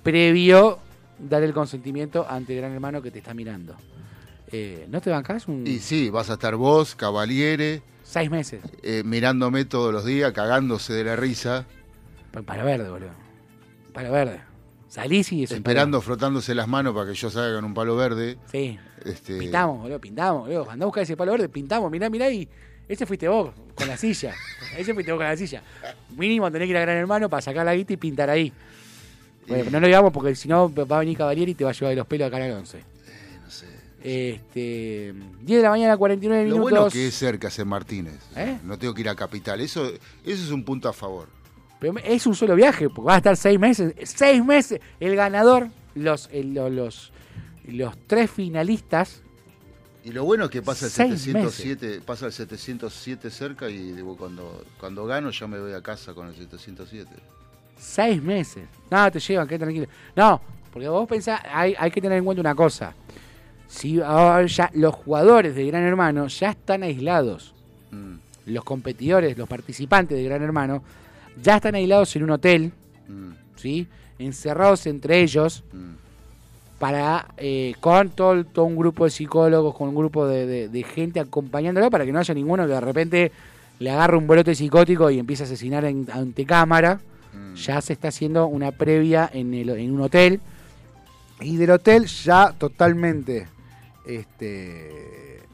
previo 0.02 0.80
dar 1.20 1.44
el 1.44 1.54
consentimiento 1.54 2.26
ante 2.30 2.54
el 2.56 2.60
gran 2.62 2.74
hermano 2.74 3.02
que 3.02 3.12
te 3.12 3.20
está 3.20 3.34
mirando. 3.34 3.76
Eh, 4.52 4.86
¿No 4.90 5.02
te 5.02 5.10
bancás 5.10 5.48
un 5.48 5.66
Y 5.66 5.80
sí, 5.80 6.10
vas 6.10 6.30
a 6.30 6.34
estar 6.34 6.56
vos, 6.56 6.96
Cavaliere, 6.96 7.82
seis 8.04 8.30
meses? 8.30 8.62
eh, 8.84 9.02
mirándome 9.06 9.66
todos 9.66 9.92
los 9.94 10.06
días, 10.06 10.32
cagándose 10.34 10.94
de 10.94 11.04
la 11.04 11.16
risa, 11.16 11.66
Pa- 12.32 12.42
Palo 12.42 12.66
verde, 12.66 12.90
boludo. 12.90 13.12
Palo 13.94 14.12
verde. 14.12 14.42
Salís 14.94 15.32
y 15.32 15.42
es 15.42 15.50
un 15.50 15.58
esperando, 15.58 16.02
frotándose 16.02 16.54
las 16.54 16.68
manos 16.68 16.94
para 16.94 17.08
que 17.08 17.16
yo 17.16 17.32
salga 17.32 17.56
con 17.56 17.66
un 17.66 17.74
palo 17.74 17.96
verde. 17.96 18.38
Sí. 18.52 18.78
Este, 19.04 19.40
Pintamos, 19.40 19.82
boludo, 19.82 20.00
pintamos, 20.00 20.42
boludo. 20.44 20.70
Andá 20.70 20.84
a 20.84 20.86
buscar 20.86 21.02
ese 21.02 21.18
palo 21.18 21.32
verde, 21.32 21.50
pintamos, 21.50 21.90
mirá, 21.90 22.12
mirá 22.12 22.30
y. 22.30 22.48
Ese 22.88 23.08
fuiste 23.08 23.28
vos, 23.28 23.56
con 23.74 23.88
la 23.88 23.98
silla. 23.98 24.36
Ese 24.78 24.94
fuiste 24.94 25.12
vos 25.12 25.18
con 25.18 25.26
la 25.26 25.36
silla. 25.36 25.64
Mínimo 26.16 26.52
tenés 26.52 26.68
que 26.68 26.72
ir 26.72 26.78
a 26.78 26.82
Gran 26.82 26.98
Hermano 26.98 27.28
para 27.28 27.42
sacar 27.42 27.66
la 27.66 27.74
guita 27.74 27.94
y 27.94 27.98
pintar 27.98 28.30
ahí. 28.30 28.54
Bueno, 29.48 29.72
no 29.72 29.80
lo 29.80 29.88
digamos 29.88 30.14
porque 30.14 30.36
si 30.36 30.48
no 30.48 30.72
va 30.72 30.98
a 30.98 31.00
venir 31.00 31.18
Cavalieri 31.18 31.54
y 31.54 31.56
te 31.56 31.64
va 31.64 31.72
a 31.72 31.74
llevar 31.74 31.90
de 31.90 31.96
los 31.96 32.06
pelos 32.06 32.28
a 32.28 32.30
Canal 32.30 32.52
11. 32.52 32.84
no 33.44 33.50
sé. 33.50 33.66
Este. 34.04 35.14
10 35.42 35.58
de 35.58 35.64
la 35.64 35.72
mañana, 35.72 35.98
49 35.98 36.44
Lo 36.44 36.50
minutos. 36.50 36.72
bueno 36.72 36.90
que 36.92 37.08
es 37.08 37.16
cerca 37.16 37.50
San 37.50 37.68
Martínez. 37.68 38.20
¿Eh? 38.36 38.60
No 38.64 38.78
tengo 38.78 38.94
que 38.94 39.02
ir 39.02 39.10
a 39.10 39.16
Capital. 39.16 39.60
Eso, 39.60 39.88
eso 39.88 40.00
es 40.24 40.52
un 40.52 40.64
punto 40.64 40.88
a 40.88 40.94
favor. 40.94 41.30
Pero 41.84 42.00
es 42.02 42.26
un 42.26 42.34
solo 42.34 42.56
viaje, 42.56 42.88
porque 42.90 43.08
va 43.08 43.16
a 43.16 43.18
estar 43.18 43.36
seis 43.36 43.60
meses. 43.60 43.94
Seis 44.04 44.42
meses. 44.42 44.80
El 45.02 45.18
ganador, 45.18 45.68
los, 45.96 46.30
los, 46.32 47.12
los 47.68 47.98
tres 48.08 48.32
finalistas. 48.32 49.22
Y 50.06 50.14
lo 50.14 50.24
bueno 50.24 50.46
es 50.46 50.50
que 50.50 50.62
pasa 50.62 50.86
el 50.86 50.92
Seis 50.94 51.22
707, 51.24 52.00
pasa 52.06 52.28
el 52.28 52.32
707 52.32 53.30
cerca 53.30 53.70
y 53.70 53.92
digo, 53.92 54.16
cuando, 54.16 54.64
cuando 54.80 55.06
gano 55.06 55.30
ya 55.32 55.46
me 55.46 55.60
voy 55.60 55.74
a 55.74 55.82
casa 55.82 56.14
con 56.14 56.28
el 56.28 56.36
707. 56.36 57.12
Seis 57.78 58.24
meses. 58.24 58.64
No, 58.90 59.12
te 59.12 59.20
llevan, 59.20 59.46
quédate 59.46 59.66
tranquilo. 59.66 59.88
No, 60.16 60.40
porque 60.72 60.88
vos 60.88 61.06
pensás, 61.06 61.42
hay, 61.52 61.76
hay 61.78 61.92
que 61.92 62.00
tener 62.00 62.18
en 62.18 62.24
cuenta 62.24 62.40
una 62.40 62.56
cosa. 62.56 62.94
Si 63.68 64.00
ahora 64.00 64.46
ya 64.46 64.72
los 64.74 64.96
jugadores 64.96 65.54
de 65.54 65.66
Gran 65.68 65.84
Hermano 65.84 66.28
ya 66.28 66.52
están 66.52 66.84
aislados, 66.84 67.54
Mm, 67.94 68.16
los 68.48 68.64
competidores, 68.64 69.38
los 69.38 69.48
participantes 69.48 70.18
de 70.18 70.24
Gran 70.24 70.42
Hermano, 70.42 70.84
ya 71.42 71.56
están 71.58 71.76
aislados 71.76 72.16
en 72.16 72.24
un 72.24 72.32
hotel, 72.32 72.72
mm, 73.08 73.30
¿sí? 73.56 73.88
Encerrados 74.20 74.86
entre 74.88 75.22
ellos, 75.22 75.64
mm. 75.74 75.94
para 76.80 77.28
eh, 77.38 77.76
con 77.80 78.10
todo, 78.10 78.44
todo 78.46 78.66
un 78.66 78.76
grupo 78.76 79.06
de 79.06 79.10
psicólogos, 79.12 79.74
con 79.76 79.90
un 79.90 79.96
grupo 79.96 80.28
de, 80.28 80.46
de- 80.46 80.70
de 80.70 80.84
gente 80.84 81.20
acompañándolo 81.20 81.90
para 81.90 82.06
que 82.06 82.12
no 82.12 82.20
haya 82.20 82.34
ninguno 82.34 82.66
que 82.68 82.74
de 82.74 82.82
repente 82.82 83.32
le 83.80 83.90
agarre 83.92 84.18
un 84.18 84.28
brote 84.28 84.54
psicótico 84.54 85.10
y 85.10 85.18
empiece 85.20 85.44
a 85.44 85.46
asesinar 85.46 85.86
en- 85.86 86.08
ante 86.12 86.46
cámara. 86.46 87.00
Mm. 87.34 87.56
Ya 87.56 87.82
se 87.82 87.94
está 87.94 88.10
haciendo 88.10 88.48
una 88.48 88.72
previa 88.72 89.30
en, 89.34 89.54
el- 89.54 89.70
en 89.70 89.92
un 89.92 90.02
hotel. 90.02 90.40
Y 91.42 91.58
del 91.58 91.72
hotel 91.72 92.06
ya 92.06 92.54
totalmente 92.58 93.48
este, 94.06 94.92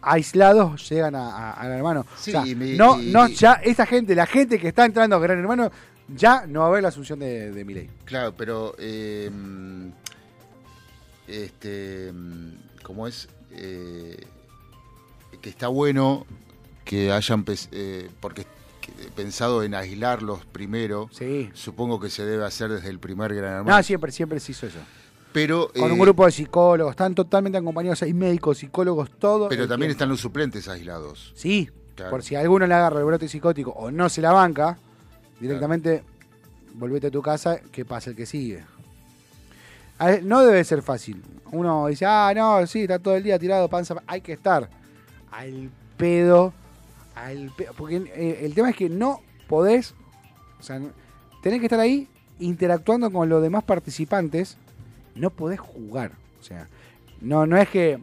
aislados 0.01 0.89
llegan 0.89 1.15
a, 1.15 1.29
a- 1.29 1.51
a 1.53 1.65
Gran 1.65 1.77
Hermano. 1.77 2.05
Sí, 2.17 2.31
O 2.35 2.43
sea, 2.43 2.55
no, 2.55 2.97
no, 2.97 3.27
ya 3.27 3.53
esa 3.53 3.85
gente, 3.85 4.15
la 4.15 4.25
gente 4.25 4.59
que 4.59 4.69
está 4.69 4.85
entrando 4.85 5.15
a 5.15 5.19
Gran 5.19 5.39
Hermano, 5.39 5.71
ya 6.07 6.45
no 6.47 6.61
va 6.61 6.67
a 6.67 6.69
ver 6.71 6.81
la 6.83 6.89
asunción 6.89 7.19
de, 7.19 7.51
de 7.51 7.65
Milei. 7.65 7.89
Claro, 8.05 8.33
pero 8.35 8.75
eh, 8.79 9.29
este 11.27 12.11
como 12.83 13.07
es 13.07 13.27
eh, 13.51 14.17
que 15.41 15.49
está 15.49 15.67
bueno 15.67 16.25
que 16.85 17.11
hayan 17.11 17.45
eh, 17.71 18.09
porque 18.19 18.45
que- 18.81 18.91
pensado 19.15 19.61
en 19.63 19.75
aislarlos 19.75 20.45
primero. 20.45 21.09
Sí. 21.11 21.49
Supongo 21.53 21.99
que 21.99 22.09
se 22.09 22.25
debe 22.25 22.45
hacer 22.45 22.69
desde 22.71 22.89
el 22.89 22.99
primer 22.99 23.33
gran 23.35 23.53
hermano. 23.57 23.77
No, 23.77 23.83
siempre, 23.83 24.11
siempre 24.11 24.39
se 24.39 24.51
hizo 24.53 24.65
eso. 24.65 24.79
Pero 25.31 25.69
Con 25.73 25.89
eh, 25.89 25.93
un 25.93 25.99
grupo 25.99 26.25
de 26.25 26.31
psicólogos, 26.31 26.91
están 26.91 27.13
totalmente 27.15 27.57
acompañados, 27.57 28.01
hay 28.03 28.13
médicos, 28.13 28.57
psicólogos, 28.59 29.11
todo. 29.17 29.49
pero 29.49 29.67
también 29.67 29.89
tiempo. 29.89 29.91
están 29.91 30.09
los 30.09 30.19
suplentes 30.19 30.67
aislados. 30.67 31.31
Sí, 31.35 31.69
Claro. 31.95 32.11
por 32.11 32.23
si 32.23 32.35
a 32.35 32.39
alguno 32.39 32.65
le 32.65 32.73
agarra 32.73 32.99
el 32.99 33.05
brote 33.05 33.27
psicótico 33.27 33.71
o 33.71 33.91
no 33.91 34.07
se 34.07 34.21
la 34.21 34.31
banca, 34.31 34.77
directamente 35.39 36.01
volvete 36.75 37.07
a 37.07 37.11
tu 37.11 37.21
casa, 37.21 37.59
que 37.71 37.83
pasa 37.83 38.11
el 38.11 38.15
que 38.15 38.25
sigue. 38.25 38.63
Ver, 39.99 40.23
no 40.23 40.41
debe 40.41 40.63
ser 40.63 40.81
fácil. 40.81 41.21
Uno 41.51 41.87
dice, 41.87 42.05
ah, 42.05 42.31
no, 42.33 42.65
sí, 42.67 42.83
está 42.83 42.99
todo 42.99 43.15
el 43.15 43.23
día 43.23 43.37
tirado, 43.37 43.67
panza. 43.67 43.95
Hay 44.07 44.21
que 44.21 44.31
estar 44.33 44.69
al 45.31 45.69
pedo, 45.97 46.53
al 47.15 47.51
pedo. 47.57 47.73
Porque 47.75 47.97
eh, 48.15 48.39
el 48.43 48.53
tema 48.55 48.69
es 48.69 48.77
que 48.77 48.87
no 48.87 49.21
podés, 49.47 49.93
o 50.59 50.63
sea, 50.63 50.79
tenés 51.43 51.59
que 51.59 51.65
estar 51.65 51.79
ahí 51.81 52.07
interactuando 52.39 53.11
con 53.11 53.27
los 53.27 53.41
demás 53.41 53.63
participantes, 53.65 54.55
no 55.15 55.29
podés 55.29 55.59
jugar. 55.59 56.11
O 56.39 56.43
sea, 56.43 56.67
no, 57.21 57.45
no 57.45 57.57
es 57.57 57.69
que. 57.69 57.97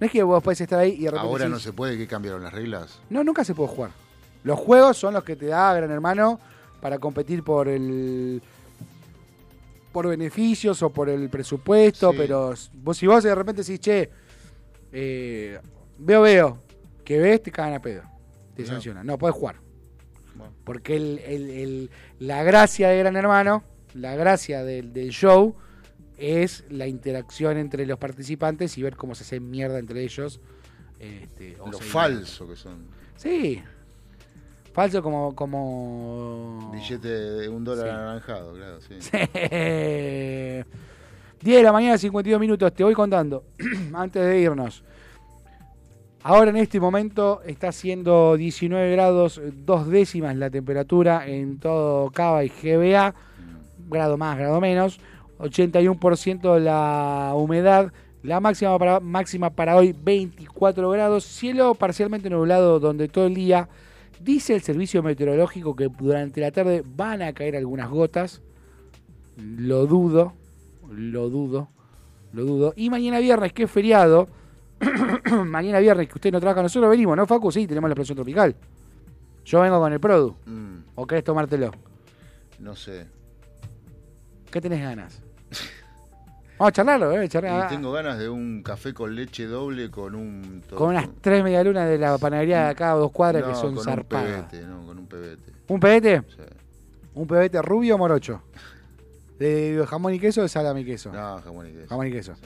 No 0.00 0.06
es 0.06 0.12
que 0.12 0.22
vos 0.22 0.42
podés 0.42 0.60
estar 0.62 0.78
ahí 0.78 0.92
y 0.92 1.04
de 1.04 1.10
repente. 1.10 1.26
Ahora 1.28 1.48
no 1.48 1.58
se 1.58 1.72
puede, 1.72 1.98
que 1.98 2.06
cambiaron 2.06 2.42
las 2.42 2.52
reglas. 2.52 3.00
no, 3.10 3.22
nunca 3.22 3.44
se 3.44 3.54
puede 3.54 3.68
jugar. 3.68 3.90
Los 4.44 4.58
juegos 4.58 4.96
son 4.96 5.12
los 5.14 5.22
que 5.24 5.36
te 5.36 5.46
da 5.46 5.74
Gran 5.74 5.90
Hermano 5.90 6.40
para 6.80 6.98
competir 6.98 7.42
por 7.44 7.68
el 7.68 8.40
por 9.92 10.06
beneficios 10.08 10.82
o 10.82 10.90
por 10.90 11.08
el 11.08 11.28
presupuesto, 11.28 12.12
Sí. 12.12 12.16
pero 12.16 12.54
vos 12.74 12.96
si 12.96 13.06
vos 13.06 13.22
de 13.24 13.34
repente 13.34 13.62
decís, 13.62 13.80
che, 13.80 14.08
eh, 14.92 15.60
veo, 15.98 16.22
veo, 16.22 16.58
que 17.04 17.18
ves, 17.18 17.42
te 17.42 17.50
cagan 17.50 17.74
a 17.74 17.80
pedo. 17.82 18.02
Te 18.54 18.62
No. 18.62 18.68
sancionan. 18.68 19.04
No, 19.06 19.18
podés 19.18 19.34
jugar. 19.34 19.56
Bueno. 20.36 20.52
Porque 20.64 20.96
el, 20.96 21.18
el- 21.26 21.50
el- 21.50 21.90
la 22.20 22.42
gracia 22.44 22.88
de 22.88 22.98
Gran 22.98 23.16
Hermano, 23.16 23.64
la 23.94 24.14
gracia 24.14 24.62
del, 24.62 24.92
del 24.92 25.10
show, 25.10 25.56
es 26.20 26.64
la 26.68 26.86
interacción 26.86 27.56
entre 27.56 27.86
los 27.86 27.98
participantes 27.98 28.76
y 28.78 28.82
ver 28.82 28.96
cómo 28.96 29.14
se 29.14 29.24
hacen 29.24 29.50
mierda 29.50 29.78
entre 29.78 30.02
ellos. 30.04 30.40
este, 30.98 31.56
o 31.60 31.70
Lo 31.70 31.78
falso 31.78 32.46
que 32.46 32.56
son. 32.56 32.84
Sí. 33.16 33.62
Falso 34.72 35.02
como. 35.02 35.34
como... 35.34 36.70
Billete 36.72 37.08
de 37.08 37.48
un 37.48 37.64
dólar 37.64 37.86
Sí. 37.86 37.90
anaranjado, 37.90 38.52
claro, 38.54 38.80
sí. 38.80 38.94
10 41.42 41.56
de 41.56 41.62
la 41.62 41.72
mañana, 41.72 41.96
52 41.98 42.38
minutos. 42.40 42.72
Te 42.74 42.84
voy 42.84 42.94
contando. 42.94 43.44
Antes 43.94 44.22
de 44.24 44.40
irnos. 44.40 44.84
Ahora 46.22 46.50
en 46.50 46.58
este 46.58 46.78
momento 46.78 47.40
está 47.46 47.68
haciendo 47.68 48.36
19 48.36 48.92
grados, 48.92 49.40
dos 49.64 49.88
décimas 49.88 50.36
la 50.36 50.50
temperatura 50.50 51.26
en 51.26 51.58
todo 51.58 52.10
Cava 52.10 52.44
y 52.44 52.50
GBA. 52.50 53.14
Grado 53.88 54.18
más, 54.18 54.36
grado 54.38 54.60
menos. 54.60 55.00
81% 55.40 56.58
la 56.58 57.32
humedad. 57.34 57.92
La 58.22 58.38
máxima 58.38 58.78
para, 58.78 59.00
máxima 59.00 59.50
para 59.50 59.76
hoy 59.76 59.92
24 59.92 60.90
grados. 60.90 61.24
Cielo 61.24 61.74
parcialmente 61.74 62.28
nublado 62.28 62.78
donde 62.78 63.08
todo 63.08 63.26
el 63.26 63.34
día. 63.34 63.68
Dice 64.22 64.54
el 64.54 64.60
servicio 64.60 65.02
meteorológico 65.02 65.74
que 65.74 65.88
durante 65.88 66.42
la 66.42 66.50
tarde 66.50 66.84
van 66.84 67.22
a 67.22 67.32
caer 67.32 67.56
algunas 67.56 67.88
gotas. 67.88 68.42
Lo 69.38 69.86
dudo, 69.86 70.34
lo 70.90 71.30
dudo, 71.30 71.68
lo 72.34 72.44
dudo. 72.44 72.74
Y 72.76 72.90
mañana 72.90 73.18
viernes, 73.20 73.54
que 73.54 73.62
es 73.62 73.70
feriado. 73.70 74.28
mañana 75.46 75.78
viernes, 75.78 76.08
que 76.08 76.14
usted 76.14 76.32
no 76.32 76.40
trabaja, 76.40 76.62
nosotros 76.62 76.90
venimos, 76.90 77.16
¿no, 77.16 77.26
Facu? 77.26 77.50
Sí, 77.50 77.66
tenemos 77.66 77.88
la 77.88 77.92
explosión 77.92 78.16
tropical. 78.16 78.54
Yo 79.46 79.60
vengo 79.60 79.80
con 79.80 79.92
el 79.92 80.00
Produ. 80.00 80.36
Mm, 80.44 80.76
¿O 80.96 81.06
querés 81.06 81.24
tomártelo? 81.24 81.70
no 82.58 82.76
sé. 82.76 83.06
¿Qué 84.50 84.60
tenés 84.60 84.82
ganas? 84.82 85.22
Vamos 86.58 86.68
a 86.68 86.72
charlarlo, 86.72 87.12
¿eh? 87.12 87.26
Charlar- 87.28 87.66
Y 87.66 87.68
tengo 87.74 87.90
ganas 87.92 88.18
de 88.18 88.28
un 88.28 88.62
café 88.62 88.92
con 88.92 89.14
leche 89.14 89.46
doble 89.46 89.90
con 89.90 90.14
un... 90.14 90.62
Con 90.74 90.90
unas 90.90 91.08
tres 91.22 91.42
medialunas 91.42 91.88
de 91.88 91.96
la 91.96 92.18
panadería 92.18 92.64
de 92.64 92.70
acá 92.70 92.92
a 92.92 92.94
dos 92.96 93.10
cuadras 93.12 93.44
que 93.44 93.54
son 93.54 93.74
con 93.74 93.84
zarpadas. 93.84 94.26
un 94.42 94.48
pebete, 94.48 94.66
no, 94.66 94.84
con 94.86 94.98
un 94.98 95.06
pebete. 95.06 95.52
¿Un 95.68 95.80
pebete? 95.80 96.22
Sí. 96.28 96.42
¿Un 97.14 97.26
pebete 97.26 97.62
rubio 97.62 97.94
o 97.94 97.98
morocho? 97.98 98.42
¿De 99.38 99.82
jamón 99.88 100.12
y 100.12 100.18
queso 100.20 100.40
o 100.40 100.42
de 100.42 100.48
salami 100.50 100.82
y 100.82 100.84
queso? 100.84 101.10
No, 101.10 101.40
jamón 101.42 101.66
y 101.68 101.72
queso. 101.72 101.88
Jamón 101.88 102.06
y 102.08 102.10
queso. 102.12 102.34
Sí. 102.34 102.42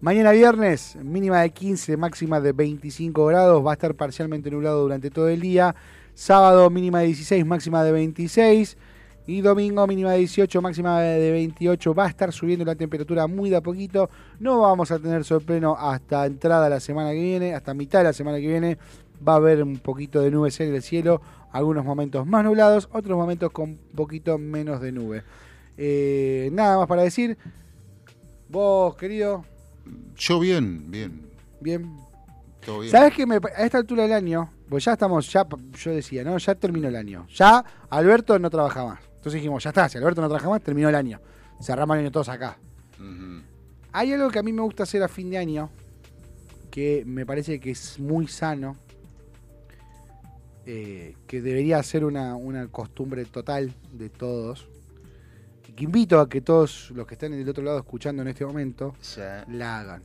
Mañana 0.00 0.30
viernes, 0.30 0.94
mínima 1.02 1.40
de 1.40 1.50
15, 1.50 1.96
máxima 1.96 2.40
de 2.40 2.52
25 2.52 3.26
grados. 3.26 3.66
Va 3.66 3.72
a 3.72 3.74
estar 3.74 3.92
parcialmente 3.96 4.48
nublado 4.52 4.82
durante 4.82 5.10
todo 5.10 5.28
el 5.28 5.40
día. 5.40 5.74
Sábado, 6.14 6.70
mínima 6.70 7.00
de 7.00 7.06
16, 7.06 7.44
máxima 7.44 7.82
de 7.82 7.90
26. 7.90 8.76
Y 9.28 9.42
domingo 9.42 9.86
mínima 9.86 10.12
de 10.12 10.20
18, 10.20 10.62
máxima 10.62 11.02
de 11.02 11.30
28. 11.30 11.92
Va 11.92 12.06
a 12.06 12.08
estar 12.08 12.32
subiendo 12.32 12.64
la 12.64 12.74
temperatura 12.74 13.26
muy 13.26 13.50
de 13.50 13.56
a 13.56 13.60
poquito. 13.60 14.08
No 14.40 14.60
vamos 14.60 14.90
a 14.90 14.98
tener 14.98 15.22
sol 15.22 15.42
pleno 15.42 15.76
hasta 15.78 16.24
entrada 16.24 16.70
la 16.70 16.80
semana 16.80 17.10
que 17.10 17.20
viene, 17.20 17.54
hasta 17.54 17.74
mitad 17.74 17.98
de 17.98 18.04
la 18.04 18.12
semana 18.14 18.38
que 18.38 18.46
viene. 18.46 18.78
Va 19.26 19.34
a 19.34 19.36
haber 19.36 19.62
un 19.62 19.76
poquito 19.80 20.22
de 20.22 20.30
nubes 20.30 20.58
en 20.60 20.74
el 20.74 20.80
cielo, 20.80 21.20
algunos 21.52 21.84
momentos 21.84 22.26
más 22.26 22.42
nublados, 22.42 22.88
otros 22.90 23.18
momentos 23.18 23.52
con 23.52 23.68
un 23.68 23.78
poquito 23.94 24.38
menos 24.38 24.80
de 24.80 24.92
nube. 24.92 25.22
Eh, 25.76 26.48
nada 26.54 26.78
más 26.78 26.88
para 26.88 27.02
decir. 27.02 27.36
Vos, 28.48 28.96
querido, 28.96 29.44
Yo 30.16 30.40
bien, 30.40 30.90
bien, 30.90 31.20
bien. 31.60 31.96
todo 32.64 32.80
bien. 32.80 32.90
¿Sabes 32.90 33.12
que 33.12 33.24
a 33.24 33.62
esta 33.62 33.76
altura 33.76 34.04
del 34.04 34.12
año, 34.14 34.50
pues 34.70 34.86
ya 34.86 34.94
estamos, 34.94 35.30
ya 35.30 35.46
yo 35.84 35.90
decía, 35.90 36.24
¿no? 36.24 36.38
Ya 36.38 36.54
terminó 36.54 36.88
el 36.88 36.96
año. 36.96 37.26
Ya 37.28 37.62
Alberto 37.90 38.38
no 38.38 38.48
trabaja 38.48 38.86
más. 38.86 39.08
Entonces 39.28 39.42
dijimos, 39.42 39.62
ya 39.62 39.68
está, 39.70 39.86
si 39.90 39.98
Alberto 39.98 40.22
no 40.22 40.28
trabaja 40.28 40.48
más, 40.48 40.62
terminó 40.62 40.88
el 40.88 40.94
año. 40.94 41.20
Cerramos 41.60 41.96
el 41.96 42.00
año 42.04 42.10
todos 42.10 42.30
acá. 42.30 42.56
Hay 43.92 44.10
algo 44.14 44.30
que 44.30 44.38
a 44.38 44.42
mí 44.42 44.54
me 44.54 44.62
gusta 44.62 44.84
hacer 44.84 45.02
a 45.02 45.08
fin 45.08 45.28
de 45.28 45.36
año, 45.36 45.68
que 46.70 47.02
me 47.06 47.26
parece 47.26 47.60
que 47.60 47.72
es 47.72 47.98
muy 47.98 48.26
sano, 48.26 48.74
eh, 50.64 51.14
que 51.26 51.42
debería 51.42 51.82
ser 51.82 52.06
una, 52.06 52.36
una 52.36 52.68
costumbre 52.68 53.26
total 53.26 53.70
de 53.92 54.08
todos, 54.08 54.66
y 55.68 55.72
que 55.72 55.84
invito 55.84 56.20
a 56.20 56.28
que 56.30 56.40
todos 56.40 56.90
los 56.92 57.06
que 57.06 57.12
están 57.12 57.32
del 57.32 57.46
otro 57.50 57.62
lado 57.62 57.76
escuchando 57.80 58.22
en 58.22 58.28
este 58.28 58.46
momento, 58.46 58.94
Sí. 59.02 59.20
la 59.48 59.80
hagan. 59.80 60.02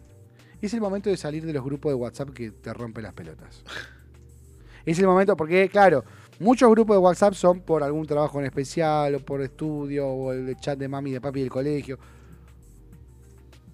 Es 0.62 0.74
el 0.74 0.82
momento 0.82 1.10
de 1.10 1.16
salir 1.16 1.46
de 1.46 1.54
los 1.54 1.64
grupos 1.64 1.92
de 1.92 1.96
WhatsApp 1.96 2.32
que 2.32 2.52
te 2.52 2.74
rompen 2.74 3.04
las 3.04 3.14
pelotas. 3.14 3.64
Es 4.86 5.00
el 5.00 5.06
momento, 5.08 5.38
porque 5.38 5.70
claro, 5.70 6.04
muchos 6.44 6.70
grupos 6.70 6.96
de 6.96 7.00
WhatsApp 7.00 7.34
son 7.34 7.62
por 7.62 7.82
algún 7.84 8.06
trabajo 8.06 8.40
en 8.40 8.46
especial, 8.46 9.16
o 9.16 9.20
por 9.20 9.42
estudio, 9.42 10.08
o 10.08 10.32
el 10.34 10.56
chat 10.58 10.78
de 10.78 10.88
mami 10.88 11.10
y 11.10 11.14
de 11.14 11.22
papi 11.22 11.40
del 11.42 11.50
colegio. 11.50 11.98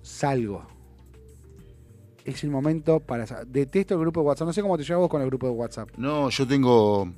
Salgo. 0.01 0.65
Es 2.25 2.43
el 2.43 2.49
momento 2.51 2.99
para... 2.99 3.25
Detesto 3.45 3.95
el 3.95 3.99
grupo 4.01 4.21
de 4.21 4.27
WhatsApp. 4.27 4.47
No 4.47 4.53
sé 4.53 4.61
cómo 4.61 4.77
te 4.77 4.83
llevas 4.83 5.01
vos 5.01 5.09
con 5.09 5.21
el 5.21 5.27
grupo 5.27 5.47
de 5.47 5.53
WhatsApp. 5.53 5.89
No, 5.97 6.29
yo 6.29 6.47
tengo 6.47 7.11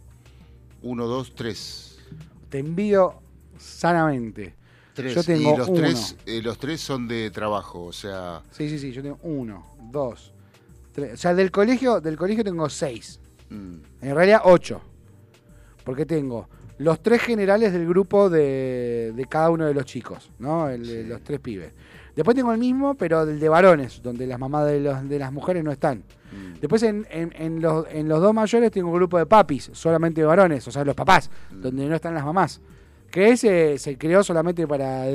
uno, 0.83 1.07
dos, 1.07 1.33
tres. 1.35 1.99
Te 2.49 2.59
envío 2.59 3.15
sanamente. 3.57 4.55
Tres. 4.93 5.15
Yo 5.15 5.23
tengo 5.23 5.53
y 5.53 5.57
los 5.57 5.67
uno. 5.69 5.77
tres, 5.79 6.15
eh, 6.25 6.41
los 6.41 6.57
tres 6.57 6.81
son 6.81 7.07
de 7.07 7.31
trabajo, 7.31 7.83
o 7.85 7.93
sea, 7.93 8.41
Sí, 8.51 8.67
sí, 8.69 8.77
sí. 8.77 8.91
Yo 8.91 9.01
tengo 9.01 9.19
uno, 9.23 9.65
dos, 9.91 10.33
tres. 10.91 11.13
O 11.13 11.17
sea, 11.17 11.33
del 11.33 11.49
colegio, 11.49 12.01
del 12.01 12.17
colegio 12.17 12.43
tengo 12.43 12.67
seis. 12.69 13.19
mm, 13.49 13.75
En 14.01 14.15
realidad, 14.15 14.41
ocho. 14.45 14.81
Porque 15.91 16.05
tengo 16.05 16.47
los 16.77 17.03
tres 17.03 17.21
generales 17.21 17.73
del 17.73 17.85
grupo 17.85 18.29
de, 18.29 19.11
de 19.13 19.25
cada 19.25 19.49
uno 19.49 19.65
de 19.65 19.73
los 19.73 19.83
chicos, 19.83 20.31
¿no? 20.39 20.69
El 20.69 20.85
Sí. 20.85 21.03
los 21.03 21.21
tres 21.21 21.41
pibes. 21.41 21.73
Después 22.15 22.33
tengo 22.33 22.53
el 22.53 22.57
mismo, 22.59 22.93
pero 22.95 23.25
del 23.25 23.41
de 23.41 23.49
varones, 23.49 24.01
donde 24.01 24.25
las 24.25 24.39
mamás 24.39 24.67
de, 24.67 24.79
los, 24.79 25.09
de 25.09 25.19
las 25.19 25.33
mujeres 25.33 25.65
no 25.65 25.71
están. 25.73 25.97
mm, 26.31 26.59
Después 26.61 26.81
en, 26.83 27.05
en- 27.11 27.33
en 27.37 27.61
los, 27.61 27.85
en 27.91 28.07
los 28.07 28.21
dos 28.21 28.33
mayores 28.33 28.71
tengo 28.71 28.87
un 28.87 28.95
grupo 28.95 29.17
de 29.17 29.25
papis, 29.25 29.69
solamente 29.73 30.21
de 30.21 30.27
varones, 30.27 30.65
o 30.65 30.71
sea, 30.71 30.85
los 30.85 30.95
papás, 30.95 31.29
Mm. 31.51 31.61
donde 31.61 31.85
no 31.87 31.95
están 31.95 32.13
las 32.13 32.23
mamás. 32.23 32.61
Que 33.11 33.31
ese 33.31 33.77
se 33.77 33.97
creó 33.97 34.23
solamente 34.23 34.65
para... 34.65 35.05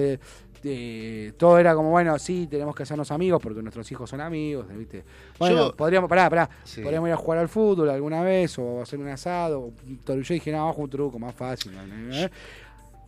de- 0.67 1.35
todo 1.39 1.59
era 1.59 1.75
como, 1.75 1.91
bueno, 1.91 2.19
sí, 2.19 2.47
tenemos 2.51 2.75
que 2.75 2.83
hacernos 2.83 3.11
amigos 3.11 3.41
porque 3.43 3.63
nuestros 3.63 3.91
hijos 3.93 4.11
son 4.11 4.21
amigos, 4.21 4.67
¿viste? 4.77 5.05
Bueno, 5.39 5.57
Yo- 5.69 5.73
podríamos, 5.77 6.09
pará, 6.09 6.29
pará, 6.29 6.51
Sí. 6.65 6.83
podríamos 6.83 7.09
ir 7.09 7.13
a 7.15 7.17
jugar 7.17 7.39
al 7.39 7.49
fútbol 7.49 7.89
alguna 7.91 8.23
vez 8.23 8.59
o 8.59 8.83
hacer 8.83 8.99
un 8.99 9.09
asado. 9.09 9.71
Yo 10.07 10.15
dije, 10.35 10.53
no, 10.53 10.69
a 10.69 10.73
un 10.73 10.91
truco 10.91 11.19
más 11.19 11.35
fácil. 11.35 11.73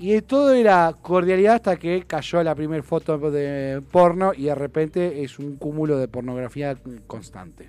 Y 0.00 0.20
todo 0.22 0.52
era 0.52 0.94
cordialidad 1.02 1.56
hasta 1.56 1.76
que 1.76 2.04
cayó 2.06 2.40
la 2.44 2.54
primera 2.54 2.82
foto 2.84 3.18
de 3.30 3.82
porno 3.90 4.32
y 4.32 4.44
de 4.44 4.54
repente 4.54 5.24
es 5.24 5.40
un 5.40 5.56
cúmulo 5.56 5.98
de 5.98 6.06
pornografía 6.06 6.76
constante. 7.06 7.68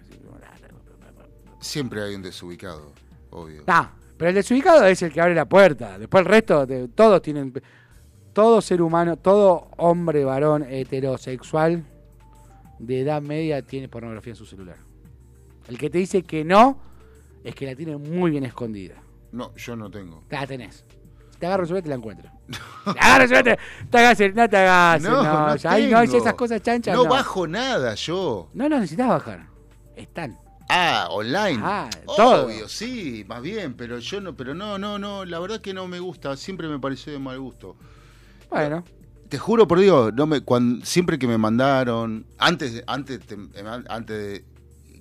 siempre 1.60 2.02
hay 2.02 2.16
un 2.16 2.22
desubicado, 2.22 2.94
obvio. 3.32 3.64
Ah, 3.68 3.92
pero 4.18 4.30
el 4.30 4.36
desubicado 4.36 4.86
es 4.86 5.02
el 5.02 5.12
que 5.12 5.20
abre 5.22 5.36
la 5.36 5.46
puerta. 5.46 5.98
Después 6.00 6.22
el 6.22 6.30
resto, 6.30 6.66
de, 6.66 6.88
todos 6.90 7.22
tienen. 7.22 7.52
Todo 8.34 8.62
ser 8.62 8.82
humano, 8.82 9.18
todo 9.18 9.68
hombre, 9.78 10.24
varón, 10.24 10.66
heterosexual 10.70 11.84
de 12.78 13.02
edad 13.02 13.22
media 13.22 13.62
tiene 13.62 13.90
pornografía 13.90 14.32
en 14.34 14.38
su 14.38 14.46
celular. 14.46 14.78
El 15.68 15.78
que 15.78 15.90
te 15.90 15.98
dice 15.98 16.24
que 16.24 16.44
no 16.46 16.78
es 17.44 17.56
que 17.56 17.66
la 17.66 17.76
tiene 17.76 17.98
muy 17.98 18.32
bien 18.32 18.46
escondida. 18.46 18.96
No, 19.32 19.54
yo 19.56 19.76
no 19.76 19.90
tengo. 19.92 20.24
La 20.30 20.46
tenés. 20.48 20.86
Te 21.38 21.46
agarro 21.46 21.64
el 21.64 21.68
celular 21.68 21.82
y 21.82 21.84
te 21.84 21.90
la 21.90 21.96
encuentro. 21.96 22.30
Te 22.94 23.00
agarro 23.00 23.24
el 23.24 23.30
celular, 23.30 23.60
te, 23.90 23.98
hagas 23.98 24.20
el- 24.20 24.36
no 24.36 24.50
te 24.50 24.58
hagas 24.58 25.02
No, 25.04 25.24
no, 25.24 25.48
no 25.50 25.56
ya 25.56 25.72
ahí 25.74 25.88
no 25.90 26.02
es 26.02 26.14
esas 26.14 26.34
cosas 26.34 26.62
chanchas. 26.62 26.96
No, 26.96 27.04
No, 27.04 27.10
bajo 27.10 27.48
nada 27.48 27.94
yo. 27.96 28.50
No, 28.54 28.68
no 28.68 28.78
necesitas 28.80 29.08
bajar. 29.08 29.48
Están. 29.96 30.38
Ah, 30.70 31.08
online. 31.12 31.60
Ah, 31.64 31.90
todo. 32.16 32.46
Obvio, 32.46 32.68
sí, 32.68 33.26
más 33.28 33.42
bien, 33.42 33.74
pero 33.76 34.00
yo 34.00 34.22
no, 34.22 34.36
pero 34.36 34.54
no, 34.54 34.78
no, 34.78 34.98
no, 35.00 35.26
la 35.26 35.40
verdad 35.40 35.62
que 35.62 35.74
no 35.74 35.88
me 35.88 36.00
gusta, 36.00 36.36
siempre 36.38 36.68
me 36.68 36.80
pareció 36.80 37.12
de 37.14 37.20
mal 37.20 37.40
gusto. 37.40 37.76
Bueno, 38.50 38.84
Te 39.30 39.38
juro 39.38 39.68
por 39.68 39.80
Dios, 39.80 40.12
no 40.16 40.26
me, 40.26 40.42
cuan- 40.42 40.82
siempre 40.84 41.20
que 41.20 41.28
me 41.28 41.38
mandaron, 41.38 42.26
antes, 42.40 42.84
antes, 42.88 43.20
te- 43.20 43.38
antes 43.88 44.08
de 44.18 44.44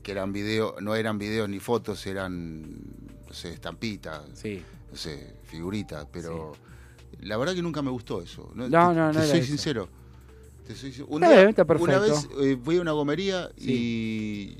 que 0.03 0.12
eran 0.12 0.32
videos, 0.34 0.74
no 0.82 0.94
eran 0.94 1.16
videos 1.18 1.49
ni 1.49 1.61
fotos, 1.61 2.07
eran, 2.07 2.61
no 3.26 3.32
sé, 3.32 3.55
estampitas, 3.55 4.20
sí. 4.34 4.62
no 4.90 4.96
sé, 4.99 5.34
figuritas, 5.44 6.07
pero 6.12 6.53
la 7.22 7.38
verdad 7.38 7.55
que 7.55 7.62
nunca 7.62 7.80
me 7.80 7.90
gustó 7.90 8.20
eso. 8.20 8.51
No, 8.55 8.68
No, 8.68 8.90
te, 8.90 8.94
no, 8.96 9.07
no 9.07 9.12
te 9.12 9.18
era 9.20 9.26
soy 9.28 9.38
eso. 9.38 9.49
sincero. 9.49 9.88
Te 10.66 10.74
soy 10.74 10.92
sin- 10.92 11.07
un 11.09 11.22
Está 11.22 11.28
día- 11.28 11.36
bien, 11.46 11.49
está 11.59 11.62
una 11.74 11.99
vez 11.99 12.28
eh, 12.42 12.59
fui 12.62 12.76
a 12.76 12.80
una 12.82 12.92
gomería 12.92 13.49
y 13.57 14.59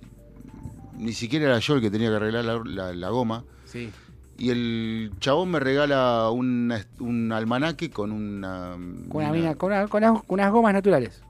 ni 0.97 1.13
siquiera 1.13 1.45
era 1.45 1.59
yo 1.59 1.75
el 1.75 1.83
que 1.83 1.91
tenía 1.91 2.09
que 2.09 2.17
arreglar 2.17 2.45
la, 2.47 2.63
la- 2.65 2.93
la 2.95 3.09
goma. 3.11 3.45
Sí. 3.67 3.91
Y 4.39 4.51
el 4.51 5.11
chabón 5.19 5.51
me 5.51 5.61
regala 5.61 6.31
una- 6.31 6.87
un 7.01 7.33
almanaque 7.33 7.91
con 7.91 8.13
una. 8.13 8.71
Con, 9.09 9.23
una 9.25 9.33
mina, 9.33 9.55
con, 9.57 9.73
una- 9.73 9.89
con 9.89 10.03
unas- 10.05 10.23
con 10.23 10.35
unas 10.39 10.53
gomas 10.53 10.73
naturales. 10.73 11.23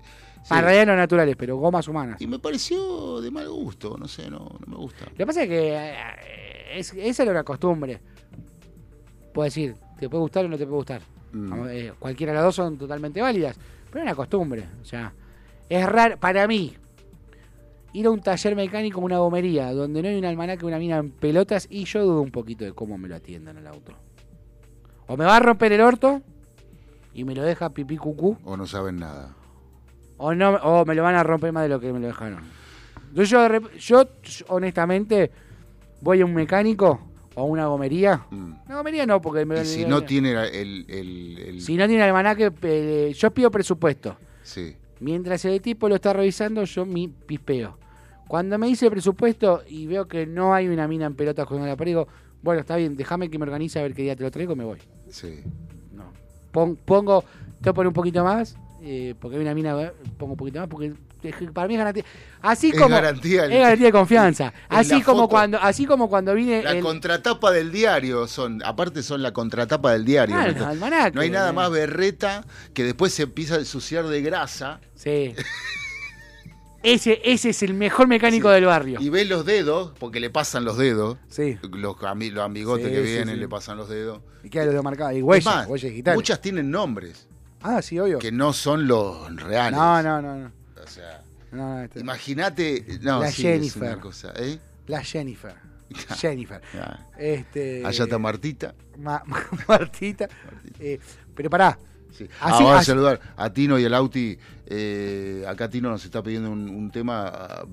Sí. 0.44 0.54
En 0.54 0.62
realidad 0.62 0.86
no 0.86 0.96
naturales, 0.96 1.34
pero 1.36 1.56
gomas 1.56 1.88
humanas. 1.88 2.20
Y 2.20 2.26
me 2.26 2.38
pareció 2.38 3.20
de 3.20 3.30
mal 3.30 3.48
gusto, 3.50 3.96
no 3.98 4.06
sé, 4.08 4.30
no, 4.30 4.38
no 4.38 4.66
me 4.66 4.76
gusta. 4.76 5.06
Lo 5.10 5.16
que 5.16 5.26
pasa 5.26 5.42
es 5.42 5.48
que 5.48 5.74
eh, 5.74 5.94
es, 6.74 6.92
esa 6.94 7.22
era 7.24 7.32
una 7.32 7.44
costumbre. 7.44 8.00
Puedo 9.34 9.44
decir, 9.44 9.74
te 9.98 10.08
puede 10.08 10.22
gustar 10.22 10.44
o 10.44 10.48
no 10.48 10.56
te 10.56 10.64
puede 10.64 10.76
gustar. 10.76 11.02
Mm. 11.32 11.66
Eh, 11.70 11.92
cualquiera 11.98 12.32
de 12.32 12.36
las 12.36 12.44
dos 12.44 12.54
son 12.54 12.78
totalmente 12.78 13.20
válidas. 13.20 13.56
Pero 13.86 13.98
es 14.00 14.02
una 14.04 14.14
costumbre. 14.14 14.64
O 14.80 14.84
sea, 14.84 15.12
es 15.68 15.86
raro 15.86 16.16
para 16.18 16.46
mí 16.46 16.74
ir 17.98 18.06
a 18.06 18.10
un 18.10 18.20
taller 18.20 18.54
mecánico, 18.56 19.00
una 19.00 19.18
gomería, 19.18 19.72
donde 19.72 20.02
no 20.02 20.08
hay 20.08 20.16
un 20.16 20.24
almanaque, 20.24 20.64
una 20.66 20.78
mina 20.78 20.98
en 20.98 21.10
pelotas, 21.10 21.66
y 21.70 21.84
yo 21.84 22.04
dudo 22.04 22.20
un 22.22 22.30
poquito 22.30 22.64
de 22.64 22.72
cómo 22.72 22.96
me 22.98 23.08
lo 23.08 23.16
atiendan 23.16 23.56
el 23.58 23.66
auto. 23.66 23.92
O 25.06 25.16
me 25.16 25.24
va 25.24 25.36
a 25.36 25.40
romper 25.40 25.72
el 25.72 25.80
orto 25.80 26.22
y 27.14 27.24
me 27.24 27.34
lo 27.34 27.42
deja 27.42 27.70
pipí 27.70 27.96
cucú. 27.96 28.36
O 28.44 28.56
no 28.56 28.66
saben 28.66 28.96
nada. 28.96 29.34
O 30.16 30.34
no, 30.34 30.50
o 30.56 30.84
me 30.84 30.94
lo 30.94 31.02
van 31.02 31.14
a 31.14 31.22
romper 31.22 31.52
más 31.52 31.62
de 31.62 31.68
lo 31.70 31.80
que 31.80 31.92
me 31.92 32.00
lo 32.00 32.06
dejaron. 32.08 32.40
Entonces 33.08 33.30
yo, 33.30 33.46
rep- 33.48 33.72
yo 33.78 34.04
honestamente 34.48 35.30
voy 36.00 36.20
a 36.20 36.24
un 36.26 36.34
mecánico 36.34 37.00
o 37.34 37.40
a 37.40 37.44
una 37.44 37.66
gomería. 37.66 38.26
Mm. 38.30 38.52
Una 38.66 38.76
gomería 38.76 39.06
no, 39.06 39.20
porque 39.22 39.44
me 39.46 39.60
Y 39.62 39.64
si 39.64 39.84
no 39.86 40.02
tiene 40.02 40.32
el. 40.32 40.84
el, 40.88 41.38
el- 41.38 41.60
si 41.62 41.76
no 41.76 41.86
tiene 41.86 42.02
almanaque, 42.02 42.52
eh, 42.62 43.12
yo 43.16 43.30
pido 43.30 43.50
presupuesto. 43.50 44.16
Sí. 44.42 44.76
Mientras 45.00 45.44
el 45.44 45.60
tipo 45.62 45.88
lo 45.88 45.94
está 45.94 46.12
revisando, 46.12 46.64
yo 46.64 46.84
mi 46.84 47.08
pispeo. 47.08 47.78
Cuando 48.28 48.58
me 48.58 48.66
dice 48.66 48.84
el 48.86 48.90
presupuesto 48.92 49.62
y 49.68 49.86
veo 49.86 50.06
que 50.06 50.26
no 50.26 50.54
hay 50.54 50.68
una 50.68 50.86
mina 50.86 51.06
en 51.06 51.14
pelotas 51.14 51.46
con 51.46 51.64
la 51.66 51.76
pared, 51.76 51.90
digo, 51.90 52.08
bueno, 52.42 52.60
está 52.60 52.76
bien, 52.76 52.96
déjame 52.96 53.28
que 53.30 53.38
me 53.38 53.44
organice 53.44 53.78
a 53.78 53.82
ver 53.82 53.94
qué 53.94 54.02
día 54.02 54.14
te 54.14 54.22
lo 54.22 54.30
traigo 54.30 54.52
y 54.52 54.56
me 54.56 54.64
voy. 54.64 54.78
Sí. 55.10 55.40
No. 55.92 56.12
Pon- 56.52 56.76
pongo, 56.76 57.24
te 57.62 57.72
poner 57.72 57.88
un 57.88 57.94
poquito 57.94 58.22
más, 58.22 58.56
eh, 58.82 59.14
porque 59.18 59.36
hay 59.36 59.42
una 59.42 59.54
mina, 59.54 59.80
eh, 59.82 59.92
pongo 60.18 60.32
un 60.34 60.36
poquito 60.38 60.60
más, 60.60 60.68
porque 60.68 60.92
es 61.22 61.34
que 61.34 61.46
para 61.50 61.66
mí 61.66 61.74
es 61.74 61.78
garantía. 61.78 62.04
Así 62.42 62.68
Es 62.68 62.78
como. 62.78 62.90
garantía 62.90 63.46
el- 63.46 63.52
es 63.52 63.58
garantía 63.60 63.86
de 63.86 63.92
confianza. 63.92 64.52
Así 64.68 65.02
como, 65.02 65.22
foto. 65.22 65.28
cuando, 65.30 65.58
así 65.60 65.84
como 65.84 66.08
cuando 66.08 66.32
vine. 66.34 66.62
La 66.62 66.72
el- 66.72 66.82
contratapa 66.82 67.50
del 67.50 67.72
diario 67.72 68.28
son, 68.28 68.62
aparte 68.64 69.02
son 69.02 69.20
la 69.22 69.32
contratapa 69.32 69.92
del 69.92 70.04
diario. 70.04 70.36
Ah, 70.38 70.46
¿no? 70.56 70.66
almanaque, 70.66 71.14
no 71.16 71.22
hay 71.22 71.30
nada 71.30 71.52
más 71.52 71.70
berreta 71.72 72.44
que 72.72 72.84
después 72.84 73.12
se 73.12 73.24
empieza 73.24 73.56
a 73.56 73.58
ensuciar 73.58 74.06
de 74.06 74.22
grasa 74.22 74.80
Sí. 74.94 75.34
ese, 76.82 77.20
ese 77.24 77.50
es 77.50 77.62
el 77.62 77.74
mejor 77.74 78.06
mecánico 78.08 78.50
del 78.50 78.64
barrio. 78.66 79.00
y 79.00 79.08
ves 79.10 79.28
los 79.28 79.44
dedos, 79.44 79.92
porque 79.98 80.20
le 80.20 80.30
pasan 80.30 80.64
los 80.64 80.76
dedos, 80.78 81.18
Sí. 81.28 81.58
los, 81.62 81.96
ami- 81.96 82.30
los 82.30 82.44
amigotes 82.44 82.86
Sí, 82.86 82.92
que 82.92 83.00
vienen 83.02 83.34
sí. 83.34 83.40
le 83.40 83.48
pasan 83.48 83.76
los 83.76 83.88
dedos. 83.88 84.20
Y 84.44 84.50
queda 84.50 84.66
los 84.66 84.74
de 84.74 84.82
marcado. 84.82 85.12
Y 85.16 85.22
huellas, 85.22 85.44
más, 85.44 85.66
huellas 85.66 85.90
digitales. 85.90 86.16
muchas 86.16 86.40
tienen 86.40 86.70
nombres 86.70 87.26
Ah, 87.62 87.82
sí, 87.82 87.98
obvio. 87.98 88.18
que 88.20 88.30
no 88.30 88.52
son 88.52 88.86
los 88.86 89.34
reales. 89.42 89.78
No, 89.78 90.02
no, 90.02 90.22
no. 90.22 90.36
no. 90.36 90.52
O 90.82 90.86
sea, 90.86 91.22
no 91.52 91.80
este- 91.82 92.00
imagínate, 92.00 92.84
no, 93.02 93.20
La 93.20 93.32
Jennifer. 93.32 93.82
es 93.84 93.92
una 93.94 94.00
cosa, 94.00 94.32
¿eh? 94.36 94.58
La 94.86 95.02
Jennifer. 95.02 95.54
Jennifer. 96.20 96.60
Ah, 96.80 97.06
Este, 97.18 97.82
Allá 97.84 98.04
está 98.04 98.18
Martita. 98.18 98.74
Ma- 98.98 99.22
Ma- 99.26 99.44
Martita. 99.66 100.28
Eh, 100.78 100.98
Pero 101.34 101.50
pará. 101.50 101.78
Así- 102.10 102.28
Ah, 102.40 102.50
vamos 102.52 102.74
a 102.80 102.84
saludar 102.84 103.20
a 103.36 103.52
Tino 103.52 103.78
y 103.78 103.84
al 103.84 103.94
Auti. 103.94 104.38
Eh, 104.70 105.44
acá 105.48 105.70
Tino 105.70 105.88
nos 105.88 106.04
está 106.04 106.22
pidiendo 106.22 106.50
un, 106.50 106.68
un 106.68 106.90
tema. 106.90 107.26
ah, 107.28 107.64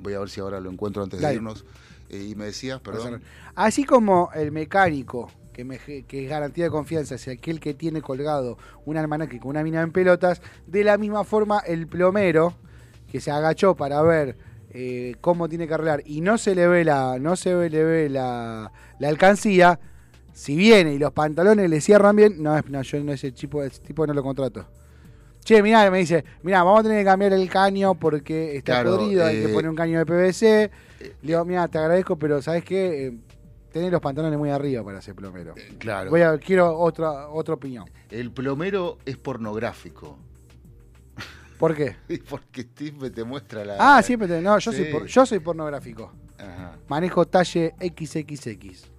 Voy 0.00 0.14
a 0.14 0.20
ver 0.20 0.28
si 0.30 0.40
ahora 0.40 0.60
lo 0.60 0.70
encuentro 0.70 1.02
antes 1.02 1.20
Dale. 1.20 1.32
de 1.32 1.36
irnos. 1.36 1.64
Eh, 2.10 2.28
y 2.30 2.34
me 2.34 2.44
decías, 2.46 2.80
perdón. 2.80 3.22
Así 3.54 3.84
como 3.84 4.30
el 4.34 4.52
mecánico, 4.52 5.30
que, 5.52 5.64
me- 5.64 5.78
que 5.78 6.24
es 6.24 6.28
garantía 6.30 6.64
de 6.64 6.70
confianza, 6.70 7.14
es 7.14 7.26
aquel 7.26 7.58
que 7.58 7.74
tiene 7.74 8.02
colgado 8.02 8.58
un 8.84 8.96
almanaque 8.98 9.40
con 9.40 9.50
una 9.50 9.62
mina 9.64 9.80
en 9.82 9.90
pelotas, 9.92 10.42
de 10.66 10.84
la 10.84 10.98
misma 10.98 11.24
forma 11.24 11.58
el 11.60 11.86
plomero, 11.86 12.54
que 13.10 13.20
se 13.20 13.30
agachó 13.30 13.74
para 13.74 14.02
ver 14.02 14.36
eh, 14.70 15.14
cómo 15.20 15.48
tiene 15.48 15.66
que 15.66 15.74
arreglar 15.74 16.02
y 16.04 16.20
no 16.20 16.36
se 16.36 16.54
le 16.54 16.66
ve 16.68 16.84
la, 16.84 17.18
no 17.18 17.34
se 17.36 17.70
le 17.70 17.84
ve 17.84 18.08
la, 18.10 18.70
la 18.98 19.08
alcancía, 19.08 19.80
si 20.32 20.54
viene 20.56 20.92
y 20.94 20.98
los 20.98 21.12
pantalones 21.12 21.70
le 21.70 21.80
cierran 21.80 22.14
bien, 22.16 22.42
no, 22.42 22.58
es- 22.58 22.68
no 22.68 22.82
yo 22.82 23.02
no 23.02 23.12
ese 23.12 23.32
tipo, 23.32 23.62
ese 23.62 23.80
tipo 23.80 24.06
no 24.06 24.12
lo 24.12 24.22
contrato. 24.22 24.68
Che, 25.44 25.62
mirá, 25.62 25.90
me 25.90 25.98
dice, 25.98 26.24
mirá, 26.42 26.62
vamos 26.62 26.80
a 26.80 26.82
tener 26.84 26.98
que 27.00 27.04
cambiar 27.04 27.32
el 27.34 27.48
caño 27.50 27.94
porque 27.94 28.56
está 28.56 28.80
Claro, 28.82 28.96
podrido, 28.96 29.26
hay 29.26 29.36
eh, 29.38 29.42
que 29.46 29.48
poner 29.52 29.68
un 29.70 29.76
caño 29.76 29.98
de 29.98 30.06
PVC. 30.06 30.70
Le 31.00 31.14
digo, 31.22 31.44
mira, 31.44 31.68
te 31.68 31.76
agradezco, 31.78 32.16
pero 32.18 32.40
¿sabes 32.40 32.64
qué? 32.64 33.06
Eh, 33.08 33.14
tenés 33.70 33.92
los 33.92 34.00
pantalones 34.00 34.38
muy 34.38 34.48
arriba 34.48 34.82
para 34.82 35.02
ser 35.02 35.14
plomero. 35.14 35.54
Claro. 35.78 36.08
Voy 36.10 36.22
a, 36.22 36.38
quiero 36.38 36.78
otra, 36.78 37.28
otra 37.28 37.54
opinión. 37.54 37.84
El 38.10 38.30
plomero 38.30 38.96
es 39.04 39.18
pornográfico. 39.18 40.16
¿Por 41.58 41.74
qué? 41.74 41.96
Porque 42.28 42.62
Steve 42.62 43.10
te 43.10 43.22
muestra 43.24 43.64
la. 43.66 43.76
Ah, 43.78 44.02
siempre 44.02 44.26
te, 44.26 44.40
no, 44.40 44.58
yo, 44.58 44.72
soy 44.72 44.86
por- 44.86 45.04
yo 45.06 45.26
soy 45.26 45.40
pornográfico. 45.40 46.10
Ajá. 46.38 46.78
Manejo 46.88 47.26
talle 47.26 47.74
XXX. 47.80 48.90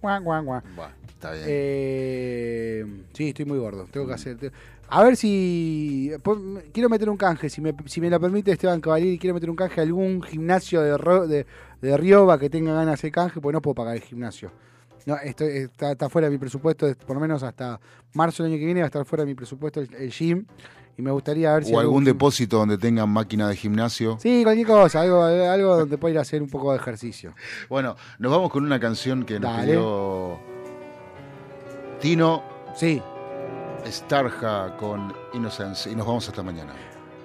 Guau, 0.00 0.22
guau, 0.22 0.44
guau. 0.44 0.62
Está 1.08 1.32
bien. 1.32 1.44
Eh, 1.48 2.84
sí, 3.12 3.28
estoy 3.28 3.44
muy 3.44 3.58
gordo. 3.58 3.86
Tengo 3.90 4.06
que 4.06 4.12
hacer. 4.14 4.36
te- 4.36 4.52
A 4.88 5.02
ver 5.02 5.16
si. 5.16 6.10
pon- 6.22 6.62
Quiero 6.72 6.88
meter 6.88 7.08
un 7.10 7.16
canje. 7.16 7.48
Si 7.50 7.60
me, 7.60 7.74
si 7.86 8.00
me 8.00 8.10
lo 8.10 8.20
permite 8.20 8.52
Esteban 8.52 8.80
Cavalieri, 8.80 9.18
quiero 9.18 9.34
meter 9.34 9.50
un 9.50 9.56
canje 9.56 9.80
a 9.80 9.84
algún 9.84 10.22
gimnasio 10.22 10.80
de, 10.82 10.96
Ro- 10.98 11.26
de, 11.26 11.46
de 11.80 11.96
Rioba 11.96 12.38
que 12.38 12.48
tenga 12.50 12.72
ganas 12.72 12.86
de 12.86 12.92
hacer 12.94 13.10
canje, 13.12 13.40
porque 13.40 13.54
no 13.54 13.62
puedo 13.62 13.74
pagar 13.74 13.96
el 13.96 14.02
gimnasio. 14.02 14.50
No, 15.06 15.16
esto 15.16 15.44
está, 15.44 15.92
está 15.92 16.08
fuera 16.08 16.28
de 16.28 16.32
mi 16.32 16.38
presupuesto, 16.38 16.86
es- 16.86 16.96
por 16.96 17.14
lo 17.16 17.20
menos 17.20 17.42
hasta 17.42 17.78
marzo 18.14 18.42
del 18.42 18.52
año 18.52 18.58
que 18.60 18.64
viene 18.66 18.80
va 18.80 18.86
a 18.86 18.88
estar 18.88 19.04
fuera 19.04 19.22
de 19.24 19.26
mi 19.26 19.34
presupuesto 19.34 19.80
el, 19.80 19.92
el 19.94 20.10
gym. 20.10 20.44
Y 20.96 21.02
me 21.02 21.10
gustaría 21.10 21.52
ver 21.52 21.64
si. 21.64 21.74
o 21.74 21.80
algún 21.80 22.04
depósito 22.04 22.56
donde 22.58 22.78
tengan 22.78 23.08
máquina 23.10 23.48
de 23.48 23.56
gimnasio. 23.56 24.16
Sí, 24.20 24.42
cualquier 24.44 24.66
cosa, 24.68 25.00
algo, 25.00 25.24
algo 25.24 25.76
donde 25.78 25.98
pueda 25.98 26.12
ir 26.12 26.18
a 26.18 26.22
hacer 26.22 26.40
un 26.40 26.48
poco 26.48 26.70
de 26.70 26.76
ejercicio. 26.78 27.34
Bueno, 27.68 27.96
nos 28.20 28.30
vamos 28.30 28.48
con 28.52 28.62
una 28.64 28.78
canción 28.78 29.24
que 29.24 29.40
nos 29.40 29.50
Dale. 29.50 29.72
pidió 29.72 30.38
Tino 32.00 32.42
Sí. 32.76 33.02
Starja 33.86 34.76
con 34.76 35.14
Innocence. 35.32 35.90
Y 35.90 35.94
nos 35.94 36.06
vamos 36.06 36.28
hasta 36.28 36.42
mañana. 36.42 36.74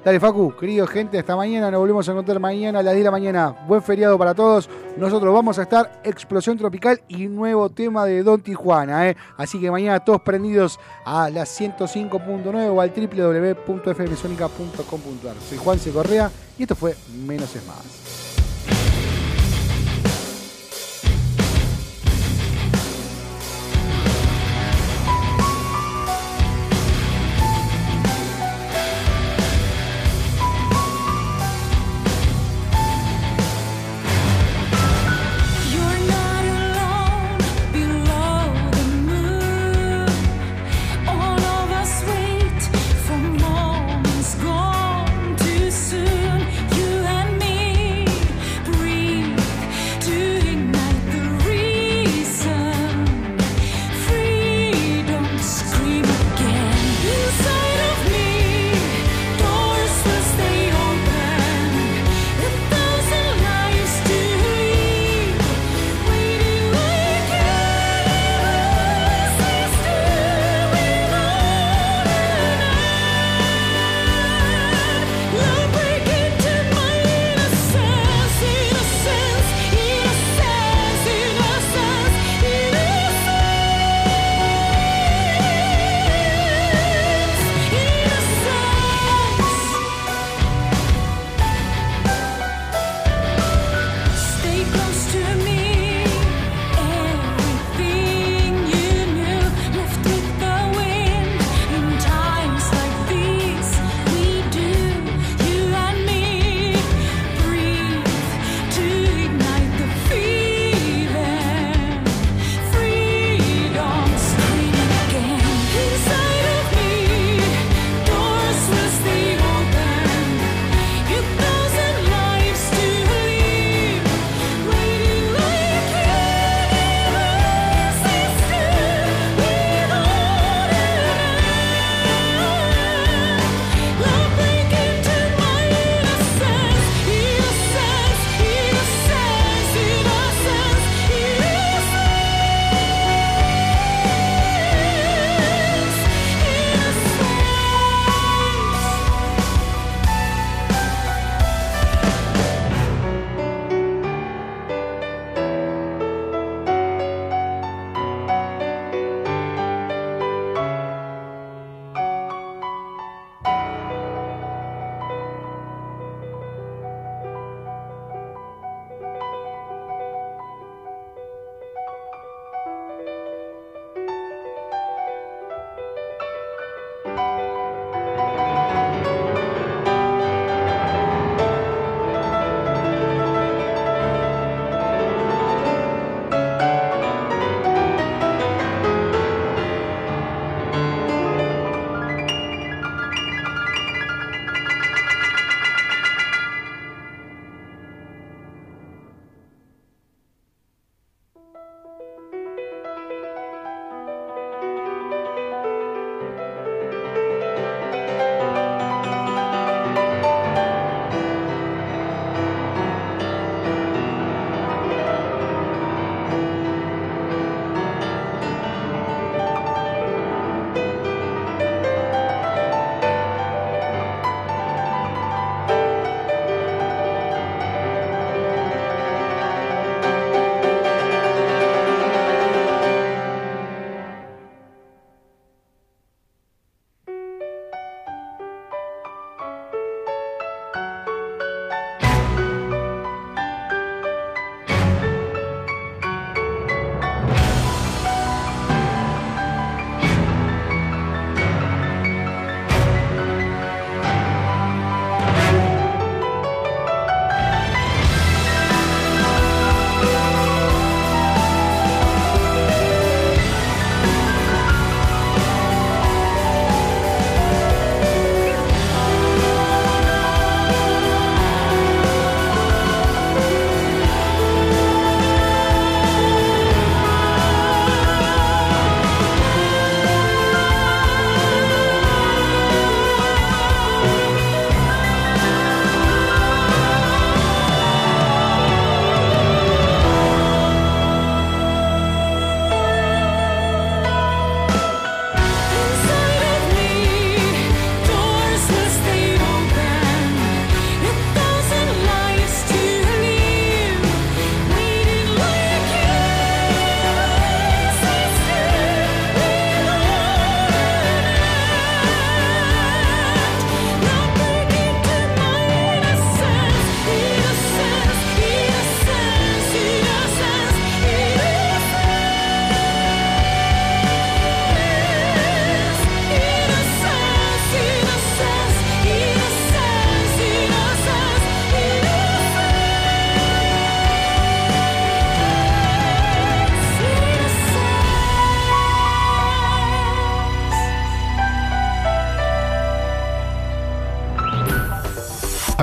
Dale, 0.03 0.19
Facu, 0.19 0.53
querido 0.55 0.85
gente, 0.87 1.19
hasta 1.19 1.35
mañana. 1.35 1.69
Nos 1.69 1.81
volvemos 1.81 2.07
a 2.07 2.13
encontrar 2.13 2.39
mañana 2.39 2.79
a 2.79 2.83
las 2.83 2.93
10 2.93 3.01
de 3.01 3.05
la 3.05 3.11
mañana. 3.11 3.53
Buen 3.67 3.83
feriado 3.83 4.17
para 4.17 4.33
todos. 4.33 4.69
Nosotros 4.95 5.33
vamos 5.33 5.59
a 5.59 5.63
estar 5.63 5.99
Explosión 6.05 6.57
Tropical 6.57 7.01
y 7.09 7.27
nuevo 7.27 7.67
tema 7.69 8.05
de 8.05 8.23
Don 8.23 8.39
Tijuana. 8.41 9.09
¿eh? 9.09 9.17
Así 9.35 9.59
que 9.59 9.69
mañana 9.69 9.99
todos 9.99 10.21
prendidos 10.21 10.79
a 11.03 11.29
las 11.29 11.59
105.9 11.59 12.69
o 12.69 12.79
al 12.79 12.91
www.fmsonica.com.ar. 12.91 15.35
Soy 15.49 15.57
Juan 15.57 15.79
C. 15.79 15.91
Correa 15.91 16.31
y 16.57 16.63
esto 16.63 16.75
fue 16.75 16.95
Menos 17.25 17.53
es 17.55 17.67
Más. 17.67 18.18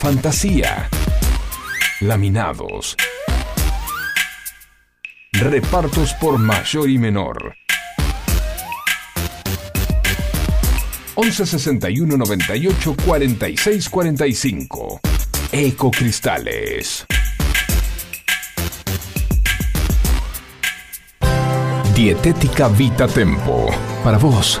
Fantasía. 0.00 0.88
Laminados. 2.00 2.96
Repartos 5.32 6.14
por 6.14 6.38
mayor 6.38 6.88
y 6.88 6.98
menor. 6.98 7.56
11 11.16 11.46
61 11.46 12.16
98 12.16 12.96
46 13.04 13.88
45. 13.88 15.00
Ecocristales. 15.50 17.04
Dietética 21.94 22.68
Vita 22.68 23.08
Tempo. 23.08 23.66
Para 24.04 24.18
vos, 24.18 24.60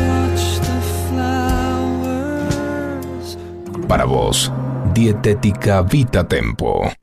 Para 3.91 4.05
vos, 4.05 4.49
Dietética 4.93 5.81
Vita 5.81 6.23
Tempo. 6.23 7.00